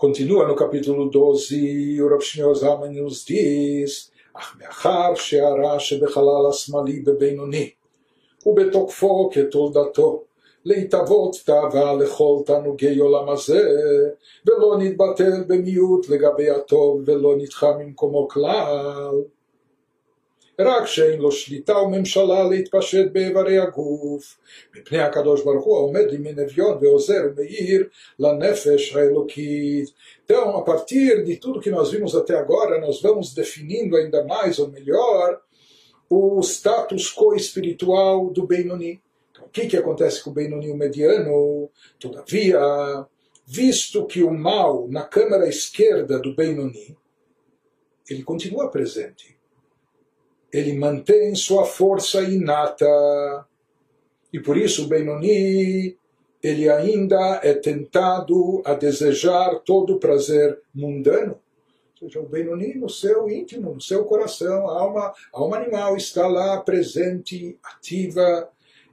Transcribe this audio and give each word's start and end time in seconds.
Continua 0.00 0.46
no 0.46 0.54
capítulo 0.54 1.10
12, 1.10 2.00
o 2.02 2.08
Rav 2.08 2.20
Shmuel 2.20 2.54
Zalman 2.54 2.92
nos 2.92 3.24
diz, 3.24 4.10
אך 4.34 4.56
מאחר 4.58 5.14
שהרע 5.14 5.78
שבחלל 5.80 6.46
השמאלי 6.50 7.00
בבינוני, 7.00 7.70
ובתוקפו 8.46 9.30
כתולדתו, 9.32 10.24
להתאבות 10.64 11.36
תאווה 11.44 11.94
לכל 11.94 12.36
תענוגי 12.46 12.98
עולם 12.98 13.28
הזה, 13.28 13.60
ולא 14.46 14.76
נתבטל 14.78 15.44
במיעוט 15.46 16.08
לגבי 16.08 16.50
הטוב, 16.50 17.02
ולא 17.06 17.36
נדחה 17.36 17.72
ממקומו 17.78 18.28
כלל. 18.28 19.14
רק 20.59 20.85
שאין 20.85 21.19
לו 21.19 21.31
שליטה 21.31 21.77
וממשלה 21.77 22.43
להתפשט 22.43 23.05
באיברי 23.11 23.57
הגוף, 23.57 24.37
מפני 24.75 24.99
הקדוש 24.99 25.43
ברוך 25.43 25.65
הוא 25.65 25.77
העומד 25.77 26.11
לימין 26.11 26.39
אביון 26.39 26.77
ועוזר 26.81 27.21
ומאיר 27.25 27.87
לנפש 28.19 28.95
האלוקית. 28.95 29.89
Então, 30.25 30.57
a 30.57 30.63
partir 30.63 31.23
de 31.25 31.35
tudo 31.37 31.59
que 31.59 31.71
nós 31.71 31.91
vimos 31.91 32.15
até 32.15 32.35
agora, 32.35 32.79
nós 32.79 33.01
vamos 33.01 33.33
definindo 33.33 33.97
ainda 33.97 34.23
mais 34.23 34.57
ou 34.59 34.69
melhor 34.69 35.41
o 36.09 36.41
status 36.41 37.11
quo 37.13 37.35
espiritual 37.35 38.29
do 38.29 38.47
Benoni. 38.47 39.01
Então, 39.31 39.45
o 39.45 39.49
que, 39.49 39.67
que 39.67 39.77
acontece 39.77 40.23
com 40.23 40.29
o 40.29 40.33
Benoni, 40.33 40.71
o 40.71 40.77
mediano? 40.77 41.69
Todavia, 41.99 42.61
visto 43.45 44.05
que 44.05 44.23
o 44.23 44.31
mal 44.31 44.87
na 44.87 45.03
câmara 45.03 45.49
esquerda 45.49 46.19
do 46.19 46.35
Benoni, 46.35 46.95
ele 48.09 48.23
continua 48.23 48.69
presente 48.69 49.33
ele 50.52 50.72
mantém 50.72 51.34
sua 51.34 51.64
força 51.64 52.22
inata. 52.22 52.86
E 54.32 54.40
por 54.40 54.56
isso 54.56 54.88
Benoni, 54.88 55.96
ele 56.42 56.68
ainda 56.70 57.40
é 57.42 57.54
tentado 57.54 58.62
a 58.64 58.74
desejar 58.74 59.60
todo 59.60 59.94
o 59.94 59.98
prazer 59.98 60.60
mundano. 60.74 61.38
Ou 62.00 62.08
seja, 62.08 62.20
o 62.20 62.28
Benoni 62.28 62.74
no 62.74 62.88
seu 62.88 63.28
íntimo, 63.28 63.74
no 63.74 63.80
seu 63.80 64.04
coração, 64.04 64.68
a 64.68 64.80
alma, 64.80 65.12
a 65.32 65.38
alma 65.38 65.56
animal 65.56 65.96
está 65.96 66.26
lá 66.28 66.60
presente, 66.60 67.58
ativa 67.62 68.48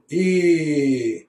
e, 0.09 1.28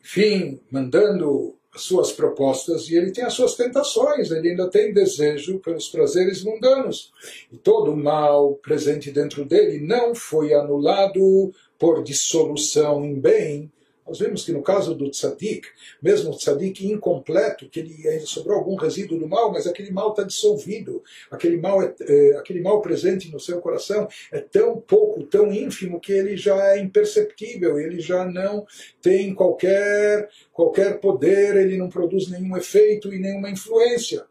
enfim, 0.00 0.60
mandando 0.70 1.55
suas 1.76 2.12
propostas 2.12 2.88
e 2.88 2.96
ele 2.96 3.12
tem 3.12 3.24
as 3.24 3.34
suas 3.34 3.54
tentações, 3.54 4.30
ele 4.30 4.50
ainda 4.50 4.68
tem 4.68 4.92
desejo 4.92 5.58
pelos 5.60 5.88
prazeres 5.88 6.42
mundanos. 6.42 7.12
E 7.52 7.56
todo 7.56 7.92
o 7.92 7.96
mal 7.96 8.54
presente 8.54 9.10
dentro 9.10 9.44
dele 9.44 9.78
não 9.80 10.14
foi 10.14 10.54
anulado 10.54 11.52
por 11.78 12.02
dissolução 12.02 13.04
em 13.04 13.14
bem, 13.14 13.70
nós 14.06 14.20
vimos 14.20 14.44
que 14.44 14.52
no 14.52 14.62
caso 14.62 14.94
do 14.94 15.10
tzadik, 15.10 15.66
mesmo 16.00 16.30
o 16.30 16.36
tzadik 16.36 16.86
incompleto, 16.86 17.68
que 17.68 17.80
ele 17.80 18.08
ainda 18.08 18.26
sobrou 18.26 18.56
algum 18.56 18.76
resíduo 18.76 19.18
do 19.18 19.26
mal, 19.26 19.50
mas 19.50 19.66
aquele 19.66 19.90
mal 19.90 20.10
está 20.10 20.22
dissolvido, 20.22 21.02
aquele 21.30 21.56
mal, 21.56 21.82
é, 21.82 21.94
é, 22.00 22.36
aquele 22.36 22.60
mal 22.60 22.80
presente 22.80 23.30
no 23.32 23.40
seu 23.40 23.60
coração 23.60 24.06
é 24.30 24.40
tão 24.40 24.80
pouco, 24.80 25.24
tão 25.24 25.52
ínfimo, 25.52 26.00
que 26.00 26.12
ele 26.12 26.36
já 26.36 26.74
é 26.74 26.78
imperceptível, 26.78 27.78
ele 27.78 28.00
já 28.00 28.24
não 28.24 28.64
tem 29.02 29.34
qualquer, 29.34 30.28
qualquer 30.52 31.00
poder, 31.00 31.56
ele 31.56 31.76
não 31.76 31.88
produz 31.88 32.28
nenhum 32.30 32.56
efeito 32.56 33.12
e 33.12 33.18
nenhuma 33.18 33.50
influência 33.50 34.24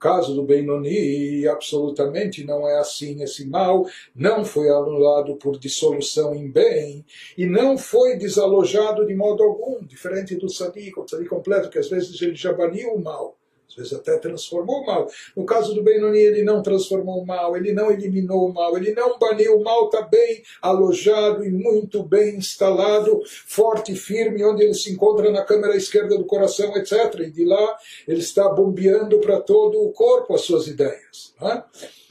caso 0.00 0.34
do 0.34 0.42
Benoni, 0.42 1.46
absolutamente 1.46 2.42
não 2.44 2.66
é 2.66 2.78
assim. 2.78 3.22
Esse 3.22 3.46
mal 3.46 3.86
não 4.14 4.44
foi 4.44 4.70
anulado 4.70 5.36
por 5.36 5.58
dissolução 5.58 6.34
em 6.34 6.50
bem 6.50 7.04
e 7.36 7.46
não 7.46 7.76
foi 7.76 8.16
desalojado 8.16 9.06
de 9.06 9.14
modo 9.14 9.42
algum, 9.42 9.84
diferente 9.84 10.34
do 10.34 10.48
Sadiq, 10.48 10.98
o 10.98 11.28
completo, 11.28 11.68
que 11.68 11.78
às 11.78 11.88
vezes 11.88 12.20
ele 12.22 12.34
já 12.34 12.52
baniu 12.52 12.94
o 12.94 13.02
mal 13.02 13.39
às 13.70 13.76
vezes 13.76 13.92
até 13.92 14.18
transformou 14.18 14.82
o 14.82 14.86
mal. 14.86 15.08
No 15.36 15.44
caso 15.44 15.74
do 15.74 15.82
Benoni, 15.82 16.18
ele 16.18 16.42
não 16.42 16.60
transformou 16.62 17.22
o 17.22 17.26
mal, 17.26 17.56
ele 17.56 17.72
não 17.72 17.90
eliminou 17.90 18.48
o 18.48 18.52
mal, 18.52 18.76
ele 18.76 18.92
não 18.92 19.18
baniu 19.18 19.58
o 19.58 19.62
mal, 19.62 19.84
está 19.86 20.02
bem 20.02 20.42
alojado 20.60 21.44
e 21.44 21.50
muito 21.50 22.02
bem 22.02 22.36
instalado, 22.36 23.20
forte 23.46 23.92
e 23.92 23.96
firme, 23.96 24.44
onde 24.44 24.64
ele 24.64 24.74
se 24.74 24.92
encontra 24.92 25.30
na 25.30 25.44
câmara 25.44 25.76
esquerda 25.76 26.18
do 26.18 26.24
coração, 26.24 26.76
etc. 26.76 27.20
E 27.20 27.30
de 27.30 27.44
lá 27.44 27.76
ele 28.08 28.20
está 28.20 28.48
bombeando 28.48 29.20
para 29.20 29.40
todo 29.40 29.80
o 29.80 29.92
corpo 29.92 30.34
as 30.34 30.40
suas 30.40 30.66
ideias. 30.66 31.32
É? 31.40 31.62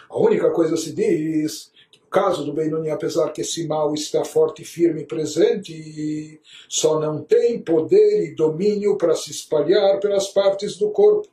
A 0.09 0.17
única 0.17 0.49
coisa 0.51 0.77
se 0.77 0.93
diz 0.93 1.69
caso 2.09 2.43
do 2.43 2.53
Benoni, 2.53 2.89
apesar 2.89 3.31
que 3.31 3.41
esse 3.41 3.67
mal 3.67 3.93
está 3.93 4.25
forte, 4.25 4.63
firme 4.63 5.01
e 5.01 5.05
presente, 5.05 6.41
só 6.67 6.99
não 6.99 7.23
tem 7.23 7.61
poder 7.61 8.25
e 8.25 8.35
domínio 8.35 8.97
para 8.97 9.13
se 9.15 9.29
espalhar 9.29 9.99
pelas 9.99 10.29
partes 10.29 10.75
do 10.77 10.89
corpo. 10.89 11.27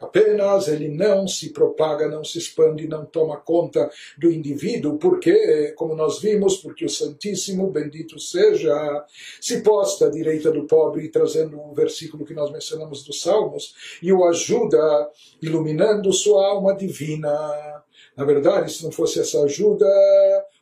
Apenas 0.00 0.68
ele 0.68 0.88
não 0.88 1.26
se 1.26 1.50
propaga, 1.50 2.08
não 2.08 2.22
se 2.22 2.38
expande, 2.38 2.88
não 2.88 3.04
toma 3.04 3.36
conta 3.38 3.90
do 4.18 4.30
indivíduo, 4.30 4.98
porque, 4.98 5.72
como 5.76 5.94
nós 5.94 6.20
vimos, 6.20 6.58
porque 6.58 6.84
o 6.84 6.90
Santíssimo, 6.90 7.70
bendito 7.70 8.18
seja, 8.18 9.04
se 9.40 9.62
posta 9.62 10.06
à 10.06 10.10
direita 10.10 10.50
do 10.50 10.66
pobre, 10.66 11.08
trazendo 11.08 11.60
o 11.60 11.74
versículo 11.74 12.24
que 12.24 12.34
nós 12.34 12.50
mencionamos 12.50 13.04
dos 13.04 13.20
Salmos, 13.20 13.74
e 14.02 14.12
o 14.12 14.24
ajuda, 14.24 15.08
iluminando 15.40 16.12
sua 16.12 16.46
alma 16.46 16.74
divina. 16.74 17.82
Na 18.16 18.24
verdade, 18.24 18.72
se 18.72 18.84
não 18.84 18.90
fosse 18.90 19.20
essa 19.20 19.42
ajuda, 19.42 19.86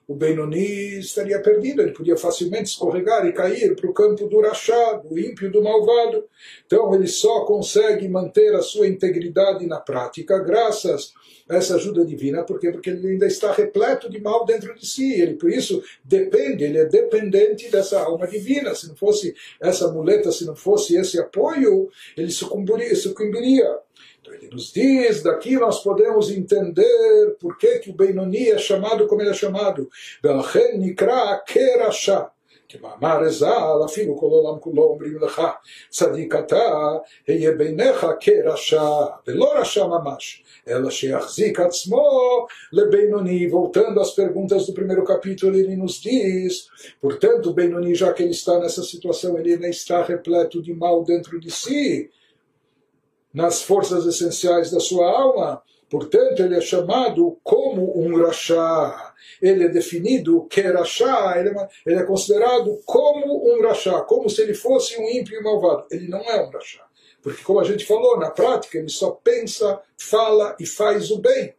o 0.07 0.15
Benoni 0.15 0.99
estaria 0.99 1.41
perdido, 1.41 1.81
ele 1.81 1.93
podia 1.93 2.17
facilmente 2.17 2.71
escorregar 2.71 3.27
e 3.27 3.33
cair 3.33 3.75
para 3.75 3.89
o 3.89 3.95
campo 3.95 4.27
do 4.29 4.41
rachado, 4.41 5.09
do 5.09 5.19
ímpio, 5.19 5.51
do 5.51 5.63
malvado. 5.63 6.25
Então 6.67 6.95
ele 6.95 7.07
só 7.07 7.45
consegue 7.45 8.07
manter 8.09 8.55
a 8.55 8.63
sua 8.63 8.87
integridade 8.87 9.67
na 9.67 9.81
prática 9.81 10.39
graças 10.39 11.13
essa 11.49 11.77
ajuda 11.77 12.05
divina, 12.05 12.43
por 12.43 12.59
quê? 12.59 12.71
Porque 12.71 12.91
ele 12.91 13.07
ainda 13.07 13.27
está 13.27 13.53
repleto 13.53 14.09
de 14.09 14.21
mal 14.21 14.45
dentro 14.45 14.75
de 14.75 14.87
si, 14.87 15.21
ele 15.21 15.35
por 15.35 15.51
isso 15.51 15.83
depende, 16.03 16.65
ele 16.65 16.79
é 16.79 16.87
dependente 16.87 17.71
dessa 17.71 18.01
alma 18.01 18.27
divina. 18.27 18.75
Se 18.75 18.89
não 18.89 18.97
fosse 18.97 19.35
essa 19.61 19.89
muleta, 19.93 20.33
se 20.33 20.47
não 20.47 20.57
fosse 20.57 20.97
esse 20.97 21.19
apoio, 21.21 21.89
ele 22.17 22.31
sucumbiria. 22.31 22.95
sucumbiria. 22.97 23.79
Então 24.21 24.33
ele 24.35 24.49
nos 24.49 24.73
diz, 24.73 25.23
daqui 25.23 25.55
nós 25.57 25.83
podemos 25.83 26.31
entender 26.31 27.37
por 27.39 27.59
que, 27.59 27.79
que 27.81 27.91
o 27.91 27.95
Benoni 27.95 28.49
é 28.49 28.59
chamado 28.59 29.07
como 29.07 29.21
ele 29.21 29.31
é 29.31 29.35
chamado. 29.35 29.91
Nikra 30.79 31.43
kerasha. 31.47 32.31
כמאמר 32.74 33.30
ז"ל, 33.30 33.86
אפילו 33.86 34.18
כל 34.18 34.26
עולם 34.26 34.60
כולו 34.60 34.84
אומרים 34.84 35.18
לך, 35.22 35.42
צדיק 35.90 36.36
אתה, 36.36 36.92
היה 37.28 37.52
בעיניך 37.52 38.08
כרשע, 38.20 38.84
ולא 39.28 39.54
רשע 39.56 39.88
ממש, 39.88 40.44
אלא 40.68 40.90
שיחזיק 40.90 41.60
עצמו 41.60 42.48
לבינוני. 42.74 43.50
Voltando 43.50 44.00
às 44.00 44.12
perguntas 44.12 44.66
do 44.68 44.74
primeiro 44.74 45.04
capítulo, 45.04 45.56
ele 45.56 45.76
nos 45.76 45.96
diz, 46.02 46.68
portanto, 47.02 47.54
Benoni, 47.54 47.96
já 47.96 48.14
que 48.14 48.24
ele 48.24 48.32
está 48.32 48.60
nessa 48.60 48.84
situação, 48.84 49.38
ele 49.38 49.54
ainda 49.54 49.68
está 49.68 50.02
repleto 50.04 50.62
de 50.62 50.74
mal 50.74 51.04
dentro 51.04 51.40
de 51.40 51.52
si, 51.52 52.10
nas 53.34 53.62
forças 53.62 54.06
essenciais 54.06 54.72
da 54.72 54.80
sua 54.80 55.08
alma. 55.10 55.62
Portanto, 55.95 56.43
ele 56.43 56.57
é 56.57 56.61
chamado 56.61 57.39
como 57.45 57.97
um 57.97 58.21
rachá. 58.21 59.15
Ele 59.41 59.63
é 59.63 59.69
definido 59.69 60.45
que 60.47 60.61
rachá, 60.61 61.39
ele, 61.39 61.51
é, 61.51 61.69
ele 61.87 62.01
é 62.01 62.03
considerado 62.03 62.81
como 62.85 63.49
um 63.49 63.63
rachá, 63.63 64.01
como 64.01 64.29
se 64.29 64.43
ele 64.43 64.55
fosse 64.55 64.99
um 64.99 65.09
ímpio 65.09 65.39
e 65.39 65.41
malvado. 65.41 65.87
Ele 65.93 66.09
não 66.09 66.19
é 66.19 66.45
um 66.45 66.51
rachá. 66.51 66.85
Porque, 67.23 67.45
como 67.45 67.61
a 67.61 67.65
gente 67.65 67.87
falou, 67.87 68.19
na 68.19 68.29
prática, 68.29 68.77
ele 68.77 68.89
só 68.89 69.13
pensa, 69.13 69.81
fala 69.97 70.57
e 70.59 70.67
faz 70.67 71.13
o 71.13 71.19
bem. 71.21 71.55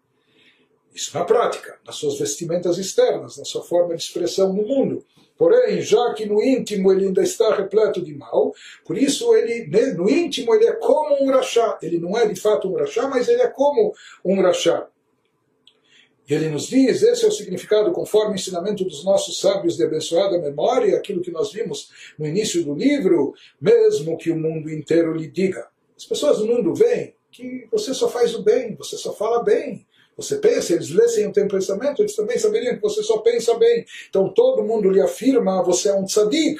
Isso 0.93 1.17
na 1.17 1.23
prática, 1.23 1.79
nas 1.85 1.95
suas 1.95 2.19
vestimentas 2.19 2.77
externas, 2.77 3.37
na 3.37 3.45
sua 3.45 3.63
forma 3.63 3.95
de 3.95 4.03
expressão 4.03 4.51
no 4.51 4.63
mundo. 4.67 5.05
Porém, 5.37 5.81
já 5.81 6.13
que 6.13 6.25
no 6.25 6.41
íntimo 6.41 6.91
ele 6.91 7.07
ainda 7.07 7.21
está 7.21 7.53
repleto 7.55 8.01
de 8.01 8.13
mal, 8.13 8.53
por 8.85 8.97
isso 8.97 9.35
ele, 9.35 9.67
né, 9.67 9.93
no 9.93 10.09
íntimo 10.09 10.55
ele 10.55 10.65
é 10.65 10.73
como 10.73 11.21
um 11.21 11.29
rachá. 11.29 11.77
Ele 11.81 11.99
não 11.99 12.17
é 12.17 12.25
de 12.27 12.39
fato 12.39 12.69
um 12.69 12.75
rachá, 12.75 13.07
mas 13.07 13.27
ele 13.27 13.41
é 13.41 13.47
como 13.47 13.93
um 14.23 14.41
rachá. 14.41 14.87
E 16.27 16.33
ele 16.33 16.49
nos 16.49 16.67
diz, 16.67 17.03
esse 17.03 17.23
é 17.23 17.27
o 17.27 17.31
significado 17.31 17.91
conforme 17.91 18.31
o 18.31 18.35
ensinamento 18.35 18.83
dos 18.83 19.03
nossos 19.03 19.39
sábios 19.39 19.77
de 19.77 19.83
abençoada 19.83 20.39
memória, 20.39 20.97
aquilo 20.97 21.21
que 21.21 21.31
nós 21.31 21.51
vimos 21.51 21.91
no 22.17 22.25
início 22.25 22.63
do 22.63 22.73
livro, 22.73 23.33
mesmo 23.61 24.17
que 24.17 24.31
o 24.31 24.35
mundo 24.35 24.71
inteiro 24.71 25.13
lhe 25.13 25.27
diga. 25.27 25.67
As 25.95 26.05
pessoas 26.05 26.39
do 26.39 26.47
mundo 26.47 26.73
veem 26.73 27.13
que 27.31 27.67
você 27.71 27.93
só 27.93 28.09
faz 28.09 28.33
o 28.33 28.41
bem, 28.41 28.75
você 28.75 28.97
só 28.97 29.13
fala 29.13 29.43
bem, 29.43 29.85
você 30.17 30.37
pensa, 30.37 30.73
eles 30.73 30.91
lessem 30.91 31.27
o 31.27 31.33
teu 31.33 31.47
pensamento, 31.47 32.01
eles 32.01 32.15
também 32.15 32.37
saberiam 32.37 32.75
que 32.75 32.81
você 32.81 33.03
só 33.03 33.17
pensa 33.17 33.53
bem. 33.55 33.85
Então 34.09 34.29
todo 34.29 34.63
mundo 34.63 34.89
lhe 34.89 35.01
afirma, 35.01 35.63
você 35.63 35.89
é 35.89 35.93
um 35.93 36.05
tzadik. 36.05 36.59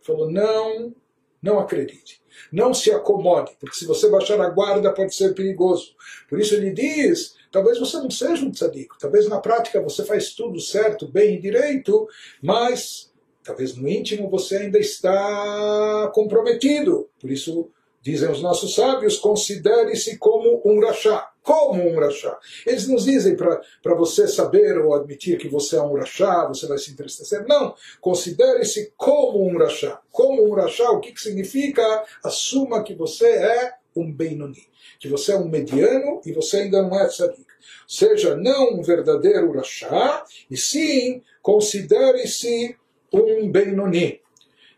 falou, 0.00 0.30
não, 0.30 0.94
não 1.42 1.58
acredite. 1.58 2.22
Não 2.50 2.72
se 2.72 2.90
acomode, 2.90 3.52
porque 3.60 3.76
se 3.76 3.86
você 3.86 4.08
baixar 4.08 4.40
a 4.40 4.48
guarda 4.48 4.92
pode 4.92 5.14
ser 5.14 5.34
perigoso. 5.34 5.94
Por 6.28 6.40
isso 6.40 6.54
ele 6.54 6.70
diz, 6.72 7.34
talvez 7.52 7.78
você 7.78 7.98
não 7.98 8.10
seja 8.10 8.44
um 8.44 8.50
tzadik, 8.50 8.88
talvez 8.98 9.28
na 9.28 9.38
prática 9.38 9.80
você 9.80 10.04
faz 10.04 10.32
tudo 10.32 10.58
certo, 10.58 11.06
bem 11.06 11.36
e 11.36 11.40
direito, 11.40 12.08
mas 12.42 13.12
talvez 13.42 13.76
no 13.76 13.86
íntimo 13.86 14.30
você 14.30 14.56
ainda 14.56 14.78
está 14.78 16.10
comprometido. 16.14 17.08
Por 17.20 17.30
isso 17.30 17.70
Dizem 18.04 18.30
os 18.30 18.42
nossos 18.42 18.74
sábios, 18.74 19.16
considere-se 19.16 20.18
como 20.18 20.60
um 20.62 20.78
rachá. 20.78 21.26
Como 21.42 21.82
um 21.82 21.98
rachá. 21.98 22.38
Eles 22.66 22.86
nos 22.86 23.06
dizem 23.06 23.34
para 23.34 23.94
você 23.94 24.28
saber 24.28 24.76
ou 24.76 24.94
admitir 24.94 25.38
que 25.38 25.48
você 25.48 25.76
é 25.76 25.80
um 25.80 25.94
rachá, 25.94 26.46
você 26.46 26.66
vai 26.66 26.76
se 26.76 26.90
entristecer. 26.90 27.46
Não. 27.48 27.74
Considere-se 28.02 28.92
como 28.94 29.42
um 29.48 29.56
rachá. 29.56 30.02
Como 30.12 30.46
um 30.46 30.52
rachá, 30.52 30.90
o 30.90 31.00
que, 31.00 31.12
que 31.12 31.20
significa? 31.20 32.04
Assuma 32.22 32.82
que 32.82 32.94
você 32.94 33.26
é 33.26 33.72
um 33.96 34.12
Benoni. 34.12 34.68
Que 35.00 35.08
você 35.08 35.32
é 35.32 35.36
um 35.36 35.48
mediano 35.48 36.20
e 36.26 36.32
você 36.32 36.58
ainda 36.58 36.82
não 36.82 37.00
é 37.00 37.06
tzadik. 37.06 37.46
Seja 37.88 38.36
não 38.36 38.74
um 38.74 38.82
verdadeiro 38.82 39.50
rachá, 39.52 40.22
e 40.50 40.58
sim 40.58 41.22
considere-se 41.40 42.76
um 43.10 43.50
Benoni. 43.50 44.20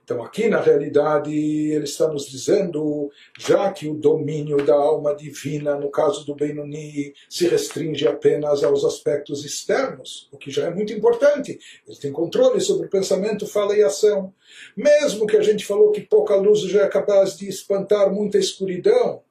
Então, 0.06 0.22
aqui 0.22 0.48
na 0.48 0.60
realidade, 0.60 1.34
ele 1.34 1.82
está 1.82 2.06
nos 2.06 2.30
dizendo, 2.30 3.10
já 3.36 3.72
que 3.72 3.88
o 3.88 3.94
domínio 3.94 4.64
da 4.64 4.72
alma 4.72 5.12
divina, 5.12 5.74
no 5.74 5.90
caso 5.90 6.24
do 6.24 6.32
Benoni, 6.32 7.12
se 7.28 7.48
restringe 7.48 8.06
apenas 8.06 8.62
aos 8.62 8.84
aspectos 8.84 9.44
externos, 9.44 10.28
o 10.30 10.38
que 10.38 10.48
já 10.48 10.66
é 10.66 10.70
muito 10.72 10.92
importante. 10.92 11.58
Ele 11.84 11.98
tem 11.98 12.12
controle 12.12 12.60
sobre 12.60 12.86
o 12.86 12.90
pensamento, 12.90 13.48
fala 13.48 13.76
e 13.76 13.82
ação. 13.82 14.32
Mesmo 14.76 15.26
que 15.26 15.36
a 15.36 15.42
gente 15.42 15.66
falou 15.66 15.90
que 15.90 16.02
pouca 16.02 16.36
luz 16.36 16.60
já 16.60 16.84
é 16.84 16.88
capaz 16.88 17.36
de 17.36 17.48
espantar 17.48 18.08
muita 18.14 18.38
escuridão, 18.38 19.24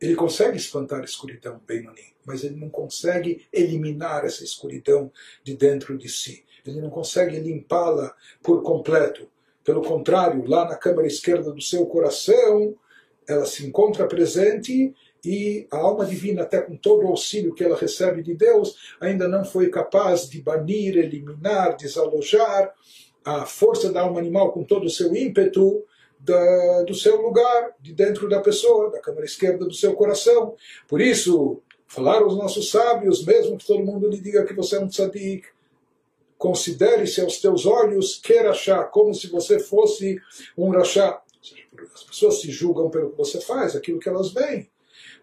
ele 0.00 0.16
consegue 0.16 0.56
espantar 0.56 1.00
a 1.00 1.04
escuridão, 1.04 1.60
Benoni, 1.64 2.16
mas 2.26 2.42
ele 2.42 2.56
não 2.56 2.68
consegue 2.68 3.46
eliminar 3.52 4.24
essa 4.24 4.42
escuridão 4.42 5.12
de 5.44 5.54
dentro 5.54 5.96
de 5.96 6.08
si 6.08 6.44
ele 6.68 6.80
não 6.80 6.90
consegue 6.90 7.38
limpá-la 7.38 8.14
por 8.42 8.62
completo. 8.62 9.28
Pelo 9.64 9.82
contrário, 9.82 10.46
lá 10.46 10.64
na 10.64 10.76
câmara 10.76 11.06
esquerda 11.06 11.52
do 11.52 11.60
seu 11.60 11.84
coração, 11.86 12.74
ela 13.28 13.44
se 13.44 13.66
encontra 13.66 14.06
presente 14.06 14.94
e 15.24 15.66
a 15.70 15.76
alma 15.76 16.06
divina, 16.06 16.42
até 16.42 16.60
com 16.62 16.76
todo 16.76 17.04
o 17.04 17.08
auxílio 17.08 17.54
que 17.54 17.64
ela 17.64 17.76
recebe 17.76 18.22
de 18.22 18.34
Deus, 18.34 18.76
ainda 19.00 19.28
não 19.28 19.44
foi 19.44 19.68
capaz 19.68 20.28
de 20.28 20.40
banir, 20.40 20.96
eliminar, 20.96 21.76
desalojar 21.76 22.72
a 23.24 23.44
força 23.44 23.92
da 23.92 24.00
alma 24.00 24.18
animal 24.18 24.52
com 24.52 24.64
todo 24.64 24.86
o 24.86 24.90
seu 24.90 25.14
ímpeto 25.14 25.84
da, 26.18 26.82
do 26.82 26.94
seu 26.94 27.20
lugar, 27.20 27.74
de 27.80 27.92
dentro 27.92 28.28
da 28.28 28.40
pessoa, 28.40 28.90
da 28.90 29.00
câmara 29.00 29.26
esquerda 29.26 29.64
do 29.64 29.74
seu 29.74 29.94
coração. 29.94 30.54
Por 30.86 31.00
isso, 31.00 31.60
falaram 31.86 32.26
os 32.26 32.36
nossos 32.36 32.70
sábios, 32.70 33.24
mesmo 33.24 33.58
que 33.58 33.66
todo 33.66 33.84
mundo 33.84 34.08
lhe 34.08 34.20
diga 34.20 34.44
que 34.44 34.54
você 34.54 34.76
é 34.76 34.80
um 34.80 34.88
tzadik, 34.88 35.46
considere-se 36.38 37.20
aos 37.20 37.40
teus 37.40 37.66
olhos 37.66 38.16
que 38.16 38.40
rachá, 38.40 38.84
como 38.84 39.12
se 39.12 39.26
você 39.26 39.58
fosse 39.58 40.18
um 40.56 40.70
rachá. 40.70 41.20
As 41.92 42.04
pessoas 42.04 42.40
se 42.40 42.50
julgam 42.50 42.88
pelo 42.88 43.10
que 43.10 43.16
você 43.16 43.40
faz, 43.40 43.74
aquilo 43.74 43.98
que 43.98 44.08
elas 44.08 44.32
veem. 44.32 44.70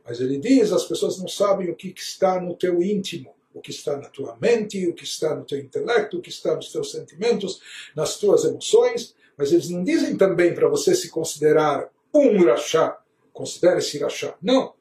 Mas 0.04 0.20
ele 0.20 0.38
diz, 0.38 0.72
as 0.72 0.86
pessoas 0.86 1.18
não 1.18 1.28
sabem 1.28 1.70
o 1.70 1.76
que 1.76 1.94
está 1.98 2.40
no 2.40 2.56
teu 2.56 2.84
íntimo, 2.84 3.34
o 3.54 3.62
que 3.62 3.72
está 3.72 3.98
na 3.98 4.10
tua 4.10 4.38
mente, 4.40 4.88
o 4.88 4.94
que 4.94 5.06
está 5.06 5.34
no 5.34 5.46
teu 5.46 5.58
intelecto, 5.58 6.18
o 6.18 6.22
que 6.22 6.30
está 6.30 6.56
nos 6.56 6.72
teus 6.72 6.92
sentimentos, 6.92 7.62
nas 7.96 8.18
tuas 8.18 8.44
emoções. 8.44 9.16
Mas 9.38 9.52
eles 9.52 9.70
não 9.70 9.84
dizem 9.84 10.18
também 10.18 10.54
para 10.54 10.68
você 10.68 10.94
se 10.94 11.10
considerar 11.10 11.90
um 12.14 12.44
rachá, 12.44 13.02
considere-se 13.34 13.98
rachá. 14.00 14.36
Não. 14.42 14.74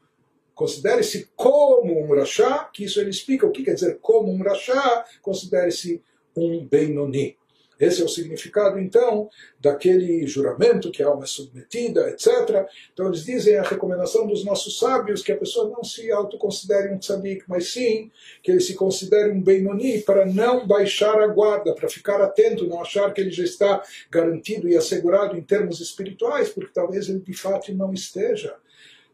Considere-se 0.54 1.30
como 1.34 2.00
um 2.00 2.14
rachá, 2.14 2.64
que 2.72 2.84
isso 2.84 3.00
ele 3.00 3.10
explica 3.10 3.46
o 3.46 3.50
que 3.50 3.64
quer 3.64 3.74
dizer 3.74 3.98
como 4.00 4.30
um 4.30 4.42
rachá, 4.42 5.04
considere-se 5.20 6.02
um 6.36 6.64
Benoni. 6.64 7.36
Esse 7.78 8.02
é 8.02 8.04
o 8.04 8.08
significado, 8.08 8.78
então, 8.78 9.28
daquele 9.60 10.26
juramento 10.26 10.92
que 10.92 11.02
a 11.02 11.08
alma 11.08 11.24
é 11.24 11.26
submetida, 11.26 12.08
etc. 12.10 12.66
Então, 12.92 13.06
eles 13.06 13.24
dizem 13.24 13.56
a 13.56 13.62
recomendação 13.62 14.26
dos 14.26 14.44
nossos 14.44 14.78
sábios 14.78 15.22
que 15.22 15.32
a 15.32 15.36
pessoa 15.36 15.68
não 15.68 15.82
se 15.82 16.10
autoconsidere 16.10 16.94
um 16.94 16.98
tzadik, 16.98 17.44
mas 17.48 17.72
sim 17.72 18.10
que 18.42 18.52
ele 18.52 18.60
se 18.60 18.74
considere 18.74 19.30
um 19.30 19.42
Benoni 19.42 20.00
para 20.00 20.24
não 20.24 20.66
baixar 20.66 21.20
a 21.20 21.26
guarda, 21.26 21.74
para 21.74 21.88
ficar 21.88 22.20
atento, 22.20 22.66
não 22.66 22.80
achar 22.80 23.12
que 23.12 23.20
ele 23.20 23.32
já 23.32 23.44
está 23.44 23.82
garantido 24.10 24.68
e 24.68 24.76
assegurado 24.76 25.36
em 25.36 25.42
termos 25.42 25.80
espirituais, 25.80 26.50
porque 26.50 26.70
talvez 26.72 27.08
ele 27.08 27.20
de 27.20 27.34
fato 27.34 27.74
não 27.74 27.92
esteja. 27.92 28.54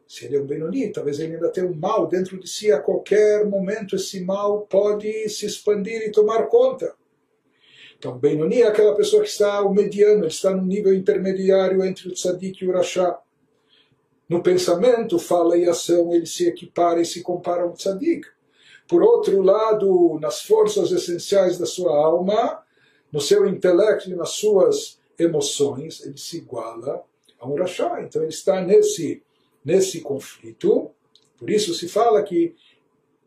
Se 0.07 0.27
ele 0.27 0.37
é 0.37 0.41
um 0.41 0.47
Benoni, 0.47 0.93
talvez 0.93 1.19
ele 1.19 1.35
ainda 1.35 1.51
tenha 1.51 1.67
um 1.67 1.75
mal 1.75 2.07
dentro 2.07 2.39
de 2.39 2.49
si, 2.49 2.71
a 2.71 2.81
qualquer 2.81 3.47
momento 3.47 3.97
esse 3.97 4.21
mal 4.21 4.63
pode 4.63 5.29
se 5.31 5.47
expandir 5.47 6.03
e 6.03 6.11
tomar 6.11 6.49
conta. 6.49 7.00
Então, 8.01 8.17
Benoni 8.17 8.63
é 8.63 8.67
aquela 8.67 8.97
pessoa 8.97 9.23
que 9.23 9.29
está 9.29 9.61
o 9.61 9.75
mediano, 9.75 10.21
ele 10.21 10.29
está 10.29 10.57
no 10.57 10.63
nível 10.63 10.95
intermediário 10.95 11.85
entre 11.85 12.09
o 12.09 12.15
tzadik 12.15 12.65
e 12.65 12.67
o 12.67 12.73
rachá. 12.73 13.21
No 14.27 14.43
pensamento, 14.43 15.19
fala 15.19 15.55
e 15.59 15.69
ação, 15.69 16.11
ele 16.15 16.25
se 16.25 16.49
equipara 16.49 17.03
e 17.03 17.05
se 17.05 17.21
compara 17.21 17.63
ao 17.63 17.75
tzadik. 17.75 18.27
Por 18.89 19.03
outro 19.03 19.43
lado, 19.43 20.19
nas 20.19 20.41
forças 20.41 20.91
essenciais 20.91 21.59
da 21.59 21.67
sua 21.67 21.95
alma, 21.95 22.63
no 23.13 23.21
seu 23.21 23.47
intelecto 23.47 24.09
e 24.09 24.15
nas 24.15 24.31
suas 24.31 24.99
emoções, 25.19 26.03
ele 26.03 26.17
se 26.17 26.39
iguala 26.39 27.05
a 27.39 27.47
um 27.47 27.55
rachá. 27.55 28.01
Então, 28.03 28.23
ele 28.23 28.33
está 28.33 28.63
nesse, 28.63 29.23
nesse 29.63 30.01
conflito. 30.01 30.91
Por 31.37 31.51
isso 31.51 31.75
se 31.75 31.87
fala 31.87 32.23
que 32.23 32.57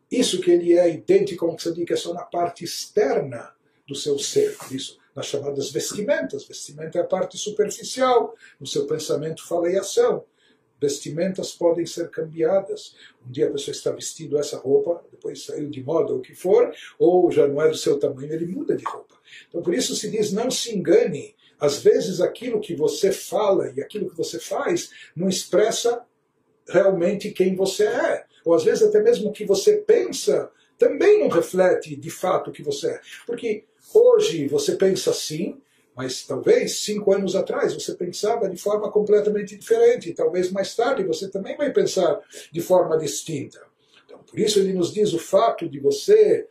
isso 0.10 0.42
que 0.42 0.50
ele 0.50 0.74
é 0.74 0.90
idêntico 0.90 1.46
ao 1.46 1.56
tzadik 1.56 1.94
é 1.94 1.96
só 1.96 2.12
na 2.12 2.24
parte 2.24 2.64
externa 2.64 3.53
do 3.88 3.96
seu 3.96 4.18
ser, 4.18 4.56
isso 4.72 4.98
nas 5.16 5.28
chamadas 5.28 5.72
vestimentas. 5.72 6.46
Vestimenta 6.46 6.98
é 6.98 7.02
a 7.02 7.06
parte 7.06 7.38
superficial, 7.38 8.36
no 8.60 8.68
seu 8.68 8.86
pensamento, 8.86 9.46
fala 9.48 9.70
e 9.70 9.78
ação. 9.78 10.24
Vestimentas 10.82 11.54
podem 11.54 11.86
ser 11.86 12.10
cambiadas. 12.10 12.96
Um 13.26 13.32
dia 13.32 13.48
a 13.48 13.52
pessoa 13.52 13.74
está 13.74 13.92
vestindo 13.92 14.38
essa 14.38 14.58
roupa, 14.58 15.02
depois 15.12 15.46
saiu 15.46 15.70
de 15.70 15.82
moda, 15.82 16.14
o 16.14 16.20
que 16.20 16.36
for, 16.36 16.74
ou 17.00 17.32
já 17.32 17.48
não 17.48 17.62
é 17.62 17.70
do 17.70 17.78
seu 17.78 17.98
tamanho, 17.98 18.34
ele 18.34 18.48
muda 18.48 18.76
de 18.76 18.84
roupa. 18.84 19.16
Então 19.48 19.62
por 19.62 19.74
isso 19.74 19.96
se 19.96 20.10
diz: 20.10 20.32
não 20.32 20.52
se 20.52 20.76
engane. 20.76 21.36
Às 21.60 21.82
vezes 21.82 22.20
aquilo 22.20 22.60
que 22.60 22.76
você 22.76 23.12
fala 23.12 23.72
e 23.72 23.82
aquilo 23.82 24.10
que 24.10 24.18
você 24.18 24.38
faz 24.38 24.90
não 25.16 25.30
expressa 25.30 26.04
realmente 26.68 27.32
quem 27.32 27.56
você 27.56 27.86
é. 27.86 28.26
Ou 28.44 28.54
às 28.54 28.66
vezes 28.66 28.84
até 28.84 29.02
mesmo 29.02 29.30
o 29.30 29.32
que 29.32 29.46
você 29.46 29.78
pensa 29.78 30.52
também 30.84 31.20
não 31.20 31.28
reflete 31.28 31.96
de 31.96 32.10
fato 32.10 32.50
o 32.50 32.54
que 32.54 32.64
você 32.64 32.88
é. 32.92 33.02
Porque 33.26 33.66
Hoje 33.94 34.48
você 34.48 34.76
pensa 34.76 35.12
assim, 35.12 35.62
mas 35.96 36.26
talvez 36.26 36.80
cinco 36.80 37.14
anos 37.14 37.36
atrás 37.36 37.74
você 37.76 37.94
pensava 37.94 38.50
de 38.50 38.58
forma 38.58 38.92
completamente 38.92 39.56
diferente. 39.56 40.10
E 40.10 40.14
talvez 40.14 40.52
mais 40.52 40.76
tarde 40.76 41.04
você 41.04 41.30
também 41.30 41.56
vai 41.56 41.72
pensar 41.72 42.20
de 42.52 42.60
forma 42.60 42.98
distinta. 42.98 43.62
Então, 44.04 44.20
por 44.20 44.40
isso 44.40 44.58
ele 44.58 44.74
nos 44.74 44.92
diz 44.92 45.14
o 45.14 45.20
fato 45.20 45.70
de 45.70 45.80
você, 45.80 46.48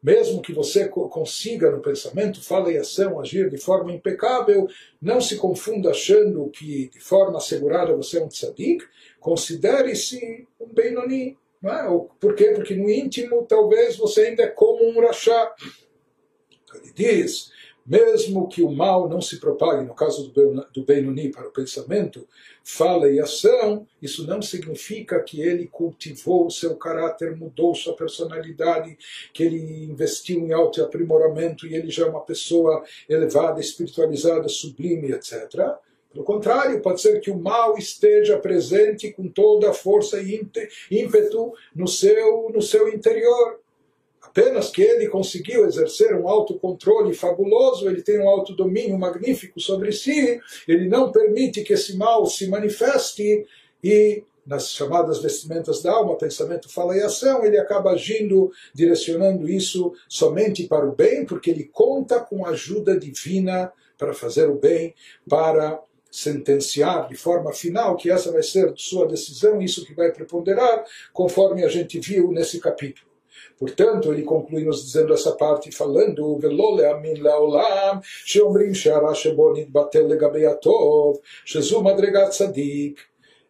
mesmo 0.00 0.40
que 0.40 0.52
você 0.52 0.86
consiga 0.86 1.68
no 1.72 1.80
pensamento, 1.80 2.40
fala 2.40 2.70
e 2.70 2.78
ação 2.78 3.20
agir 3.20 3.50
de 3.50 3.58
forma 3.58 3.92
impecável, 3.92 4.68
não 5.02 5.20
se 5.20 5.36
confunda 5.36 5.90
achando 5.90 6.48
que 6.50 6.88
de 6.90 7.00
forma 7.00 7.38
assegurada 7.38 7.96
você 7.96 8.18
é 8.18 8.24
um 8.24 8.28
tzadik, 8.28 8.84
considere-se 9.18 10.46
um 10.60 10.72
Benoni. 10.72 11.36
É? 11.70 11.84
Por 12.20 12.34
quê? 12.34 12.52
Porque 12.54 12.74
no 12.74 12.90
íntimo 12.90 13.46
talvez 13.48 13.96
você 13.96 14.26
ainda 14.26 14.42
é 14.42 14.48
como 14.48 14.84
um 14.84 15.00
rachá. 15.00 15.54
Ele 16.74 16.92
diz, 16.94 17.52
mesmo 17.86 18.48
que 18.48 18.62
o 18.62 18.70
mal 18.70 19.08
não 19.08 19.20
se 19.20 19.38
propague, 19.38 19.86
no 19.86 19.94
caso 19.94 20.32
do 20.72 20.84
Benoni, 20.84 21.30
para 21.30 21.48
o 21.48 21.52
pensamento, 21.52 22.26
fala 22.62 23.10
e 23.10 23.20
ação, 23.20 23.86
isso 24.00 24.26
não 24.26 24.40
significa 24.40 25.22
que 25.22 25.42
ele 25.42 25.66
cultivou 25.66 26.46
o 26.46 26.50
seu 26.50 26.76
caráter, 26.76 27.36
mudou 27.36 27.74
sua 27.74 27.94
personalidade, 27.94 28.96
que 29.34 29.42
ele 29.42 29.84
investiu 29.84 30.40
em 30.40 30.52
auto-aprimoramento 30.52 31.66
e 31.66 31.74
ele 31.74 31.90
já 31.90 32.06
é 32.06 32.08
uma 32.08 32.24
pessoa 32.24 32.82
elevada, 33.06 33.60
espiritualizada, 33.60 34.48
sublime, 34.48 35.12
etc. 35.12 35.76
Pelo 36.14 36.24
contrário, 36.24 36.80
pode 36.80 37.00
ser 37.00 37.20
que 37.20 37.28
o 37.28 37.36
mal 37.36 37.76
esteja 37.76 38.38
presente 38.38 39.10
com 39.10 39.26
toda 39.26 39.70
a 39.70 39.74
força 39.74 40.22
e 40.22 40.40
ímpeto 40.88 41.52
no 41.74 41.88
seu, 41.88 42.48
no 42.54 42.62
seu 42.62 42.88
interior. 42.88 43.58
Apenas 44.22 44.70
que 44.70 44.80
ele 44.80 45.08
conseguiu 45.08 45.66
exercer 45.66 46.14
um 46.14 46.28
autocontrole 46.28 47.12
fabuloso, 47.14 47.88
ele 47.88 48.00
tem 48.00 48.20
um 48.20 48.28
autodomínio 48.28 48.96
magnífico 48.96 49.58
sobre 49.58 49.90
si, 49.90 50.40
ele 50.68 50.88
não 50.88 51.10
permite 51.10 51.64
que 51.64 51.72
esse 51.72 51.96
mal 51.96 52.24
se 52.26 52.46
manifeste 52.46 53.44
e 53.82 54.22
nas 54.46 54.70
chamadas 54.70 55.20
vestimentas 55.20 55.82
da 55.82 55.90
alma, 55.90 56.16
pensamento, 56.16 56.72
fala 56.72 56.96
e 56.96 57.02
ação, 57.02 57.44
ele 57.44 57.58
acaba 57.58 57.90
agindo, 57.90 58.52
direcionando 58.72 59.48
isso 59.48 59.92
somente 60.08 60.64
para 60.68 60.86
o 60.86 60.94
bem, 60.94 61.24
porque 61.24 61.50
ele 61.50 61.64
conta 61.64 62.20
com 62.20 62.44
a 62.44 62.50
ajuda 62.50 62.96
divina 62.98 63.72
para 63.98 64.12
fazer 64.12 64.48
o 64.48 64.54
bem, 64.54 64.94
para 65.28 65.80
sentenciar 66.14 67.08
de 67.08 67.16
forma 67.16 67.52
final 67.52 67.96
que 67.96 68.08
essa 68.08 68.30
vai 68.30 68.42
ser 68.42 68.72
sua 68.76 69.04
decisão, 69.04 69.60
isso 69.60 69.84
que 69.84 69.92
vai 69.92 70.12
preponderar, 70.12 70.84
conforme 71.12 71.64
a 71.64 71.68
gente 71.68 71.98
viu 71.98 72.30
nesse 72.30 72.60
capítulo. 72.60 73.08
Portanto, 73.58 74.12
ele 74.12 74.22
conclui 74.22 74.64
nos 74.64 74.84
dizendo 74.84 75.12
essa 75.12 75.32
parte, 75.32 75.72
falando. 75.72 76.38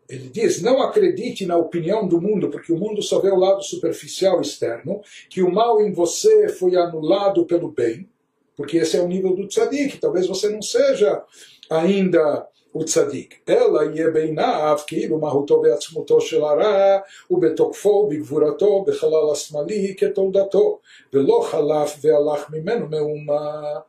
Ele 0.09 0.29
diz, 0.31 0.63
não 0.63 0.83
acredite 0.83 1.45
na 1.45 1.59
opinião 1.59 2.09
do 2.09 2.21
mundo, 2.21 2.49
porque 2.49 2.73
o 2.73 2.79
mundo 2.79 3.03
só 3.03 3.21
vê 3.21 3.31
o 3.31 3.37
lado 3.37 3.63
superficial 3.63 4.41
externo, 4.41 5.03
que 5.29 5.43
o 5.43 5.53
mal 5.53 5.83
em 5.83 5.93
você 5.93 6.49
foi 6.49 6.77
anulado 6.77 7.45
pelo 7.45 7.71
bem, 7.71 8.09
porque 8.57 8.79
esse 8.79 8.97
é 8.97 9.03
o 9.03 9.09
nível 9.09 9.35
do 9.35 9.49
tzadik, 9.49 9.99
talvez 9.99 10.27
você 10.27 10.49
não 10.49 10.63
seja 10.63 11.23
ainda 11.71 12.47
o 12.74 12.84
tzadik. 12.84 13.36
Ela 13.48 13.84
יהיה 13.84 14.10
בעיניו 14.10 14.78
כאילו 14.88 15.20
מהותו 15.20 15.62
ועצמותו 15.64 16.22
של 16.22 16.44
הרע 16.44 16.98
ובתוקפו 17.32 18.08
בגבורתו 18.08 18.86
בחלל 18.88 19.32
השמאלי 19.32 19.96
כתולדתו 19.98 20.80
ולא 21.14 21.42
חלף 21.44 21.98
והלך 22.02 22.50
ממנו 22.50 22.88
מאומה. 22.90 23.80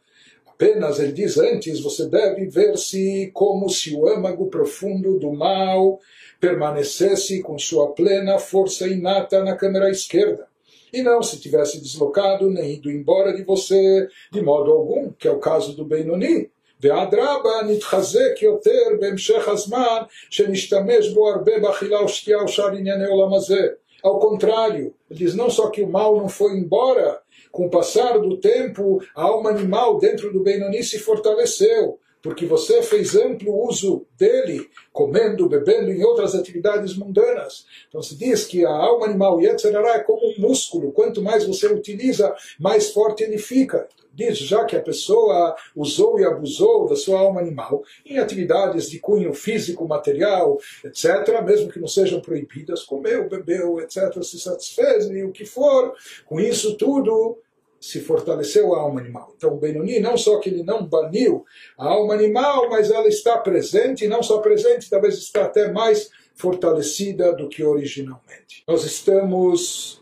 Apenas 0.46 0.98
ele 0.98 1.12
diz 1.12 1.38
antes, 1.38 1.80
você 1.80 2.06
deve 2.06 2.46
ver-se 2.46 3.30
como 3.32 3.70
se 3.70 3.94
o 3.96 4.06
âmago 4.06 4.50
profundo 4.50 5.18
do 5.18 5.32
mal 5.32 5.98
permanecesse 6.38 7.40
com 7.42 7.58
sua 7.58 7.92
plena 7.92 8.38
força 8.38 8.86
inata 8.86 9.42
na 9.42 9.56
câmara 9.56 9.88
esquerda 9.88 10.50
e 10.92 11.02
não 11.02 11.22
se 11.22 11.40
tivesse 11.40 11.80
deslocado 11.80 12.50
nem 12.50 12.74
ido 12.74 12.90
embora 12.90 13.34
de 13.34 13.42
você 13.42 14.08
de 14.30 14.42
modo 14.42 14.70
algum, 14.72 15.10
que 15.12 15.28
é 15.28 15.30
o 15.30 15.38
caso 15.38 15.74
do 15.74 15.84
Benoni. 15.84 16.50
ואדרבה 16.80 17.50
נתחזק 17.68 18.42
יותר 18.42 18.86
בהמשך 19.00 19.48
הזמן 19.48 20.02
שנשתמש 20.30 21.08
בו 21.08 21.30
הרבה 21.30 21.58
באכילה 21.58 22.04
ושתייה 22.04 22.44
ושאר 22.44 22.68
ענייני 22.68 23.06
עולם 23.06 23.34
הזה. 23.34 23.66
Ao 24.02 24.18
contrário, 24.18 24.94
ele 25.10 25.18
diz 25.18 25.34
não 25.34 25.50
só 25.50 25.68
que 25.68 25.82
o 25.82 25.86
mal 25.86 26.16
não 26.16 26.26
foi 26.28 26.52
embora, 26.56 27.20
com 27.52 27.66
o 27.66 27.70
passar 27.70 28.18
do 28.18 28.38
tempo, 28.38 28.98
a 29.14 29.22
alma 29.24 29.50
animal 29.50 29.98
dentro 29.98 30.32
do 30.32 30.42
Benoni 30.42 30.82
se 30.82 30.98
fortaleceu, 30.98 31.98
porque 32.22 32.46
você 32.46 32.82
fez 32.82 33.14
amplo 33.14 33.66
uso 33.68 34.06
dele, 34.16 34.68
comendo, 34.92 35.48
bebendo 35.48 35.90
em 35.90 36.04
outras 36.04 36.34
atividades 36.34 36.96
mundanas. 36.96 37.66
Então 37.88 38.02
se 38.02 38.16
diz 38.16 38.44
que 38.44 38.64
a 38.64 38.70
alma 38.70 39.06
animal, 39.06 39.40
Yetzirará, 39.40 39.96
é 39.96 40.00
como 40.00 40.26
um 40.26 40.40
músculo, 40.40 40.92
quanto 40.92 41.22
mais 41.22 41.46
você 41.46 41.66
utiliza, 41.66 42.34
mais 42.58 42.90
forte 42.90 43.22
ele 43.22 43.38
fica 43.38 43.88
diz 44.15 44.37
já 44.37 44.63
que 44.65 44.75
a 44.75 44.81
pessoa 44.81 45.55
usou 45.75 46.19
e 46.19 46.25
abusou 46.25 46.87
da 46.87 46.95
sua 46.95 47.19
alma 47.19 47.41
animal 47.41 47.83
em 48.05 48.17
atividades 48.17 48.89
de 48.89 48.99
cunho 48.99 49.33
físico, 49.33 49.87
material, 49.87 50.57
etc., 50.83 51.41
mesmo 51.43 51.69
que 51.69 51.79
não 51.79 51.87
sejam 51.87 52.21
proibidas, 52.21 52.83
comeu, 52.83 53.27
bebeu, 53.27 53.79
etc., 53.79 54.23
se 54.23 54.39
satisfez 54.39 55.09
e 55.09 55.23
o 55.23 55.31
que 55.31 55.45
for, 55.45 55.93
com 56.25 56.39
isso 56.39 56.75
tudo 56.77 57.37
se 57.79 57.99
fortaleceu 57.99 58.73
a 58.73 58.79
alma 58.79 58.99
animal. 58.99 59.33
Então 59.37 59.53
o 59.53 59.57
Benoni 59.57 59.99
não 59.99 60.17
só 60.17 60.39
que 60.39 60.49
ele 60.49 60.63
não 60.63 60.85
baniu 60.85 61.45
a 61.77 61.85
alma 61.89 62.13
animal, 62.15 62.69
mas 62.69 62.89
ela 62.89 63.07
está 63.07 63.37
presente, 63.37 64.05
e 64.05 64.07
não 64.07 64.23
só 64.23 64.39
presente, 64.39 64.89
talvez 64.89 65.15
está 65.15 65.43
até 65.43 65.71
mais 65.71 66.09
fortalecida 66.33 67.33
do 67.33 67.47
que 67.47 67.63
originalmente. 67.63 68.63
Nós 68.67 68.83
estamos 68.83 70.01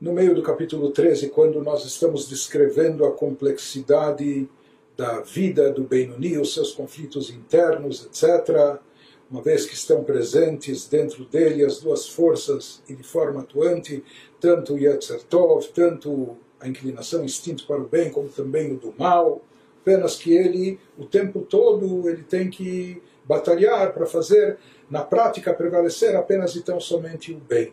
no 0.00 0.12
meio 0.12 0.34
do 0.34 0.42
capítulo 0.42 0.90
13, 0.90 1.28
quando 1.30 1.62
nós 1.62 1.84
estamos 1.84 2.28
descrevendo 2.28 3.04
a 3.04 3.12
complexidade 3.12 4.48
da 4.96 5.20
vida 5.20 5.72
do 5.72 5.84
Benoni, 5.84 6.36
os 6.38 6.52
seus 6.52 6.72
conflitos 6.72 7.30
internos, 7.30 8.04
etc., 8.04 8.78
uma 9.30 9.40
vez 9.40 9.64
que 9.64 9.74
estão 9.74 10.04
presentes 10.04 10.86
dentro 10.86 11.24
dele 11.24 11.64
as 11.64 11.80
duas 11.80 12.06
forças 12.06 12.82
e 12.88 12.94
de 12.94 13.02
forma 13.02 13.40
atuante, 13.40 14.04
tanto 14.40 14.74
o 14.74 14.78
Yetzer 14.78 15.22
Tov, 15.24 15.66
tanto 15.72 16.36
a 16.60 16.68
inclinação 16.68 17.24
instinto 17.24 17.66
para 17.66 17.80
o 17.80 17.88
bem, 17.88 18.10
como 18.10 18.28
também 18.28 18.72
o 18.72 18.76
do 18.76 18.94
mal, 18.98 19.42
apenas 19.80 20.16
que 20.16 20.34
ele, 20.34 20.78
o 20.98 21.04
tempo 21.04 21.40
todo, 21.40 22.08
ele 22.08 22.22
tem 22.22 22.50
que 22.50 23.02
batalhar 23.24 23.92
para 23.92 24.06
fazer, 24.06 24.58
na 24.90 25.02
prática, 25.02 25.54
prevalecer 25.54 26.14
apenas 26.14 26.54
e 26.54 26.62
tão 26.62 26.78
somente 26.78 27.32
o 27.32 27.38
bem 27.38 27.72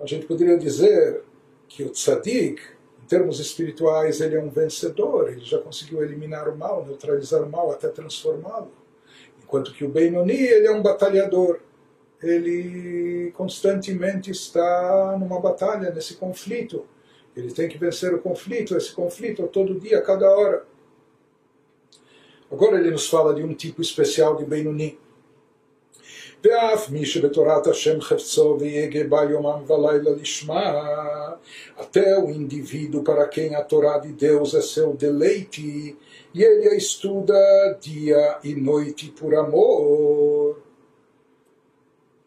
a 0.00 0.06
gente 0.06 0.26
poderia 0.26 0.56
dizer 0.56 1.22
que 1.66 1.82
o 1.82 1.90
tzadik, 1.90 2.60
em 3.02 3.06
termos 3.06 3.40
espirituais, 3.40 4.20
ele 4.20 4.36
é 4.36 4.40
um 4.40 4.48
vencedor, 4.48 5.30
ele 5.30 5.44
já 5.44 5.58
conseguiu 5.58 6.02
eliminar 6.02 6.48
o 6.48 6.56
mal, 6.56 6.84
neutralizar 6.84 7.42
o 7.42 7.50
mal, 7.50 7.70
até 7.70 7.88
transformá-lo. 7.88 8.70
Enquanto 9.42 9.72
que 9.72 9.84
o 9.84 9.88
Benoni, 9.88 10.36
ele 10.36 10.66
é 10.66 10.70
um 10.70 10.82
batalhador, 10.82 11.60
ele 12.22 13.32
constantemente 13.32 14.30
está 14.30 15.16
numa 15.18 15.40
batalha, 15.40 15.90
nesse 15.90 16.14
conflito. 16.14 16.86
Ele 17.36 17.52
tem 17.52 17.68
que 17.68 17.78
vencer 17.78 18.12
o 18.14 18.20
conflito, 18.20 18.76
esse 18.76 18.92
conflito 18.92 19.46
todo 19.46 19.78
dia, 19.78 19.98
a 19.98 20.02
cada 20.02 20.28
hora. 20.30 20.64
Agora 22.50 22.78
ele 22.78 22.90
nos 22.90 23.08
fala 23.08 23.34
de 23.34 23.42
um 23.42 23.54
tipo 23.54 23.80
especial 23.80 24.36
de 24.36 24.44
Benoni 24.44 24.98
ואף 26.43 26.89
מי 26.89 27.05
שבתורת 27.05 27.67
השם 27.67 28.01
חפצו 28.01 28.57
ויגה 28.59 29.03
בה 29.03 29.23
יומם 29.23 29.63
ולילה 29.67 30.11
לשמה, 30.21 30.83
até 31.77 32.17
o 32.17 32.29
indivíduo 32.29 33.03
para 33.03 33.27
quem 33.27 33.55
a 33.55 33.63
Torá 33.63 33.97
de 33.97 34.11
Deus 34.13 34.53
é 34.53 34.61
seu 34.61 34.93
deleite, 34.93 35.97
e 36.33 36.43
ele 36.43 36.69
a 36.69 36.75
estuda 36.75 37.77
dia 37.81 38.37
e 38.43 38.55
noite 38.55 39.11
por 39.11 39.33
amor. 39.35 40.61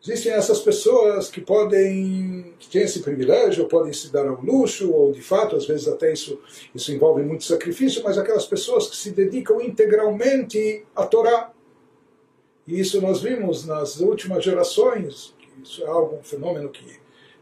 Existem 0.02 0.32
essas 0.32 0.60
pessoas 0.60 1.28
que 1.28 1.40
podem, 1.40 2.54
que 2.60 2.68
têm 2.68 2.82
esse 2.82 3.00
privilégio, 3.00 3.66
podem 3.66 3.92
se 3.92 4.12
dar 4.12 4.26
ao 4.28 4.40
luxo, 4.40 4.92
ou 4.92 5.12
de 5.12 5.20
fato, 5.20 5.56
às 5.56 5.66
vezes 5.66 5.88
até 5.88 6.12
isso, 6.12 6.38
isso 6.72 6.92
envolve 6.92 7.22
muito 7.22 7.42
sacrifício, 7.42 8.02
mas 8.04 8.16
aquelas 8.16 8.46
pessoas 8.46 8.88
que 8.88 8.96
se 8.96 9.10
dedicam 9.10 9.60
integralmente 9.60 10.84
à 10.94 11.04
Torá. 11.04 11.50
e 12.71 12.79
isso 12.79 13.01
nós 13.01 13.21
vimos 13.21 13.65
nas 13.65 13.99
últimas 13.99 14.45
gerações, 14.45 15.35
isso 15.61 15.83
é 15.83 15.87
algo, 15.87 16.15
um 16.15 16.23
fenômeno 16.23 16.69
que 16.69 17.01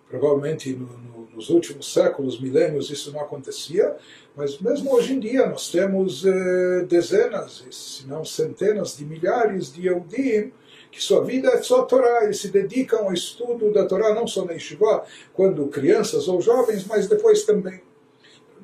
provavelmente 0.10 0.74
no, 0.74 0.88
no, 0.88 1.30
nos 1.36 1.52
últimos 1.52 1.94
séculos, 1.94 2.42
milênios, 2.42 2.90
isso 2.90 3.12
não 3.12 3.22
acontecia, 3.22 3.96
mas 4.36 4.58
mesmo 4.58 4.92
hoje 4.92 5.14
em 5.14 5.20
dia 5.20 5.46
nós 5.46 5.70
temos 5.70 6.26
eh, 6.26 6.84
dezenas, 6.90 7.64
se 7.70 8.08
não 8.08 8.26
centenas 8.26 8.98
de 8.98 9.06
milhares 9.06 9.72
de 9.72 9.86
Eudim 9.86 10.52
que 10.92 11.00
sua 11.00 11.24
vida 11.24 11.50
é 11.50 11.62
só 11.62 11.84
Torá, 11.84 12.24
eles 12.24 12.40
se 12.40 12.48
dedicam 12.48 13.02
ao 13.04 13.14
estudo 13.14 13.72
da 13.72 13.86
Torá, 13.86 14.16
não 14.16 14.26
só 14.26 14.44
na 14.44 14.54
Yeshiva, 14.54 15.06
quando 15.32 15.68
crianças 15.68 16.28
ou 16.28 16.42
jovens, 16.42 16.88
mas 16.88 17.08
depois 17.08 17.44
também. 17.44 17.84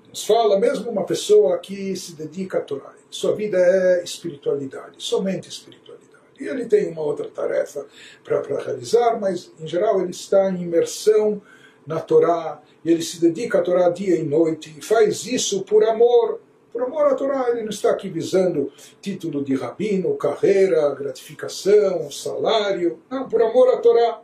Nos 0.09 0.25
fala 0.25 0.59
mesmo 0.59 0.89
uma 0.89 1.05
pessoa 1.05 1.59
que 1.59 1.95
se 1.95 2.15
dedica 2.15 2.57
à 2.57 2.61
Torá, 2.61 2.91
sua 3.11 3.35
vida 3.35 3.59
é 3.59 4.03
espiritualidade, 4.03 4.95
somente 4.97 5.47
espiritualidade. 5.47 6.04
E 6.39 6.47
ele 6.47 6.65
tem 6.65 6.89
uma 6.89 7.01
outra 7.01 7.27
tarefa 7.29 7.85
para 8.23 8.41
realizar, 8.59 9.19
mas 9.19 9.51
em 9.59 9.67
geral 9.67 10.01
ele 10.01 10.11
está 10.11 10.49
em 10.49 10.63
imersão 10.63 11.41
na 11.85 11.99
Torá, 11.99 12.61
e 12.83 12.91
ele 12.91 13.01
se 13.01 13.21
dedica 13.21 13.59
à 13.59 13.61
Torá 13.61 13.89
dia 13.89 14.15
e 14.15 14.23
noite, 14.23 14.73
e 14.77 14.81
faz 14.81 15.25
isso 15.25 15.63
por 15.63 15.83
amor. 15.83 16.41
Por 16.73 16.83
amor 16.83 17.07
à 17.07 17.15
Torá, 17.15 17.49
ele 17.51 17.61
não 17.61 17.69
está 17.69 17.91
aqui 17.91 18.09
visando 18.09 18.71
título 19.01 19.43
de 19.43 19.55
rabino, 19.55 20.13
carreira, 20.15 20.93
gratificação, 20.93 22.11
salário. 22.11 22.99
Não, 23.09 23.29
por 23.29 23.41
amor 23.41 23.69
à 23.73 23.77
Torá. 23.77 24.21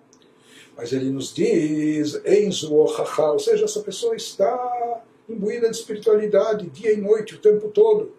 Mas 0.76 0.92
ele 0.92 1.10
nos 1.12 1.34
diz, 1.34 2.20
Enzo 2.26 2.74
ou 2.74 3.40
seja, 3.40 3.66
essa 3.66 3.80
pessoa 3.82 4.16
está 4.16 5.02
imbuída 5.30 5.70
de 5.70 5.78
espiritualidade 5.78 6.70
dia 6.70 6.92
e 6.92 6.98
noite, 6.98 7.36
o 7.36 7.40
tempo 7.40 7.70
todo. 7.70 8.12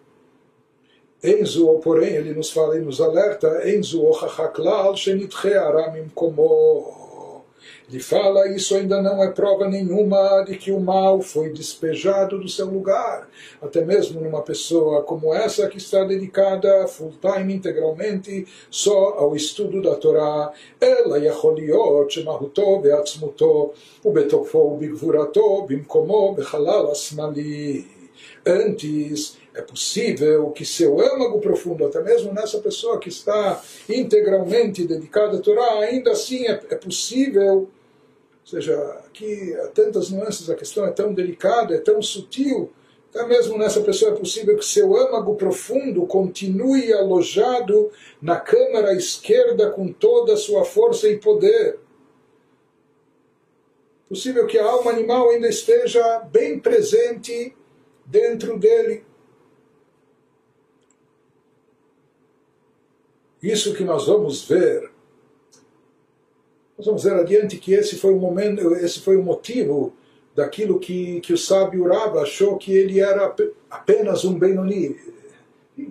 Enzo, 1.23 1.79
porém, 1.79 2.15
ele 2.15 2.33
nos 2.33 2.51
fala 2.51 2.77
e 2.77 2.81
nos 2.81 2.99
alerta, 2.99 3.69
Enzo 3.69 4.05
ochachaklal 4.05 4.93
shenitche 4.97 5.53
aramim 5.53 6.11
como. 6.13 7.01
Ele 7.89 8.01
fala, 8.01 8.49
isso 8.49 8.75
ainda 8.75 9.01
não 9.01 9.23
é 9.23 9.31
prova 9.31 9.69
nenhuma 9.69 10.41
de 10.41 10.57
que 10.57 10.71
o 10.71 10.79
mal 10.79 11.21
foi 11.21 11.49
despejado 11.49 12.39
do 12.39 12.49
seu 12.49 12.65
lugar. 12.65 13.29
Até 13.61 13.85
mesmo 13.85 14.19
numa 14.19 14.41
pessoa 14.41 15.03
como 15.03 15.33
essa 15.33 15.67
que 15.67 15.77
está 15.77 16.03
dedicada 16.03 16.87
full 16.87 17.13
time, 17.21 17.53
integralmente, 17.53 18.47
só 18.69 19.15
ao 19.17 19.35
estudo 19.35 19.81
da 19.81 19.95
Torá. 19.95 20.51
Ela 20.81 21.19
yacholiot 21.19 22.11
shemahuto 22.11 22.81
ve'atzmuto 22.81 23.73
ubetokfo 24.03 24.73
ubigvurato 24.73 25.65
bimkomo 25.67 26.33
bechalal 26.33 26.91
asmali. 26.91 27.92
Antes, 28.45 29.37
é 29.53 29.61
possível 29.61 30.49
que 30.51 30.65
seu 30.65 30.99
âmago 30.99 31.39
profundo, 31.39 31.85
até 31.85 32.01
mesmo 32.01 32.33
nessa 32.33 32.59
pessoa 32.59 32.99
que 32.99 33.07
está 33.07 33.61
integralmente 33.87 34.85
dedicada 34.85 35.37
à 35.37 35.39
Torá, 35.39 35.79
ainda 35.79 36.11
assim 36.11 36.45
é, 36.47 36.59
é 36.69 36.75
possível, 36.75 37.53
ou 37.53 37.69
seja, 38.45 38.75
aqui 39.05 39.55
há 39.55 39.67
tantas 39.67 40.09
nuances, 40.09 40.49
a 40.49 40.55
questão 40.55 40.85
é 40.85 40.91
tão 40.91 41.13
delicada, 41.13 41.73
é 41.73 41.77
tão 41.77 42.01
sutil, 42.01 42.71
até 43.13 43.25
mesmo 43.27 43.57
nessa 43.57 43.79
pessoa 43.81 44.11
é 44.11 44.15
possível 44.15 44.57
que 44.57 44.65
seu 44.65 44.97
âmago 44.97 45.35
profundo 45.35 46.05
continue 46.07 46.91
alojado 46.91 47.91
na 48.19 48.39
câmara 48.39 48.93
esquerda 48.93 49.69
com 49.69 49.93
toda 49.93 50.33
a 50.33 50.37
sua 50.37 50.65
força 50.65 51.07
e 51.07 51.19
poder. 51.19 51.77
Possível 54.09 54.47
que 54.47 54.57
a 54.57 54.65
alma 54.65 54.91
animal 54.91 55.29
ainda 55.29 55.47
esteja 55.47 56.19
bem 56.31 56.59
presente 56.59 57.55
dentro 58.05 58.57
dele. 58.57 59.03
Isso 63.41 63.73
que 63.73 63.83
nós 63.83 64.07
vamos 64.07 64.45
ver, 64.47 64.89
nós 66.77 66.85
vamos 66.85 67.03
ver 67.03 67.13
adiante 67.13 67.57
que 67.57 67.73
esse 67.73 67.97
foi 67.97 68.13
o 68.13 68.19
momento, 68.19 68.73
esse 68.75 69.01
foi 69.01 69.17
o 69.17 69.23
motivo 69.23 69.93
daquilo 70.33 70.79
que, 70.79 71.19
que 71.19 71.33
o 71.33 71.37
sábio 71.37 71.85
Rava 71.87 72.21
achou 72.21 72.57
que 72.57 72.73
ele 72.73 72.99
era 72.99 73.35
apenas 73.69 74.23
um 74.23 74.39
Benoni, 74.39 74.95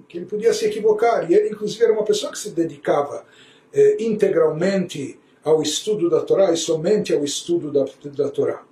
que 0.09 0.16
ele 0.19 0.26
podia 0.26 0.54
se 0.54 0.64
equivocar. 0.64 1.31
E 1.31 1.35
ele, 1.35 1.50
inclusive, 1.50 1.85
era 1.85 1.92
uma 1.92 2.04
pessoa 2.04 2.33
que 2.33 2.38
se 2.38 2.50
dedicava 2.50 3.25
eh, 3.73 3.97
integralmente 4.00 5.19
ao 5.45 5.61
estudo 5.61 6.09
da 6.09 6.21
Torá 6.23 6.52
e 6.52 6.57
somente 6.57 7.12
ao 7.12 7.23
estudo 7.25 7.71
da, 7.71 7.85
da 8.11 8.31
Torá. 8.31 8.64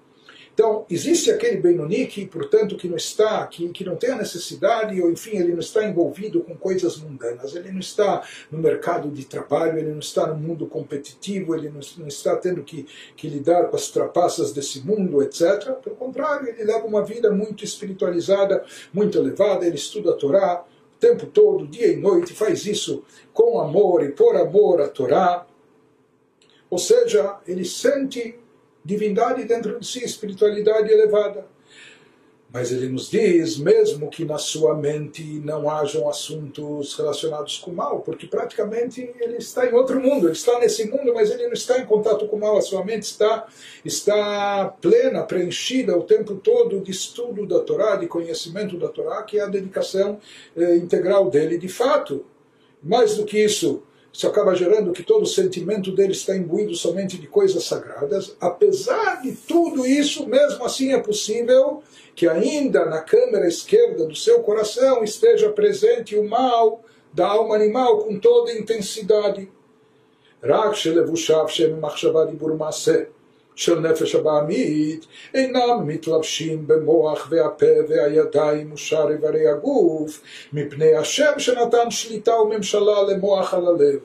Então, 0.53 0.85
existe 0.91 1.31
aquele 1.31 1.57
Benoni 1.57 2.07
que, 2.07 2.27
portanto, 2.27 2.77
que 2.77 2.89
não 2.89 2.97
está, 2.97 3.47
que, 3.47 3.69
que 3.71 3.85
não 3.85 3.97
tem 3.97 4.11
a 4.11 4.17
necessidade, 4.17 5.01
ou 5.01 5.11
enfim, 5.11 5.37
ele 5.37 5.53
não 5.53 5.61
está 5.61 5.85
envolvido 5.85 6.41
com 6.43 6.55
coisas 6.57 6.99
mundanas, 6.99 7.55
ele 7.55 7.71
não 7.71 7.79
está 7.79 8.23
no 8.51 8.59
mercado 8.59 9.11
de 9.11 9.25
trabalho, 9.25 9.79
ele 9.79 9.93
não 9.93 10.01
está 10.01 10.27
no 10.27 10.37
mundo 10.37 10.67
competitivo, 10.67 11.55
ele 11.55 11.71
não, 11.71 11.81
não 11.99 12.07
está 12.07 12.37
tendo 12.37 12.63
que, 12.63 12.87
que 13.17 13.29
lidar 13.29 13.69
com 13.69 13.77
as 13.77 13.89
trapaças 13.89 14.53
desse 14.53 14.85
mundo, 14.85 15.23
etc. 15.23 15.73
Pelo 15.83 15.97
contrário, 15.97 16.49
ele 16.49 16.65
leva 16.65 16.87
uma 16.87 17.05
vida 17.05 17.31
muito 17.31 17.65
espiritualizada, 17.65 18.65
muito 18.93 19.17
elevada, 19.17 19.67
ele 19.67 19.77
estuda 19.77 20.11
a 20.11 20.15
Torá 20.15 20.65
o 20.95 20.99
tempo 20.99 21.27
todo, 21.27 21.67
dia 21.67 21.87
e 21.87 21.97
noite, 21.97 22.35
faz 22.35 22.67
isso 22.67 23.03
com 23.33 23.59
amor 23.61 24.05
e 24.05 24.13
por 24.13 24.37
amor 24.37 24.83
à 24.83 24.89
Torá. 24.89 25.47
Ou 26.69 26.79
seja, 26.79 27.39
ele 27.47 27.65
sente 27.65 28.40
divindade 28.85 29.45
dentro 29.45 29.79
de 29.79 29.87
si, 29.87 30.05
espiritualidade 30.05 30.91
elevada. 30.91 31.47
Mas 32.53 32.73
ele 32.73 32.89
nos 32.89 33.09
diz, 33.09 33.59
mesmo 33.59 34.11
que 34.11 34.25
na 34.25 34.37
sua 34.37 34.75
mente 34.75 35.23
não 35.23 35.71
hajam 35.71 36.09
assuntos 36.09 36.97
relacionados 36.97 37.59
com 37.59 37.71
o 37.71 37.75
mal, 37.75 38.01
porque 38.01 38.27
praticamente 38.27 39.09
ele 39.21 39.37
está 39.37 39.69
em 39.69 39.73
outro 39.73 40.01
mundo, 40.01 40.27
ele 40.27 40.33
está 40.33 40.59
nesse 40.59 40.91
mundo, 40.91 41.15
mas 41.15 41.31
ele 41.31 41.47
não 41.47 41.53
está 41.53 41.79
em 41.79 41.87
contato 41.87 42.27
com 42.27 42.35
o 42.35 42.41
mal, 42.41 42.59
a 42.59 42.61
sua 42.61 42.85
mente 42.85 43.05
está, 43.05 43.47
está 43.85 44.75
plena, 44.81 45.23
preenchida 45.23 45.97
o 45.97 46.03
tempo 46.03 46.35
todo 46.35 46.81
de 46.81 46.91
estudo 46.91 47.47
da 47.47 47.61
Torá, 47.61 47.95
de 47.95 48.09
conhecimento 48.09 48.77
da 48.77 48.89
Torá, 48.89 49.23
que 49.23 49.39
é 49.39 49.43
a 49.43 49.47
dedicação 49.47 50.19
eh, 50.57 50.75
integral 50.75 51.31
dele 51.31 51.57
de 51.57 51.69
fato. 51.69 52.25
Mais 52.83 53.15
do 53.15 53.25
que 53.25 53.39
isso, 53.39 53.85
isso 54.16 54.28
acaba 54.28 54.56
gerando 54.56 54.94
que 54.94 55.04
todo 55.04 55.24
o 55.24 55.28
sentimento 55.28 55.92
dele 55.92 56.14
está 56.14 56.36
imbuído 56.38 56.74
somente 56.74 57.18
de 57.18 57.28
coisas 57.28 57.66
sagradas. 57.66 58.36
Apesar 58.40 59.22
de 59.22 59.34
tudo 59.34 59.86
isso, 59.86 60.26
mesmo 60.26 60.64
assim 60.64 60.94
é 60.94 61.00
possível 61.00 61.84
que 62.16 62.26
ainda 62.26 62.86
na 62.86 63.02
câmera 63.02 63.46
esquerda 63.46 64.06
do 64.06 64.16
seu 64.16 64.40
coração 64.42 65.04
esteja 65.04 65.50
presente 65.50 66.16
o 66.16 66.28
mal 66.30 66.82
da 67.12 67.28
alma 67.28 67.56
animal 67.56 68.00
com 68.00 68.18
toda 68.18 68.54
intensidade. 68.54 69.50
רק 70.44 70.76
שלבושיו 70.76 71.50
שהם 71.50 71.82
מחשבה 71.82 72.26
דיבור 72.26 72.50
מעשה 72.58 73.04
של 73.56 73.80
נפש 73.80 74.16
הבעמית 74.16 75.06
אינם 75.34 75.88
מתלבשים 75.88 76.68
במוח 76.68 77.28
והפה 77.32 77.66
והידיים 77.88 78.74
ושאר 78.74 79.12
איברי 79.12 79.48
הגוף 79.48 80.22
מפני 80.54 80.96
השם 80.96 81.32
שנתן 81.38 81.92
שליטה 81.92 82.36
וממשלה 82.36 83.04
למוח 83.04 83.54
על 83.54 83.68
הלב. 83.68 84.00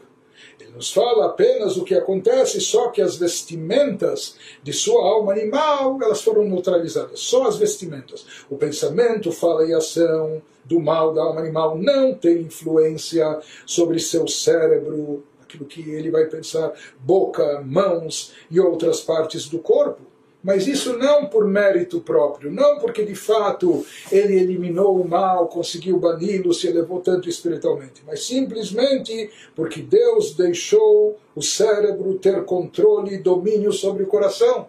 Ele 0.60 0.76
nos 0.76 0.92
fala 0.92 1.26
apenas 1.26 1.76
o 1.76 1.84
que 1.84 1.94
acontece, 1.94 2.60
só 2.60 2.88
que 2.88 3.02
as 3.02 3.16
vestimentas 3.16 4.36
de 4.62 4.72
sua 4.72 5.02
alma 5.02 5.32
animal 5.32 5.98
elas 6.02 6.22
foram 6.22 6.44
neutralizadas. 6.44 7.20
Só 7.20 7.48
as 7.48 7.56
vestimentas. 7.56 8.26
O 8.48 8.56
pensamento, 8.56 9.32
fala 9.32 9.66
e 9.66 9.74
ação 9.74 10.42
do 10.64 10.78
mal 10.78 11.12
da 11.12 11.22
alma 11.22 11.40
animal 11.40 11.76
não 11.76 12.14
tem 12.14 12.42
influência 12.42 13.40
sobre 13.66 13.98
seu 13.98 14.28
cérebro, 14.28 15.24
aquilo 15.55 15.65
que 15.65 15.89
ele 15.89 16.11
vai 16.11 16.25
pensar, 16.25 16.73
boca, 16.99 17.61
mãos 17.61 18.33
e 18.51 18.59
outras 18.59 18.99
partes 18.99 19.47
do 19.47 19.59
corpo. 19.59 20.01
Mas 20.43 20.67
isso 20.67 20.95
não 20.95 21.25
por 21.25 21.47
mérito 21.47 21.99
próprio, 22.01 22.51
não 22.51 22.77
porque 22.77 23.03
de 23.03 23.15
fato 23.15 23.83
ele 24.11 24.39
eliminou 24.39 25.01
o 25.01 25.07
mal, 25.07 25.47
conseguiu 25.47 25.97
bani-lo, 25.97 26.53
se 26.53 26.67
elevou 26.67 26.99
tanto 26.99 27.27
espiritualmente, 27.27 28.03
mas 28.05 28.27
simplesmente 28.27 29.31
porque 29.55 29.81
Deus 29.81 30.35
deixou 30.35 31.17
o 31.35 31.41
cérebro 31.41 32.19
ter 32.19 32.45
controle 32.45 33.15
e 33.15 33.17
domínio 33.17 33.71
sobre 33.71 34.03
o 34.03 34.07
coração. 34.07 34.67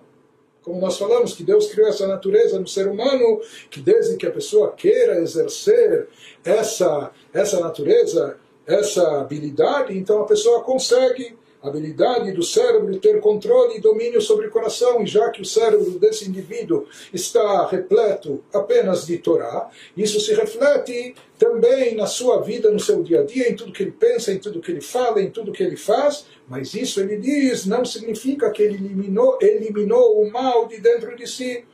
Como 0.62 0.80
nós 0.80 0.96
falamos, 0.96 1.34
que 1.34 1.44
Deus 1.44 1.66
criou 1.66 1.88
essa 1.88 2.06
natureza 2.08 2.58
no 2.58 2.66
ser 2.66 2.88
humano, 2.88 3.40
que 3.70 3.78
desde 3.78 4.16
que 4.16 4.26
a 4.26 4.32
pessoa 4.32 4.72
queira 4.72 5.20
exercer 5.20 6.08
essa, 6.42 7.12
essa 7.34 7.60
natureza, 7.60 8.38
essa 8.66 9.20
habilidade, 9.20 9.96
então 9.96 10.20
a 10.20 10.26
pessoa 10.26 10.62
consegue 10.62 11.36
a 11.62 11.68
habilidade 11.68 12.32
do 12.32 12.42
cérebro 12.42 12.96
ter 12.98 13.20
controle 13.20 13.76
e 13.76 13.80
domínio 13.80 14.20
sobre 14.20 14.46
o 14.46 14.50
coração, 14.50 15.02
e 15.02 15.06
já 15.06 15.30
que 15.30 15.42
o 15.42 15.44
cérebro 15.44 15.98
desse 15.98 16.28
indivíduo 16.28 16.86
está 17.12 17.66
repleto 17.66 18.42
apenas 18.52 19.06
de 19.06 19.18
Torá, 19.18 19.68
isso 19.96 20.20
se 20.20 20.32
reflete 20.34 21.14
também 21.38 21.94
na 21.94 22.06
sua 22.06 22.40
vida, 22.40 22.70
no 22.70 22.78
seu 22.78 23.02
dia 23.02 23.20
a 23.20 23.24
dia, 23.24 23.50
em 23.50 23.56
tudo 23.56 23.72
que 23.72 23.82
ele 23.82 23.92
pensa, 23.92 24.32
em 24.32 24.38
tudo 24.38 24.60
que 24.60 24.70
ele 24.70 24.80
fala, 24.80 25.20
em 25.20 25.30
tudo 25.30 25.52
que 25.52 25.62
ele 25.62 25.76
faz, 25.76 26.26
mas 26.48 26.74
isso 26.74 27.00
ele 27.00 27.16
diz 27.16 27.66
não 27.66 27.84
significa 27.84 28.50
que 28.50 28.62
ele 28.62 28.76
eliminou, 28.76 29.38
eliminou 29.40 30.22
o 30.22 30.30
mal 30.30 30.68
de 30.68 30.80
dentro 30.80 31.16
de 31.16 31.26
si. 31.26 31.64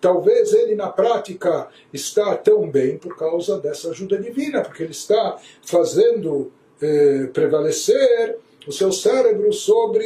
Talvez 0.00 0.52
ele 0.52 0.74
na 0.74 0.88
prática 0.88 1.68
está 1.92 2.36
tão 2.36 2.68
bem 2.70 2.98
por 2.98 3.16
causa 3.16 3.58
dessa 3.58 3.90
ajuda 3.90 4.18
divina, 4.18 4.62
porque 4.62 4.82
ele 4.82 4.92
está 4.92 5.38
fazendo 5.62 6.52
eh, 6.80 7.28
prevalecer 7.32 8.38
o 8.66 8.72
seu 8.72 8.90
cérebro 8.90 9.52
sobre 9.52 10.04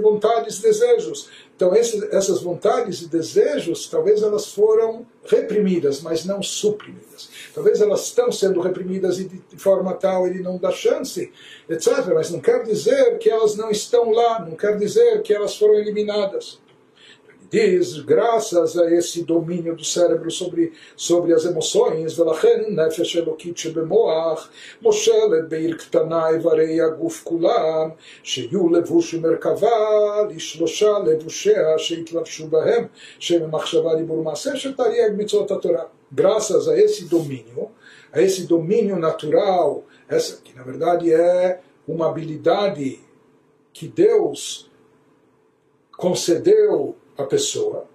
vontades 0.00 0.58
e 0.58 0.62
desejos. 0.62 1.28
Então 1.56 1.74
esses, 1.74 2.02
essas 2.12 2.40
vontades 2.42 3.02
e 3.02 3.08
desejos, 3.08 3.88
talvez 3.88 4.22
elas 4.22 4.46
foram 4.46 5.06
reprimidas, 5.24 6.00
mas 6.00 6.24
não 6.24 6.42
suprimidas. 6.42 7.28
Talvez 7.54 7.80
elas 7.80 8.06
estão 8.06 8.30
sendo 8.32 8.60
reprimidas 8.60 9.18
e 9.18 9.24
de, 9.24 9.40
forma 9.56 9.94
tal 9.94 10.26
ele 10.26 10.42
não 10.42 10.58
dá 10.58 10.70
chance, 10.70 11.32
etc. 11.68 12.12
Mas 12.14 12.30
não 12.30 12.40
quer 12.40 12.62
dizer 12.64 13.18
que 13.18 13.30
elas 13.30 13.56
não 13.56 13.70
estão 13.70 14.10
lá, 14.10 14.40
não 14.40 14.56
quer 14.56 14.76
dizer 14.76 15.22
que 15.22 15.32
elas 15.32 15.56
foram 15.56 15.74
eliminadas 15.74 16.63
diz, 17.53 17.99
graças 18.01 18.77
a 18.77 18.93
esse 18.93 19.23
domínio 19.23 19.75
do 19.75 19.83
cérebro 19.83 20.29
sobre, 20.29 20.73
sobre 20.95 21.33
as 21.33 21.45
emoções, 21.45 22.19
ולכן 22.19 22.63
נפש 22.69 23.17
אלוקית 23.17 23.57
שבמוח 23.57 24.49
מושלת 24.81 25.49
בעיר 25.49 25.77
קטנה 25.77 26.29
איברי 26.29 26.81
הגוף 26.81 27.23
כולם, 27.23 27.89
שיהיו 28.23 28.69
לבוש 28.69 29.13
ומרכבה 29.13 29.69
לשלושה 30.29 30.99
לבושיה 31.05 31.77
שהתלבשו 31.77 32.47
בהם, 32.47 32.85
שהם 33.19 33.55
מחשבה, 33.55 33.95
דיבור, 33.95 34.23
מעשה, 34.23 34.55
של 34.55 34.75
תרי"ג 34.75 35.11
מצוות 35.17 35.51
התורה. 35.51 35.83
Graças 36.11 36.67
a 36.67 36.75
esse 36.75 37.05
domínio, 37.05 37.69
a 38.11 38.19
esse 38.19 38.47
domínio 38.47 38.97
natural, 38.97 39.83
essa 40.09 40.41
que 40.43 40.55
na 40.55 40.63
verdade 40.63 41.13
é 41.13 41.59
uma 41.87 42.09
habilidade 42.09 42.99
que 43.71 43.87
Deus 43.87 44.67
concedeu 45.95 46.95
a 47.16 47.24
pessoa. 47.24 47.86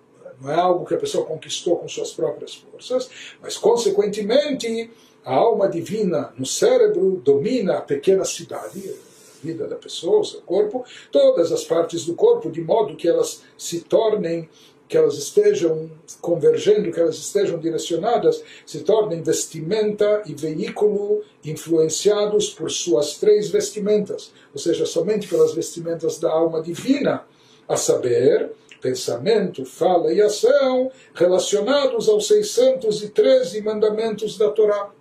Não 0.42 0.52
é 0.52 0.56
algo 0.56 0.86
que 0.86 0.94
a 0.94 0.98
pessoa 0.98 1.26
conquistou 1.26 1.78
com 1.78 1.88
suas 1.88 2.12
próprias 2.12 2.56
forças, 2.56 3.10
mas, 3.42 3.58
consequentemente, 3.58 4.90
a 5.24 5.36
alma 5.36 5.68
divina 5.68 6.34
no 6.38 6.46
cérebro 6.46 7.22
domina 7.24 7.78
a 7.78 7.82
pequena 7.82 8.24
cidade, 8.24 8.90
a 8.90 9.46
vida 9.46 9.68
da 9.68 9.76
pessoa, 9.76 10.22
o 10.22 10.26
seu 10.26 10.42
corpo, 10.42 10.86
todas 11.12 11.52
as 11.52 11.64
partes 11.64 12.06
do 12.06 12.14
corpo, 12.14 12.50
de 12.50 12.62
modo 12.62 12.96
que 12.96 13.08
elas 13.08 13.42
se 13.58 13.82
tornem, 13.82 14.50
que 14.88 14.98
elas 14.98 15.16
estejam 15.18 15.92
convergendo, 16.20 16.92
que 16.92 17.00
elas 17.00 17.18
estejam 17.18 17.60
direcionadas, 17.60 18.42
se 18.66 18.80
tornem 18.80 19.22
vestimenta 19.22 20.24
e 20.26 20.34
veículo 20.34 21.22
influenciados 21.46 22.50
por 22.50 22.72
suas 22.72 23.18
três 23.18 23.50
vestimentas, 23.50 24.32
ou 24.52 24.60
seja, 24.60 24.88
somente 24.88 25.28
pelas 25.28 25.54
vestimentas 25.54 26.18
da 26.18 26.32
alma 26.32 26.60
divina, 26.60 27.24
a 27.68 27.78
saber, 27.78 28.52
pensamento, 28.82 29.66
fala 29.66 30.14
e 30.14 30.22
ação 30.22 30.92
relacionados 31.14 32.08
aos 32.08 32.28
613 32.28 33.62
mandamentos 33.62 34.38
da 34.38 34.50
Torá. 34.50 34.92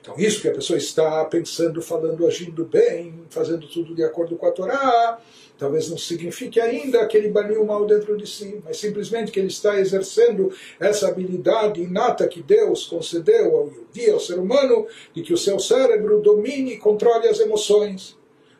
Então, 0.00 0.14
isso 0.18 0.40
que 0.40 0.48
a 0.48 0.54
pessoa 0.54 0.78
está 0.78 1.24
pensando, 1.26 1.82
falando, 1.82 2.26
agindo 2.26 2.64
bem, 2.64 3.24
fazendo 3.28 3.66
tudo 3.66 3.94
de 3.94 4.02
acordo 4.02 4.36
com 4.36 4.46
a 4.46 4.52
Torá, 4.52 5.20
talvez 5.58 5.90
não 5.90 5.98
signifique 5.98 6.60
ainda 6.60 7.06
que 7.06 7.16
ele 7.16 7.28
baniu 7.28 7.62
o 7.62 7.66
mal 7.66 7.84
dentro 7.84 8.16
de 8.16 8.26
si, 8.26 8.62
mas 8.64 8.78
simplesmente 8.78 9.32
que 9.32 9.40
ele 9.40 9.48
está 9.48 9.78
exercendo 9.78 10.50
essa 10.80 11.08
habilidade 11.08 11.82
inata 11.82 12.28
que 12.28 12.42
Deus 12.42 12.86
concedeu 12.86 13.56
ao 13.56 13.72
dia, 13.92 14.14
ao 14.14 14.20
ser 14.20 14.38
humano, 14.38 14.86
de 15.12 15.22
que 15.22 15.34
o 15.34 15.38
seu 15.38 15.58
cérebro 15.58 16.20
domine 16.22 16.74
e 16.74 16.78
controle 16.78 17.28
as 17.28 17.40
emoções. 17.40 18.17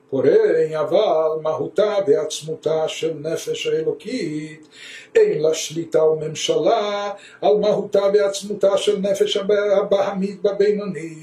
porém, 0.09 0.75
aval, 0.75 1.41
mahuta 1.41 2.03
ve'atzmuta 2.05 2.87
shel 2.87 3.15
nefesh 3.15 3.67
האלוקית, 3.67 4.67
אין 5.15 5.41
לה 5.41 5.53
שליטה 5.53 6.03
וממשלה 6.03 7.11
על 7.41 7.57
מהותה 7.57 8.03
ועצמותה 8.13 8.77
של 8.77 8.97
נפש 8.99 9.37
הבהמית 9.37 10.41
בבינוני. 10.41 11.15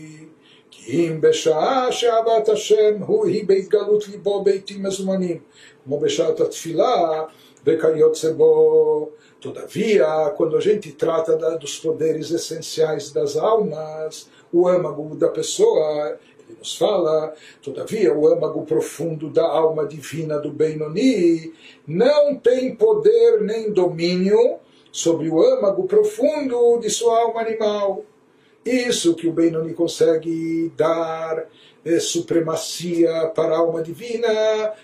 כי 0.71 1.09
אם 1.09 1.21
בשעה 1.21 1.93
שאהבת 1.93 2.49
השם 2.49 3.03
הוא 3.07 3.27
היא 3.27 3.45
בהתגלות 3.47 4.09
ליבו 4.09 4.45
ביתים 4.45 4.83
מזומנים, 4.83 5.41
כמו 5.85 6.01
בשעת 6.01 6.41
התפילה 6.41 7.23
וכיוצא 7.67 8.33
בו. 8.33 9.11
Todavia, 9.41 10.31
quando 10.37 10.55
a 10.59 10.61
gente 10.61 10.93
trata 10.93 11.35
da, 11.35 11.57
dos 11.57 11.79
poderes 11.79 12.31
essenciais 12.31 13.11
das 13.11 13.39
almas, 13.39 14.29
o 14.53 14.69
âmago 14.69 15.17
da 15.17 15.29
pessoa, 15.29 16.19
ele 16.48 16.58
nos 16.60 16.78
fala, 16.78 17.34
todavia, 17.62 18.14
o 18.14 18.28
âmago 18.28 18.66
profundo 18.66 19.30
da 19.30 19.46
alma 19.46 19.86
divina 19.86 20.40
do 20.40 20.52
Benoni 20.52 21.54
não 21.88 22.36
tem 22.36 22.76
poder 22.76 23.42
nem 23.42 23.72
domínio 23.72 24.60
sobre 24.92 25.30
o 25.30 25.42
âmago 25.42 25.88
profundo 25.88 26.80
de 26.80 26.90
sua 26.90 27.20
alma 27.20 27.42
animal. 27.42 28.04
Isso 28.64 29.16
que 29.16 29.28
o 29.28 29.34
Benoni 29.34 29.74
consegue 29.74 30.72
dar 30.76 31.48
supremacia 32.00 33.28
para 33.36 33.56
a 33.56 33.60
alma 33.60 33.84
divina 33.84 34.28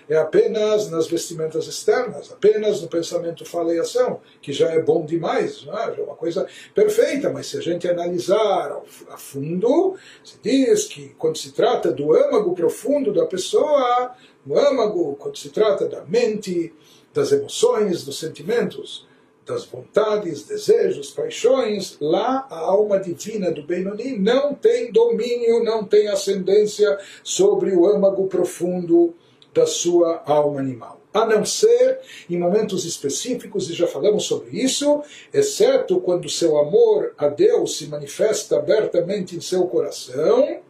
é 0.08 0.16
apenas 0.16 0.88
nas 0.88 1.08
vestimentas 1.08 1.66
externas, 1.66 2.30
apenas 2.30 2.80
no 2.80 2.88
pensamento, 2.88 3.44
fala 3.44 3.74
e 3.74 3.78
ação, 3.80 4.20
que 4.40 4.52
já 4.52 4.70
é 4.70 4.80
bom 4.80 5.04
demais, 5.04 5.66
é? 5.66 6.00
é 6.00 6.02
uma 6.02 6.14
coisa 6.14 6.46
perfeita, 6.74 7.28
mas 7.28 7.46
se 7.46 7.58
a 7.58 7.60
gente 7.60 7.88
analisar 7.88 8.80
a 9.10 9.16
fundo, 9.16 9.96
se 10.22 10.38
diz 10.42 10.84
que 10.84 11.08
quando 11.18 11.38
se 11.38 11.52
trata 11.52 11.90
do 11.90 12.14
âmago 12.14 12.54
profundo 12.54 13.12
da 13.12 13.26
pessoa, 13.26 14.14
o 14.46 14.56
âmago, 14.56 15.16
quando 15.16 15.36
se 15.36 15.50
trata 15.50 15.88
da 15.88 16.04
mente, 16.04 16.72
das 17.12 17.32
emoções, 17.32 18.04
dos 18.04 18.18
sentimentos, 18.18 19.06
das 19.46 19.64
vontades, 19.64 20.44
desejos, 20.44 21.10
paixões, 21.10 21.96
lá 22.00 22.46
a 22.48 22.58
alma 22.58 22.98
divina 22.98 23.50
do 23.50 23.62
Benoni 23.62 24.16
não 24.18 24.54
tem 24.54 24.92
domínio, 24.92 25.64
não 25.64 25.84
tem 25.84 26.08
ascendência 26.08 26.98
sobre 27.24 27.74
o 27.74 27.86
âmago 27.86 28.26
profundo 28.28 29.14
da 29.52 29.66
sua 29.66 30.22
alma 30.24 30.60
animal. 30.60 31.00
A 31.12 31.26
não 31.26 31.44
ser 31.44 32.00
em 32.30 32.38
momentos 32.38 32.86
específicos, 32.86 33.68
e 33.68 33.74
já 33.74 33.86
falamos 33.86 34.24
sobre 34.24 34.50
isso, 34.50 35.02
exceto 35.32 36.00
quando 36.00 36.28
seu 36.28 36.56
amor 36.56 37.12
a 37.18 37.28
Deus 37.28 37.76
se 37.76 37.86
manifesta 37.86 38.56
abertamente 38.56 39.36
em 39.36 39.40
seu 39.40 39.66
coração, 39.66 40.60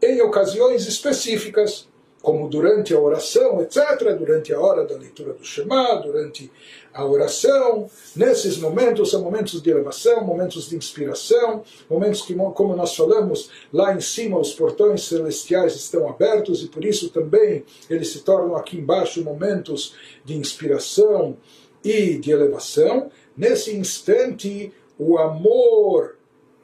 em 0.00 0.20
ocasiões 0.20 0.86
específicas, 0.86 1.88
como 2.22 2.48
durante 2.48 2.92
a 2.92 3.00
oração, 3.00 3.60
etc., 3.62 4.16
durante 4.18 4.52
a 4.52 4.60
hora 4.60 4.84
da 4.84 4.96
leitura 4.96 5.32
do 5.32 5.44
Shema, 5.44 5.96
durante 5.96 6.50
a 6.92 7.04
oração. 7.04 7.88
Nesses 8.16 8.58
momentos 8.58 9.10
são 9.10 9.22
momentos 9.22 9.62
de 9.62 9.70
elevação, 9.70 10.24
momentos 10.24 10.68
de 10.68 10.76
inspiração, 10.76 11.62
momentos 11.88 12.22
que, 12.22 12.34
como 12.34 12.74
nós 12.74 12.94
falamos, 12.96 13.50
lá 13.72 13.94
em 13.94 14.00
cima 14.00 14.38
os 14.38 14.52
portões 14.52 15.04
celestiais 15.04 15.76
estão 15.76 16.08
abertos 16.08 16.62
e 16.62 16.66
por 16.66 16.84
isso 16.84 17.08
também 17.10 17.64
eles 17.88 18.08
se 18.08 18.20
tornam 18.20 18.56
aqui 18.56 18.76
embaixo 18.76 19.22
momentos 19.22 19.94
de 20.24 20.36
inspiração 20.36 21.36
e 21.84 22.18
de 22.18 22.32
elevação. 22.32 23.10
Nesse 23.36 23.74
instante, 23.76 24.72
o 24.98 25.18
amor 25.18 26.17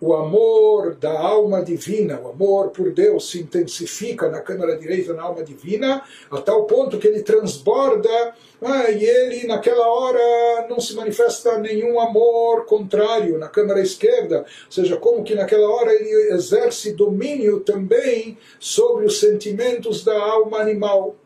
o 0.04 0.12
amor 0.14 0.96
da 0.96 1.18
alma 1.18 1.64
divina, 1.64 2.20
o 2.20 2.28
amor 2.28 2.68
por 2.68 2.92
Deus 2.92 3.30
se 3.30 3.40
intensifica 3.40 4.28
na 4.28 4.40
câmara 4.40 4.76
direita, 4.76 5.14
na 5.14 5.22
alma 5.22 5.42
divina, 5.42 6.02
a 6.30 6.40
tal 6.42 6.64
ponto 6.64 6.98
que 6.98 7.06
ele 7.06 7.22
transborda 7.22 8.34
ah, 8.60 8.90
e 8.90 9.02
ele, 9.02 9.46
naquela 9.46 9.88
hora, 9.88 10.66
não 10.68 10.78
se 10.78 10.94
manifesta 10.94 11.58
nenhum 11.58 11.98
amor 11.98 12.66
contrário 12.66 13.38
na 13.38 13.48
câmara 13.48 13.80
esquerda, 13.80 14.40
ou 14.40 14.72
seja, 14.72 14.98
como 14.98 15.24
que 15.24 15.34
naquela 15.34 15.68
hora 15.68 15.94
ele 15.94 16.34
exerce 16.34 16.92
domínio 16.92 17.60
também 17.60 18.36
sobre 18.60 19.06
os 19.06 19.18
sentimentos 19.18 20.04
da 20.04 20.18
alma 20.18 20.58
animal. 20.58 21.16